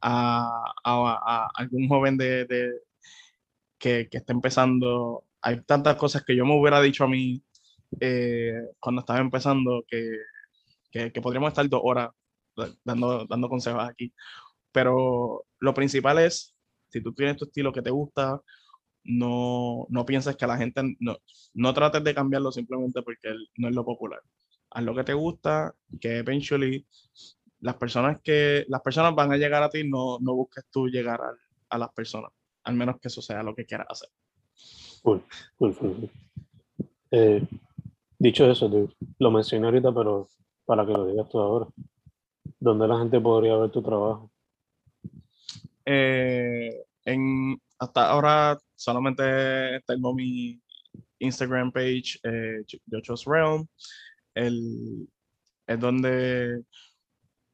a, 0.00 0.72
a, 0.84 1.44
a 1.44 1.50
algún 1.54 1.88
joven 1.88 2.16
de, 2.16 2.44
de 2.46 2.72
que, 3.78 4.08
que 4.10 4.18
está 4.18 4.32
empezando. 4.32 5.24
Hay 5.42 5.62
tantas 5.64 5.96
cosas 5.96 6.24
que 6.24 6.36
yo 6.36 6.44
me 6.46 6.58
hubiera 6.58 6.80
dicho 6.80 7.04
a 7.04 7.08
mí 7.08 7.42
eh, 8.00 8.54
cuando 8.80 9.00
estaba 9.00 9.20
empezando 9.20 9.84
que, 9.86 10.16
que, 10.90 11.12
que 11.12 11.20
podríamos 11.20 11.48
estar 11.48 11.68
dos 11.68 11.80
horas 11.84 12.10
dando, 12.84 13.26
dando 13.26 13.48
consejos 13.48 13.82
aquí. 13.88 14.12
Pero 14.72 15.44
lo 15.58 15.74
principal 15.74 16.18
es, 16.18 16.54
si 16.88 17.02
tú 17.02 17.12
tienes 17.12 17.36
tu 17.36 17.44
estilo 17.44 17.72
que 17.72 17.82
te 17.82 17.90
gusta, 17.90 18.40
no, 19.04 19.86
no 19.90 20.06
pienses 20.06 20.36
que 20.36 20.46
la 20.46 20.56
gente, 20.56 20.82
no, 21.00 21.16
no 21.54 21.74
trates 21.74 22.04
de 22.04 22.14
cambiarlo 22.14 22.52
simplemente 22.52 23.02
porque 23.02 23.34
no 23.56 23.68
es 23.68 23.74
lo 23.74 23.84
popular. 23.84 24.20
Haz 24.70 24.84
lo 24.84 24.94
que 24.94 25.04
te 25.04 25.14
gusta, 25.14 25.74
que 26.00 26.18
eventually 26.18 26.86
las 27.60 27.76
personas 27.76 28.20
que 28.22 28.64
las 28.68 28.80
personas 28.80 29.14
van 29.14 29.32
a 29.32 29.36
llegar 29.36 29.62
a 29.62 29.68
ti, 29.68 29.88
no, 29.88 30.18
no 30.20 30.34
busques 30.34 30.64
tú 30.70 30.88
llegar 30.88 31.20
a, 31.20 31.32
a 31.68 31.78
las 31.78 31.92
personas, 31.92 32.30
al 32.64 32.74
menos 32.74 32.96
que 33.00 33.08
eso 33.08 33.22
sea 33.22 33.42
lo 33.42 33.54
que 33.54 33.66
quieras 33.66 33.86
hacer. 33.90 34.08
Cool, 35.02 35.22
cool, 35.58 35.76
cool. 35.76 36.10
Eh, 37.10 37.46
dicho 38.18 38.48
eso, 38.50 38.70
lo 39.18 39.30
mencioné 39.30 39.66
ahorita, 39.66 39.92
pero 39.92 40.28
para 40.64 40.86
que 40.86 40.92
lo 40.92 41.06
digas 41.06 41.28
tú 41.28 41.40
ahora, 41.40 41.66
¿dónde 42.60 42.86
la 42.86 42.98
gente 42.98 43.20
podría 43.20 43.56
ver 43.56 43.70
tu 43.70 43.82
trabajo? 43.82 44.30
Eh, 45.84 46.84
en, 47.04 47.60
hasta 47.78 48.10
ahora 48.10 48.58
solamente 48.76 49.80
tengo 49.86 50.14
mi 50.14 50.60
Instagram 51.18 51.72
page, 51.72 52.18
eh, 52.22 52.62
Realm. 53.26 53.66
El, 54.34 55.08
es 55.66 55.80
donde 55.80 56.62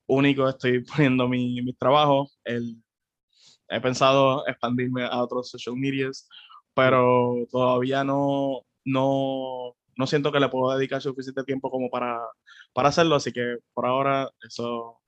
único 0.07 0.49
estoy 0.49 0.85
poniendo 0.97 1.29
mi, 1.29 1.63
mi 1.63 1.73
trabajo. 1.73 2.29
El, 2.45 2.77
he 3.69 3.81
pensado 3.81 4.47
expandirme 4.47 5.05
a 5.05 5.23
otros 5.23 5.51
social 5.51 5.77
medias, 5.77 6.29
pero 6.79 7.45
todavía 7.51 8.05
no, 8.05 8.65
no, 8.85 9.75
no 9.97 10.07
siento 10.07 10.31
que 10.31 10.39
le 10.39 10.49
puedo 10.49 10.77
dedicar 10.77 11.03
suficiente 11.03 11.43
tiempo 11.43 11.73
como 11.73 11.91
para, 11.91 12.21
para 12.73 12.91
hacerlo, 12.91 13.17
así 13.17 13.33
que 13.33 13.57
por 13.75 13.85
ahora 13.85 14.31
eso, 14.47 15.01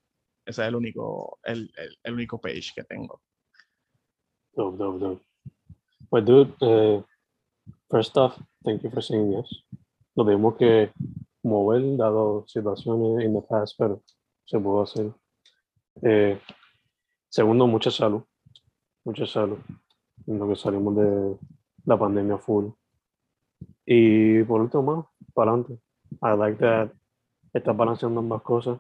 ese 0.44 0.62
es 0.62 0.68
el 0.68 0.74
único, 0.74 1.38
el, 1.44 1.70
el, 1.76 1.96
el 2.02 2.14
único 2.14 2.40
page 2.40 2.72
que 2.74 2.82
tengo. 2.82 3.22
Dope, 4.52 4.78
dope, 4.78 4.98
dope. 4.98 5.22
Pues, 6.08 6.24
dude, 6.24 6.52
eh, 6.60 7.04
first 7.88 8.16
off, 8.16 8.36
thank 8.64 8.82
you 8.82 8.90
for 8.90 9.00
saying 9.00 9.30
yes. 9.30 9.64
Lo 10.16 10.24
tuvimos 10.24 10.56
que 10.56 10.90
mover, 11.44 11.96
dado 11.96 12.48
situaciones 12.48 13.24
in 13.24 13.32
the 13.32 13.46
past, 13.48 13.76
pero 13.78 14.02
se 14.44 14.58
pudo 14.58 14.82
hacer. 14.82 15.12
Eh, 16.02 16.36
segundo, 17.28 17.68
mucha 17.68 17.92
salud. 17.92 18.24
Mucha 19.04 19.24
salud. 19.24 19.58
En 20.26 20.36
lo 20.40 20.48
que 20.48 20.56
salimos 20.56 20.96
de 20.96 21.38
la 21.90 21.98
pandemia 21.98 22.38
full. 22.38 22.70
Y 23.84 24.42
por 24.44 24.60
último, 24.60 24.82
más, 24.82 25.06
para 25.34 25.50
adelante. 25.50 25.78
I 26.22 26.36
like 26.36 26.58
that 26.58 26.90
estás 27.52 27.76
balanceando 27.76 28.20
ambas 28.20 28.42
cosas. 28.42 28.78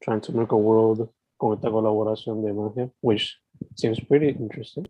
Trying 0.00 0.20
to 0.22 0.32
make 0.32 0.52
a 0.52 0.56
world 0.56 1.08
con 1.36 1.54
esta 1.54 1.70
colaboración 1.70 2.42
de 2.42 2.52
magia, 2.52 2.90
which 3.02 3.38
seems 3.74 4.00
pretty 4.00 4.28
interesting. 4.28 4.88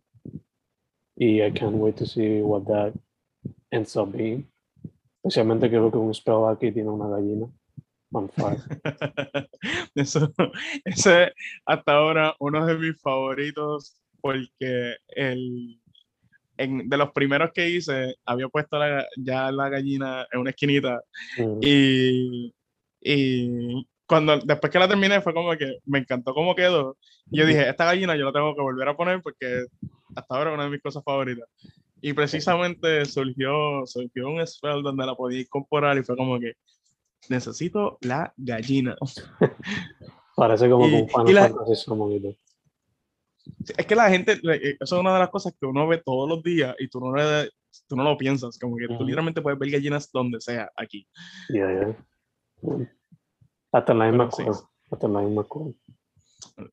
Y 1.17 1.43
I 1.43 1.51
can't 1.51 1.77
wait 1.77 1.97
to 1.97 2.07
see 2.07 2.43
what 2.43 2.65
that 2.67 2.93
ends 3.71 3.97
up 3.97 4.13
being. 4.13 4.47
Especialmente 5.23 5.69
creo 5.69 5.91
que 5.91 5.99
un 5.99 6.15
spell 6.15 6.47
aquí 6.49 6.71
tiene 6.71 6.91
una 6.91 7.09
gallina. 7.09 7.51
On. 8.13 8.31
Eso, 9.95 10.33
ese 10.85 11.25
es 11.25 11.33
hasta 11.67 11.93
ahora 11.93 12.35
uno 12.39 12.65
de 12.65 12.79
mis 12.79 13.01
favoritos 13.03 14.01
porque 14.21 14.97
el, 15.09 15.81
en, 16.59 16.89
de 16.89 16.97
los 16.97 17.11
primeros 17.13 17.51
que 17.53 17.69
hice 17.69 18.17
había 18.25 18.49
puesto 18.49 18.79
la, 18.79 19.07
ya 19.17 19.51
la 19.53 19.69
gallina 19.69 20.27
en 20.33 20.41
una 20.41 20.51
esquinita 20.51 21.01
Mm, 21.39 21.59
y, 21.63 22.55
y 23.01 23.87
cuando 24.07 24.39
después 24.39 24.71
que 24.73 24.79
la 24.79 24.89
terminé 24.89 25.21
fue 25.21 25.35
como 25.35 25.51
que 25.57 25.79
me 25.85 25.99
encantó 25.99 26.33
cómo 26.35 26.55
quedó. 26.55 26.97
Y 27.31 27.39
yo 27.39 27.47
dije 27.47 27.69
esta 27.69 27.85
gallina 27.85 28.17
yo 28.17 28.25
la 28.25 28.33
tengo 28.33 28.55
que 28.55 28.63
volver 28.63 28.89
a 28.89 28.97
poner 28.97 29.21
porque 29.23 29.65
hasta 30.15 30.35
ahora 30.37 30.51
es 30.51 30.55
una 30.55 30.65
de 30.65 30.71
mis 30.71 30.83
cosas 30.83 31.03
favoritas 31.05 31.49
y 32.01 32.13
precisamente 32.13 33.05
surgió, 33.07 33.85
surgió 33.87 34.29
un 34.29 34.47
spell 34.47 34.83
donde 34.83 35.05
la 35.07 35.15
podía 35.15 35.41
incorporar 35.41 35.99
y 35.99 36.03
fue 36.05 36.17
como 36.17 36.39
que 36.39 36.53
necesito 37.29 37.99
la 38.03 38.33
gallina 38.37 38.97
Parece 40.37 40.69
como 40.71 40.87
Y- 40.87 40.91
que 40.91 40.97
un 41.03 41.09
Final 41.09 41.29
y 41.29 41.33
la-. 41.33 41.49
Es 43.77 43.87
que 43.87 43.95
la 43.95 44.09
gente, 44.11 44.33
eh, 44.33 44.77
eso 44.81 44.97
es 44.97 45.01
una 45.01 45.13
de 45.15 45.19
las 45.21 45.31
cosas 45.31 45.55
que 45.59 45.67
uno 45.67 45.87
ve 45.87 46.03
todos 46.05 46.29
los 46.29 46.43
días 46.43 46.75
y 46.79 46.89
tú 46.89 47.01
no, 47.01 47.15
le- 47.15 47.51
tú 47.89 47.97
no 47.97 48.03
lo 48.05 48.17
piensas, 48.17 48.59
como 48.59 48.77
que 48.77 48.87
tú 48.89 48.95
Ujú. 48.95 49.05
literalmente 49.05 49.43
puedes 49.43 49.59
ver 49.59 49.71
gallinas 49.71 50.11
donde 50.13 50.41
sea 50.41 50.71
aquí. 50.77 51.07
Yeah, 51.49 51.95
yeah. 52.63 52.89
Hasta 53.73 53.93
en 53.93 53.99
la 53.99 54.07
misma 54.07 54.31
sí. 54.31 54.43
escuela. 54.43 54.59
Hasta 54.91 55.07
en 55.07 55.13
la 55.13 55.21
misma 55.21 55.43
escuela. 55.43 55.73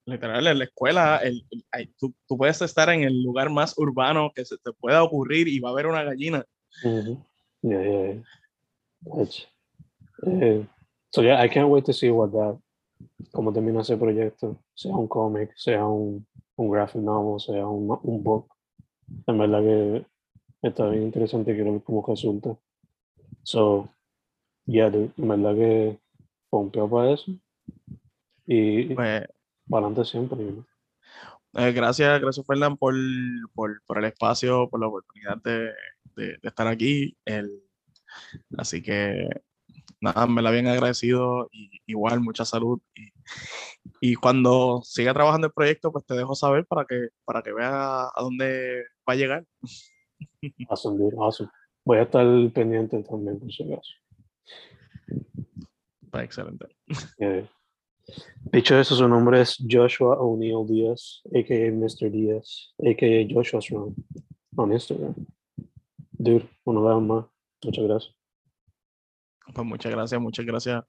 Literal, 0.05 0.47
en 0.47 0.57
la 0.59 0.63
escuela, 0.65 1.17
el- 1.17 1.45
el- 1.73 1.93
tú, 1.97 2.13
tú 2.27 2.37
puedes 2.37 2.61
estar 2.61 2.89
en 2.89 3.03
el 3.03 3.21
lugar 3.23 3.49
más 3.49 3.77
urbano 3.77 4.31
que 4.33 4.45
se 4.45 4.57
te 4.57 4.71
pueda 4.71 5.03
ocurrir 5.03 5.47
y 5.47 5.59
va 5.59 5.69
a 5.69 5.71
haber 5.73 5.87
una 5.87 6.03
gallina. 6.03 6.45
Mhm. 6.83 7.23
Yeah, 7.61 7.81
yeah, 7.81 8.23
eh, 10.25 10.65
so 11.11 11.21
yeah, 11.21 11.43
I 11.43 11.49
can't 11.49 11.69
wait 11.69 11.85
to 11.85 11.93
see 11.93 12.09
what 12.09 12.31
that, 12.31 12.57
cómo 13.31 13.51
termina 13.53 13.81
ese 13.81 13.97
proyecto, 13.97 14.57
sea 14.73 14.91
un 14.95 15.07
cómic, 15.07 15.51
sea 15.55 15.85
un, 15.85 16.25
un 16.55 16.71
graphic 16.71 17.01
novel, 17.01 17.39
sea 17.39 17.67
un, 17.67 17.97
un 18.03 18.23
book. 18.23 18.47
En 19.27 19.37
verdad 19.37 19.61
que 19.61 20.05
está 20.61 20.89
bien 20.89 21.03
interesante, 21.03 21.53
quiero 21.53 21.73
ver 21.73 21.83
cómo 21.83 22.05
resulta. 22.07 22.57
So, 23.43 23.89
yeah, 24.65 24.89
dude, 24.89 25.11
en 25.17 25.27
verdad 25.27 25.55
que 25.55 25.99
pompeo 26.49 26.89
para 26.89 27.11
eso. 27.11 27.31
Y 28.45 28.93
Pues, 28.95 29.25
para 29.69 29.85
adelante 29.87 30.05
siempre. 30.09 30.37
know. 30.37 30.65
eh, 31.55 31.71
gracias, 31.71 32.19
gracias 32.21 32.45
Fernán 32.45 32.77
por, 32.77 32.93
por, 33.53 33.81
por 33.85 33.97
el 33.99 34.05
espacio, 34.05 34.69
por 34.69 34.79
la 34.79 34.87
oportunidad 34.87 35.37
de, 35.43 35.71
de- 36.15 36.37
de 36.37 36.47
estar 36.47 36.67
aquí. 36.67 37.17
El, 37.25 37.61
así 38.57 38.81
que 38.81 39.27
nada, 40.03 40.27
me 40.27 40.41
la 40.41 40.51
bien 40.51 40.67
agradecido 40.67 41.49
y 41.51 41.81
igual 41.87 42.19
mucha 42.21 42.45
salud. 42.45 42.79
Y, 42.95 43.11
y 44.01 44.15
cuando 44.15 44.81
siga 44.83 45.13
trabajando 45.13 45.47
el 45.47 45.53
proyecto, 45.53 45.91
pues 45.91 46.05
te 46.05 46.15
dejo 46.15 46.35
saber 46.35 46.65
para 46.65 46.85
que, 46.85 47.09
para 47.25 47.41
que 47.41 47.53
veas 47.53 47.71
a 47.73 48.21
dónde 48.21 48.83
va 49.07 49.13
a 49.13 49.15
llegar. 49.15 49.45
Awesome, 50.69 50.97
dude, 50.97 51.15
awesome. 51.17 51.49
Voy 51.85 51.97
a 51.97 52.03
estar 52.03 52.25
pendiente 52.53 53.01
también, 53.03 53.39
por 53.39 53.51
si 53.51 53.63
acaso. 53.63 53.91
Pues 56.11 56.23
excelente. 56.25 56.67
Eh, 57.19 57.47
Dicho 58.51 58.77
eso, 58.77 58.95
su 58.95 59.07
nombre 59.07 59.41
es 59.41 59.57
Joshua 59.69 60.17
O'Neill 60.19 60.65
Díaz, 60.67 61.21
a.k.a. 61.27 61.71
Mr. 61.71 62.11
Díaz, 62.11 62.73
a.k.a. 62.79 63.33
Joshua's 63.33 63.69
Run, 63.69 63.95
on 64.55 64.73
Instagram. 64.73 65.15
Dude, 66.11 66.47
una 66.65 66.81
vez 66.81 67.01
más, 67.01 67.25
muchas 67.63 67.83
gracias. 67.85 68.22
Pues 69.53 69.65
muchas 69.67 69.91
gracias, 69.91 70.21
muchas 70.21 70.45
gracias 70.45 70.83